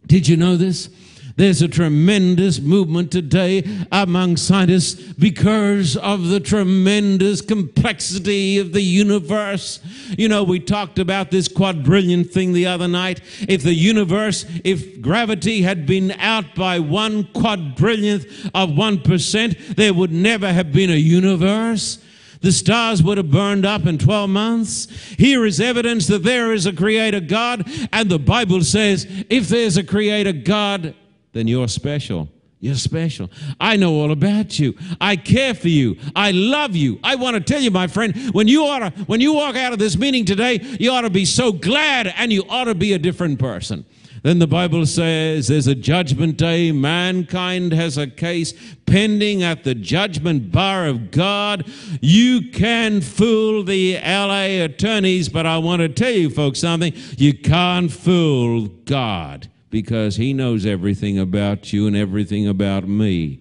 Did 0.06 0.28
you 0.28 0.36
know 0.36 0.56
this? 0.56 0.90
There's 1.36 1.62
a 1.62 1.68
tremendous 1.68 2.60
movement 2.60 3.10
today 3.10 3.64
among 3.90 4.36
scientists 4.36 4.94
because 5.14 5.96
of 5.96 6.28
the 6.28 6.38
tremendous 6.38 7.40
complexity 7.40 8.58
of 8.58 8.72
the 8.72 8.82
universe. 8.82 9.80
You 10.16 10.28
know, 10.28 10.44
we 10.44 10.60
talked 10.60 11.00
about 11.00 11.32
this 11.32 11.48
quadrillion 11.48 12.22
thing 12.22 12.52
the 12.52 12.66
other 12.66 12.86
night. 12.86 13.20
If 13.48 13.64
the 13.64 13.74
universe, 13.74 14.46
if 14.62 15.00
gravity 15.02 15.62
had 15.62 15.86
been 15.86 16.12
out 16.12 16.54
by 16.54 16.78
one 16.78 17.24
quadrillionth 17.24 18.50
of 18.54 18.70
1%, 18.70 19.74
there 19.74 19.92
would 19.92 20.12
never 20.12 20.52
have 20.52 20.72
been 20.72 20.90
a 20.90 20.94
universe 20.94 21.98
the 22.40 22.52
stars 22.52 23.02
would 23.02 23.16
have 23.16 23.30
burned 23.30 23.64
up 23.64 23.86
in 23.86 23.96
12 23.96 24.28
months. 24.28 24.86
Here 25.16 25.46
is 25.46 25.60
evidence 25.60 26.06
that 26.08 26.24
there 26.24 26.52
is 26.52 26.66
a 26.66 26.74
creator 26.74 27.20
God, 27.20 27.66
and 27.90 28.10
the 28.10 28.18
Bible 28.18 28.62
says 28.62 29.06
if 29.30 29.48
there's 29.48 29.78
a 29.78 29.82
creator 29.82 30.32
God, 30.32 30.94
then 31.34 31.46
you're 31.46 31.68
special. 31.68 32.28
You're 32.60 32.76
special. 32.76 33.30
I 33.60 33.76
know 33.76 34.00
all 34.00 34.10
about 34.10 34.58
you. 34.58 34.74
I 34.98 35.16
care 35.16 35.52
for 35.52 35.68
you. 35.68 35.98
I 36.16 36.30
love 36.30 36.74
you. 36.74 36.98
I 37.04 37.16
want 37.16 37.34
to 37.34 37.40
tell 37.42 37.60
you, 37.60 37.70
my 37.70 37.88
friend, 37.88 38.16
when 38.32 38.48
you 38.48 38.64
ought 38.64 38.78
to, 38.78 38.90
when 39.02 39.20
you 39.20 39.34
walk 39.34 39.54
out 39.54 39.74
of 39.74 39.78
this 39.78 39.98
meeting 39.98 40.24
today, 40.24 40.60
you 40.80 40.90
ought 40.90 41.02
to 41.02 41.10
be 41.10 41.26
so 41.26 41.52
glad 41.52 42.06
and 42.06 42.32
you 42.32 42.42
ought 42.48 42.64
to 42.64 42.74
be 42.74 42.94
a 42.94 42.98
different 42.98 43.38
person. 43.38 43.84
Then 44.22 44.38
the 44.38 44.46
Bible 44.46 44.86
says 44.86 45.48
there's 45.48 45.66
a 45.66 45.74
judgment 45.74 46.38
day. 46.38 46.72
Mankind 46.72 47.72
has 47.74 47.98
a 47.98 48.06
case 48.06 48.54
pending 48.86 49.42
at 49.42 49.64
the 49.64 49.74
judgment 49.74 50.50
bar 50.50 50.86
of 50.86 51.10
God. 51.10 51.66
You 52.00 52.50
can 52.50 53.02
fool 53.02 53.62
the 53.62 53.98
LA 54.02 54.64
attorneys, 54.64 55.28
but 55.28 55.44
I 55.44 55.58
want 55.58 55.80
to 55.80 55.90
tell 55.90 56.12
you 56.12 56.30
folks 56.30 56.60
something. 56.60 56.94
You 57.18 57.34
can't 57.34 57.92
fool 57.92 58.68
God 58.86 59.50
because 59.74 60.14
he 60.14 60.32
knows 60.32 60.64
everything 60.64 61.18
about 61.18 61.72
you 61.72 61.88
and 61.88 61.96
everything 61.96 62.46
about 62.46 62.86
me. 62.86 63.40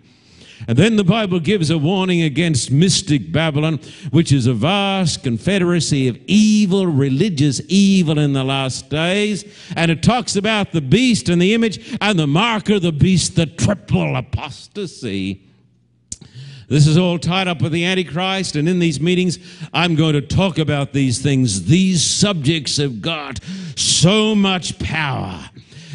And 0.67 0.75
then 0.75 0.95
the 0.95 1.03
Bible 1.03 1.39
gives 1.39 1.69
a 1.69 1.77
warning 1.77 2.23
against 2.23 2.71
mystic 2.71 3.31
Babylon, 3.31 3.79
which 4.09 4.31
is 4.31 4.47
a 4.47 4.53
vast 4.55 5.21
confederacy 5.21 6.07
of 6.07 6.17
evil, 6.25 6.88
religious 6.88 7.61
evil 7.67 8.17
in 8.17 8.34
the 8.34 8.43
last 8.43 8.89
days. 8.89 9.45
And 9.75 9.91
it 9.91 10.01
talks 10.01 10.36
about 10.36 10.71
the 10.71 10.81
beast 10.81 11.29
and 11.29 11.39
the 11.39 11.53
image 11.53 11.95
and 12.01 12.17
the 12.17 12.25
mark 12.25 12.67
of 12.69 12.81
the 12.81 12.91
beast, 12.91 13.36
the 13.36 13.45
triple 13.45 14.15
apostasy. 14.15 15.47
This 16.67 16.88
is 16.88 16.97
all 16.97 17.19
tied 17.19 17.47
up 17.47 17.61
with 17.61 17.73
the 17.73 17.86
Antichrist, 17.86 18.55
and 18.55 18.67
in 18.67 18.79
these 18.79 18.99
meetings, 18.99 19.38
I'm 19.71 19.93
going 19.93 20.13
to 20.13 20.21
talk 20.21 20.57
about 20.57 20.93
these 20.93 21.21
things. 21.21 21.65
These 21.65 22.03
subjects 22.03 22.77
have 22.77 23.01
got 23.03 23.39
so 23.75 24.34
much 24.34 24.79
power. 24.79 25.51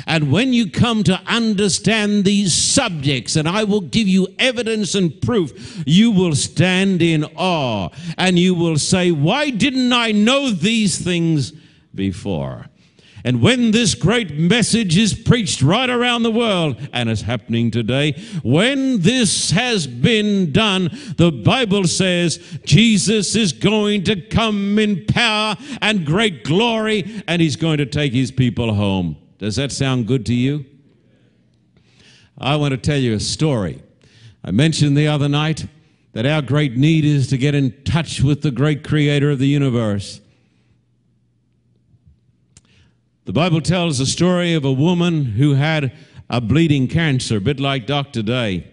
And 0.08 0.32
when 0.32 0.54
you 0.54 0.70
come 0.70 1.04
to 1.04 1.20
understand 1.26 2.24
these 2.24 2.54
subjects, 2.54 3.36
and 3.36 3.46
I 3.46 3.64
will 3.64 3.82
give 3.82 4.08
you 4.08 4.26
evidence 4.38 4.94
and 4.94 5.20
proof, 5.20 5.82
you 5.86 6.10
will 6.10 6.34
stand 6.34 7.02
in 7.02 7.24
awe 7.36 7.90
and 8.16 8.38
you 8.38 8.54
will 8.54 8.78
say, 8.78 9.10
Why 9.10 9.50
didn't 9.50 9.92
I 9.92 10.12
know 10.12 10.50
these 10.50 10.96
things 10.98 11.52
before? 11.94 12.66
And 13.22 13.42
when 13.42 13.72
this 13.72 13.94
great 13.94 14.38
message 14.38 14.96
is 14.96 15.12
preached 15.12 15.60
right 15.60 15.90
around 15.90 16.22
the 16.22 16.30
world, 16.30 16.80
and 16.94 17.10
it's 17.10 17.20
happening 17.20 17.70
today, 17.70 18.12
when 18.42 19.00
this 19.00 19.50
has 19.50 19.86
been 19.86 20.52
done, 20.52 20.88
the 21.18 21.30
Bible 21.30 21.84
says 21.84 22.38
Jesus 22.64 23.36
is 23.36 23.52
going 23.52 24.04
to 24.04 24.18
come 24.18 24.78
in 24.78 25.04
power 25.04 25.56
and 25.82 26.06
great 26.06 26.44
glory, 26.44 27.22
and 27.28 27.42
he's 27.42 27.56
going 27.56 27.76
to 27.76 27.86
take 27.86 28.14
his 28.14 28.30
people 28.30 28.72
home. 28.72 29.16
Does 29.38 29.56
that 29.56 29.72
sound 29.72 30.06
good 30.06 30.26
to 30.26 30.34
you? 30.34 30.64
I 32.36 32.56
want 32.56 32.72
to 32.72 32.76
tell 32.76 32.98
you 32.98 33.14
a 33.14 33.20
story. 33.20 33.82
I 34.44 34.50
mentioned 34.50 34.96
the 34.96 35.08
other 35.08 35.28
night 35.28 35.66
that 36.12 36.26
our 36.26 36.42
great 36.42 36.76
need 36.76 37.04
is 37.04 37.28
to 37.28 37.38
get 37.38 37.54
in 37.54 37.82
touch 37.82 38.20
with 38.20 38.42
the 38.42 38.50
great 38.50 38.82
creator 38.82 39.30
of 39.30 39.38
the 39.38 39.46
universe. 39.46 40.20
The 43.24 43.32
Bible 43.32 43.60
tells 43.60 43.98
the 43.98 44.06
story 44.06 44.54
of 44.54 44.64
a 44.64 44.72
woman 44.72 45.24
who 45.24 45.54
had 45.54 45.92
a 46.30 46.40
bleeding 46.40 46.88
cancer, 46.88 47.36
a 47.36 47.40
bit 47.40 47.60
like 47.60 47.86
Dr. 47.86 48.22
Day. 48.22 48.66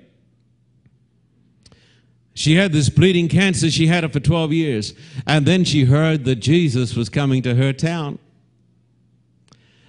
She 2.34 2.55
had 2.55 2.72
this 2.72 2.89
bleeding 2.89 3.28
cancer, 3.28 3.70
she 3.70 3.88
had 3.88 4.03
it 4.03 4.13
for 4.13 4.20
12 4.20 4.53
years, 4.53 4.93
and 5.26 5.45
then 5.45 5.63
she 5.63 5.86
heard 5.86 6.26
that 6.26 6.38
Jesus 6.38 6.95
was 6.95 7.09
coming 7.09 7.41
to 7.43 7.55
her 7.55 7.74
town. 7.74 8.20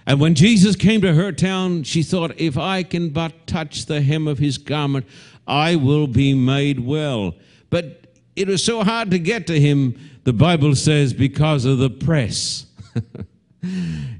And 0.07 0.21
when 0.21 0.35
Jesus 0.35 0.77
came 0.77 1.01
to 1.01 1.13
her 1.13 1.33
town, 1.33 1.83
she 1.83 2.01
thought, 2.01 2.39
if 2.39 2.57
I 2.57 2.81
can 2.81 3.09
but 3.09 3.45
touch 3.45 3.85
the 3.85 4.01
hem 4.01 4.25
of 4.27 4.39
his 4.39 4.57
garment, 4.57 5.05
I 5.45 5.75
will 5.75 6.07
be 6.07 6.33
made 6.33 6.79
well. 6.79 7.35
But 7.69 8.07
it 8.35 8.47
was 8.47 8.63
so 8.63 8.83
hard 8.83 9.11
to 9.11 9.19
get 9.19 9.45
to 9.47 9.59
him, 9.59 9.99
the 10.23 10.31
Bible 10.31 10.75
says, 10.75 11.13
because 11.13 11.65
of 11.65 11.77
the 11.77 11.91
press. 11.91 12.65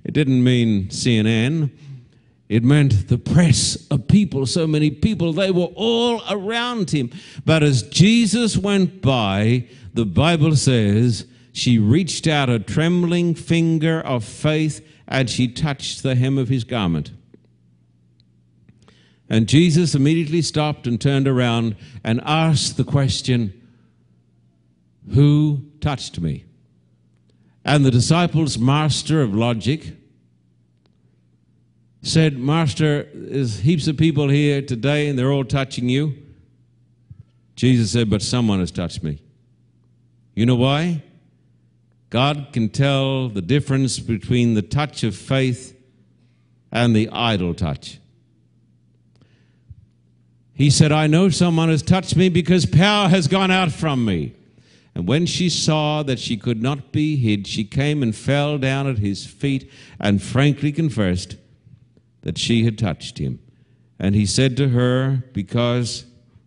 It 0.04 0.14
didn't 0.14 0.44
mean 0.44 0.88
CNN. 0.88 1.70
It 2.50 2.64
meant 2.64 3.10
the 3.10 3.18
press 3.18 3.76
of 3.92 4.08
people, 4.08 4.46
so 4.46 4.66
many 4.66 4.90
people, 4.90 5.34
they 5.34 5.52
were 5.52 5.70
all 5.76 6.22
around 6.30 6.92
him. 6.92 7.12
But 7.46 7.62
as 7.62 7.84
Jesus 7.84 8.58
went 8.58 9.02
by, 9.02 9.68
the 9.94 10.06
Bible 10.06 10.56
says 10.56 11.26
she 11.52 11.78
reached 11.78 12.26
out 12.26 12.50
a 12.50 12.60
trembling 12.60 13.36
finger 13.36 14.00
of 14.00 14.24
faith 14.24 14.82
and 15.08 15.30
she 15.30 15.47
touched 15.47 16.03
the 16.03 16.16
hem 16.16 16.38
of 16.38 16.49
his 16.49 16.64
garment. 16.64 17.12
And 19.30 19.47
Jesus 19.47 19.95
immediately 19.95 20.41
stopped 20.41 20.88
and 20.88 20.99
turned 20.99 21.28
around 21.28 21.76
and 22.03 22.22
asked 22.24 22.78
the 22.78 22.84
question, 22.84 23.53
Who 25.14 25.64
touched 25.82 26.20
me? 26.20 26.45
And 27.66 27.86
the 27.86 27.91
disciples' 27.91 28.58
master 28.58 29.22
of 29.22 29.36
logic 29.36 29.97
said, 32.01 32.38
Master, 32.38 33.10
there's 33.14 33.60
heaps 33.60 33.88
of 33.88 33.97
people 33.97 34.30
here 34.30 34.62
today 34.62 35.10
and 35.10 35.20
they're 35.20 35.32
all 35.32 35.43
touching 35.43 35.89
you. 35.89 36.16
Jesus 37.55 37.91
said, 37.91 38.10
But 38.10 38.22
someone 38.22 38.60
has 38.60 38.72
touched 38.72 39.03
me. 39.03 39.22
You 40.36 40.45
know 40.45 40.55
why? 40.55 41.03
God 42.10 42.49
can 42.53 42.70
tell 42.70 43.30
the 43.30 43.41
difference 43.41 43.99
between 43.99 44.53
the 44.53 44.62
touch 44.62 45.03
of 45.03 45.16
faith 45.16 45.78
and 46.72 46.95
the 46.95 47.10
idle 47.10 47.53
touch. 47.53 47.99
He 50.53 50.70
said, 50.70 50.91
I 50.91 51.08
know 51.08 51.30
someone 51.30 51.70
has 51.70 51.84
touched 51.84 52.16
me 52.16 52.30
because 52.30 52.66
power 52.66 53.10
has 53.10 53.28
gone 53.28 53.51
out 53.51 53.72
from 53.72 54.05
me. 54.05 54.34
And 54.95 55.08
when 55.08 55.28
she 55.28 55.49
saw 55.49 56.01
that 56.01 56.18
she 56.18 56.38
could 56.38 56.64
not 56.64 56.91
be 56.91 57.18
hid, 57.18 57.45
she 57.45 57.64
came 57.64 58.01
and 58.01 58.16
fell 58.16 58.58
down 58.58 58.88
at 58.88 58.97
his 58.97 59.26
feet 59.26 59.70
and 59.99 60.24
frankly 60.24 60.72
confessed 60.72 61.36
that 62.22 62.39
she 62.39 62.64
had 62.66 62.80
touched 62.80 63.20
him. 63.20 63.39
And 63.99 64.16
he 64.16 64.26
said 64.26 64.58
to 64.58 64.70
her, 64.70 65.24
Because 65.34 66.05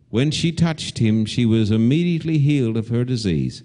when 0.08 0.32
she 0.32 0.50
touched 0.50 0.98
him, 0.98 1.24
she 1.24 1.46
was 1.46 1.70
immediately 1.70 2.38
healed 2.38 2.76
of 2.76 2.88
her 2.88 3.04
disease. 3.04 3.62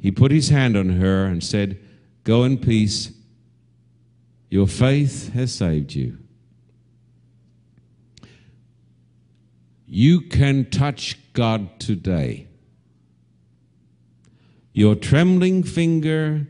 He 0.00 0.10
put 0.10 0.32
his 0.32 0.48
hand 0.48 0.76
on 0.76 0.88
her 0.90 1.26
and 1.26 1.44
said, 1.44 1.78
Go 2.24 2.44
in 2.44 2.58
peace. 2.58 3.12
Your 4.48 4.66
faith 4.66 5.32
has 5.34 5.54
saved 5.54 5.94
you. 5.94 6.18
You 9.86 10.22
can 10.22 10.70
touch 10.70 11.18
God 11.32 11.78
today. 11.78 12.46
Your 14.72 14.94
trembling 14.94 15.62
finger 15.62 16.46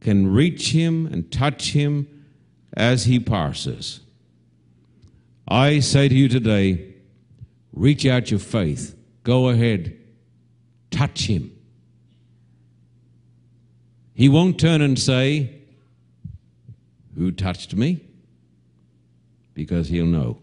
can 0.00 0.32
reach 0.32 0.70
him 0.70 1.06
and 1.06 1.30
touch 1.30 1.72
him 1.72 2.24
as 2.74 3.04
he 3.04 3.20
passes. 3.20 4.00
I 5.46 5.80
say 5.80 6.08
to 6.08 6.14
you 6.14 6.28
today, 6.28 6.94
reach 7.72 8.04
out 8.06 8.30
your 8.30 8.40
faith. 8.40 8.96
Go 9.22 9.48
ahead. 9.48 9.96
Touch 10.90 11.26
him. 11.26 11.57
He 14.18 14.28
won't 14.28 14.58
turn 14.58 14.82
and 14.82 14.98
say, 14.98 15.48
Who 17.14 17.30
touched 17.30 17.76
me? 17.76 18.04
Because 19.54 19.90
he'll 19.90 20.06
know. 20.06 20.38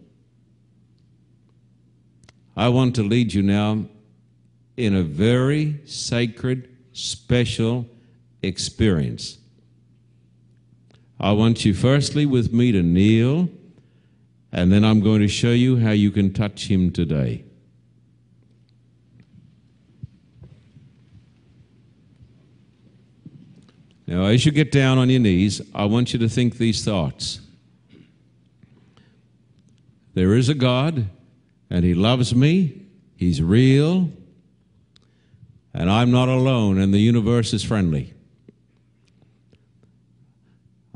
I 2.56 2.70
want 2.70 2.96
to 2.96 3.04
lead 3.04 3.34
you 3.34 3.44
now 3.44 3.84
in 4.78 4.96
a 4.96 5.04
very 5.04 5.82
sacred, 5.84 6.70
special 6.94 7.86
experience. 8.42 9.40
I 11.20 11.34
want 11.34 11.66
you 11.66 11.74
firstly 11.74 12.26
with 12.26 12.54
me 12.54 12.72
to 12.72 12.82
kneel, 12.82 13.50
and 14.54 14.72
then 14.72 14.86
I'm 14.86 15.02
going 15.02 15.20
to 15.20 15.28
show 15.28 15.52
you 15.52 15.80
how 15.80 15.92
you 15.92 16.12
can 16.12 16.32
touch 16.32 16.72
him 16.72 16.94
today. 16.94 17.45
Now, 24.08 24.26
as 24.26 24.46
you 24.46 24.52
get 24.52 24.72
down 24.72 24.98
on 24.98 25.10
your 25.10 25.20
knees, 25.20 25.62
I 25.74 25.86
want 25.86 26.14
you 26.14 26.20
to 26.20 26.30
think 26.30 26.58
these 26.58 26.86
thoughts. 26.86 27.40
There 30.14 30.36
is 30.36 30.48
a 30.48 30.54
God, 30.54 31.08
and 31.70 31.84
He 31.84 31.94
loves 31.94 32.36
me, 32.36 32.82
He's 33.16 33.42
real, 33.42 34.10
and 35.74 35.90
I'm 35.90 36.12
not 36.12 36.30
alone, 36.30 36.80
and 36.80 36.94
the 36.94 37.00
universe 37.00 37.52
is 37.54 37.64
friendly. 37.64 38.14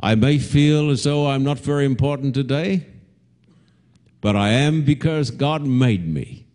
I 0.02 0.16
may 0.16 0.38
feel 0.38 0.90
as 0.90 1.04
though 1.04 1.28
I'm 1.28 1.44
not 1.44 1.60
very 1.60 1.86
important 1.86 2.34
today, 2.34 2.86
but 4.22 4.36
I 4.36 4.50
am 4.50 4.84
because 4.84 5.32
God 5.32 5.66
made 5.66 6.08
me. 6.08 6.46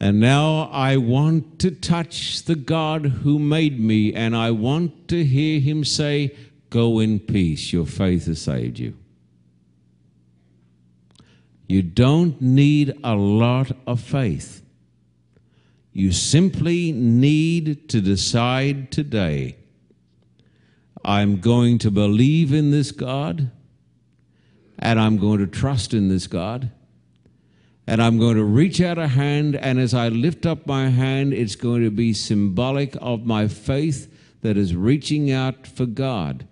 And 0.00 0.20
now 0.20 0.68
I 0.72 0.96
want 0.96 1.58
to 1.60 1.70
touch 1.70 2.42
the 2.44 2.56
God 2.56 3.06
who 3.06 3.38
made 3.38 3.80
me, 3.80 4.12
and 4.12 4.36
I 4.36 4.50
want 4.50 5.08
to 5.08 5.24
hear 5.24 5.60
him 5.60 5.84
say, 5.84 6.36
Go 6.70 6.98
in 6.98 7.20
peace, 7.20 7.72
your 7.72 7.86
faith 7.86 8.26
has 8.26 8.42
saved 8.42 8.80
you. 8.80 8.96
You 11.68 11.82
don't 11.82 12.40
need 12.40 12.98
a 13.04 13.14
lot 13.14 13.70
of 13.86 14.00
faith. 14.00 14.62
You 15.92 16.10
simply 16.10 16.90
need 16.90 17.88
to 17.90 18.00
decide 18.00 18.90
today 18.90 19.56
I'm 21.04 21.40
going 21.40 21.78
to 21.78 21.90
believe 21.90 22.52
in 22.52 22.70
this 22.70 22.90
God 22.90 23.50
and 24.78 24.98
I'm 24.98 25.18
going 25.18 25.38
to 25.38 25.46
trust 25.46 25.92
in 25.92 26.08
this 26.08 26.26
God. 26.26 26.70
And 27.86 28.02
I'm 28.02 28.18
going 28.18 28.36
to 28.36 28.44
reach 28.44 28.80
out 28.80 28.96
a 28.96 29.08
hand, 29.08 29.56
and 29.56 29.78
as 29.78 29.92
I 29.92 30.08
lift 30.08 30.46
up 30.46 30.66
my 30.66 30.88
hand, 30.88 31.34
it's 31.34 31.56
going 31.56 31.82
to 31.82 31.90
be 31.90 32.12
symbolic 32.14 32.96
of 33.00 33.26
my 33.26 33.46
faith 33.46 34.10
that 34.40 34.56
is 34.56 34.74
reaching 34.74 35.30
out 35.30 35.66
for 35.66 35.86
God. 35.86 36.46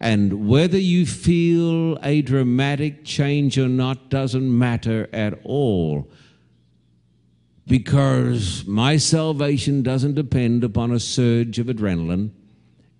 And 0.00 0.48
whether 0.48 0.78
you 0.78 1.06
feel 1.06 1.96
a 2.02 2.22
dramatic 2.22 3.04
change 3.04 3.56
or 3.56 3.68
not 3.68 4.10
doesn't 4.10 4.58
matter 4.58 5.08
at 5.12 5.38
all 5.44 6.10
because 7.66 8.66
my 8.66 8.96
salvation 8.96 9.82
doesn't 9.82 10.14
depend 10.14 10.64
upon 10.64 10.90
a 10.90 10.98
surge 10.98 11.58
of 11.58 11.68
adrenaline. 11.68 12.30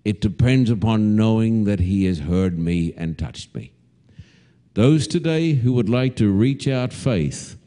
It 0.05 0.21
depends 0.21 0.69
upon 0.69 1.15
knowing 1.15 1.65
that 1.65 1.79
He 1.79 2.05
has 2.05 2.19
heard 2.19 2.57
me 2.57 2.93
and 2.95 3.17
touched 3.17 3.53
me. 3.53 3.73
Those 4.73 5.05
today 5.05 5.53
who 5.53 5.73
would 5.73 5.89
like 5.89 6.15
to 6.15 6.31
reach 6.31 6.67
out 6.67 6.93
faith, 6.93 7.57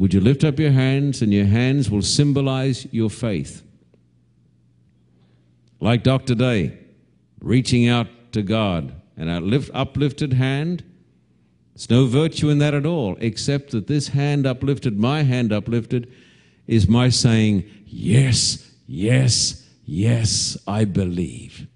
would 0.00 0.14
you 0.14 0.20
lift 0.20 0.44
up 0.44 0.58
your 0.58 0.70
hands 0.70 1.20
and 1.20 1.30
your 1.30 1.44
hands 1.44 1.90
will 1.90 2.00
symbolize 2.00 2.86
your 2.90 3.10
faith? 3.10 3.62
Like 5.78 6.02
Dr. 6.02 6.34
Day, 6.34 6.78
reaching 7.38 7.86
out 7.86 8.06
to 8.32 8.40
God 8.40 8.94
and 9.18 9.28
a 9.28 9.40
lift, 9.40 9.70
uplifted 9.74 10.32
hand. 10.32 10.82
There's 11.74 11.90
no 11.90 12.06
virtue 12.06 12.48
in 12.48 12.56
that 12.60 12.72
at 12.72 12.86
all, 12.86 13.18
except 13.20 13.72
that 13.72 13.88
this 13.88 14.08
hand 14.08 14.46
uplifted, 14.46 14.98
my 14.98 15.22
hand 15.22 15.52
uplifted, 15.52 16.10
is 16.66 16.88
my 16.88 17.10
saying, 17.10 17.64
Yes, 17.84 18.72
yes, 18.86 19.68
yes, 19.84 20.56
I 20.66 20.86
believe. 20.86 21.66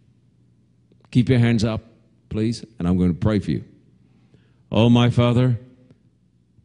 Keep 1.11 1.29
your 1.29 1.41
hands 1.41 1.63
up, 1.63 1.83
please, 2.31 2.65
and 2.79 2.89
I'm 2.89 2.97
going 2.97 3.13
to 3.13 3.21
pray 3.21 3.39
for 3.39 3.51
you. 3.51 3.65
Oh, 4.73 4.89
my 4.89 5.11
Father, 5.11 5.61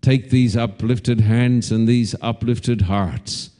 take 0.02 0.30
these 0.30 0.56
uplifted 0.56 1.22
hands 1.22 1.72
and 1.72 1.88
these 1.88 2.16
uplifted 2.22 2.82
hearts 2.82 3.52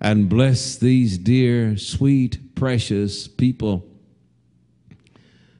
and 0.00 0.28
bless 0.28 0.76
these 0.76 1.18
dear, 1.18 1.76
sweet, 1.76 2.54
precious 2.54 3.28
people. 3.28 3.86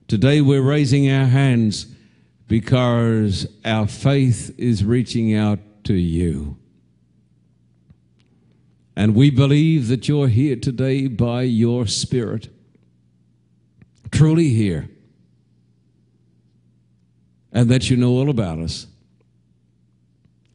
Today 0.09 0.41
we're 0.41 0.63
raising 0.63 1.11
our 1.11 1.27
hands 1.27 1.87
because 2.47 3.47
our 3.65 3.87
faith 3.87 4.55
is 4.59 4.85
reaching 4.85 5.35
out 5.35 5.59
to 5.85 5.95
you. 5.95 6.57
And 8.97 9.15
we 9.15 9.31
believe 9.31 9.89
that 9.89 10.09
you're 10.09 10.29
here 10.29 10.57
today 10.57 11.09
by 11.09 11.43
your 11.43 11.87
Spirit. 11.87 12.49
Truly 14.11 14.51
here 14.51 14.89
and 17.53 17.71
that 17.71 17.89
you 17.89 17.97
know 17.97 18.11
all 18.11 18.29
about 18.29 18.59
us 18.59 18.87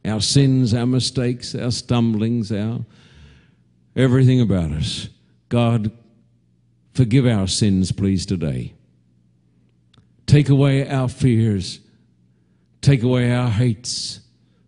our 0.04 0.20
sins, 0.20 0.74
our 0.74 0.86
mistakes, 0.86 1.54
our 1.54 1.70
stumblings, 1.70 2.50
our 2.52 2.84
everything 3.96 4.40
about 4.40 4.72
us. 4.72 5.08
God, 5.48 5.90
forgive 6.94 7.26
our 7.26 7.46
sins, 7.46 7.92
please, 7.92 8.24
today. 8.24 8.74
Take 10.26 10.48
away 10.48 10.88
our 10.88 11.08
fears, 11.08 11.80
take 12.80 13.02
away 13.02 13.32
our 13.32 13.50
hates, 13.50 14.20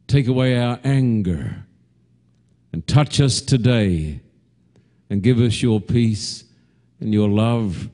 take 0.08 0.26
away 0.26 0.58
our 0.58 0.80
anger, 0.82 1.64
and 2.72 2.86
touch 2.86 3.20
us 3.20 3.40
today 3.40 4.20
and 5.08 5.22
give 5.22 5.38
us 5.38 5.62
your 5.62 5.80
peace 5.80 6.44
and 7.00 7.12
your 7.12 7.28
love 7.28 7.88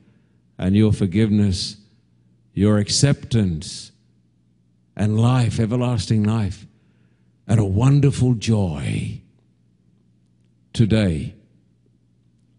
and 0.57 0.75
your 0.75 0.91
forgiveness, 0.91 1.77
your 2.53 2.77
acceptance 2.77 3.91
and 4.95 5.19
life, 5.19 5.59
everlasting 5.59 6.23
life, 6.23 6.65
and 7.49 7.59
a 7.59 7.65
wonderful 7.65 8.35
joy 8.35 9.19
today. 10.71 11.33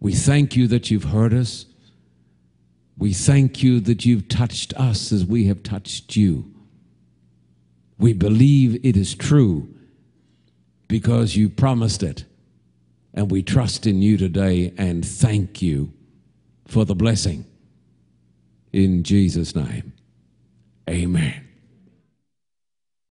We 0.00 0.12
thank 0.12 0.56
you 0.56 0.66
that 0.66 0.90
you've 0.90 1.04
heard 1.04 1.32
us. 1.32 1.66
We 2.98 3.12
thank 3.12 3.62
you 3.62 3.78
that 3.80 4.04
you've 4.04 4.28
touched 4.28 4.74
us 4.74 5.12
as 5.12 5.24
we 5.24 5.46
have 5.46 5.62
touched 5.62 6.16
you. 6.16 6.52
We 7.98 8.12
believe 8.12 8.84
it 8.84 8.96
is 8.96 9.14
true 9.14 9.72
because 10.88 11.36
you 11.36 11.48
promised 11.48 12.02
it. 12.02 12.24
And 13.14 13.30
we 13.30 13.42
trust 13.42 13.86
in 13.86 14.02
you 14.02 14.16
today 14.16 14.74
and 14.76 15.06
thank 15.06 15.62
you 15.62 15.92
for 16.66 16.84
the 16.84 16.94
blessing. 16.94 17.44
In 18.72 19.02
Jesus' 19.04 19.54
name, 19.54 19.92
amen. 20.88 21.49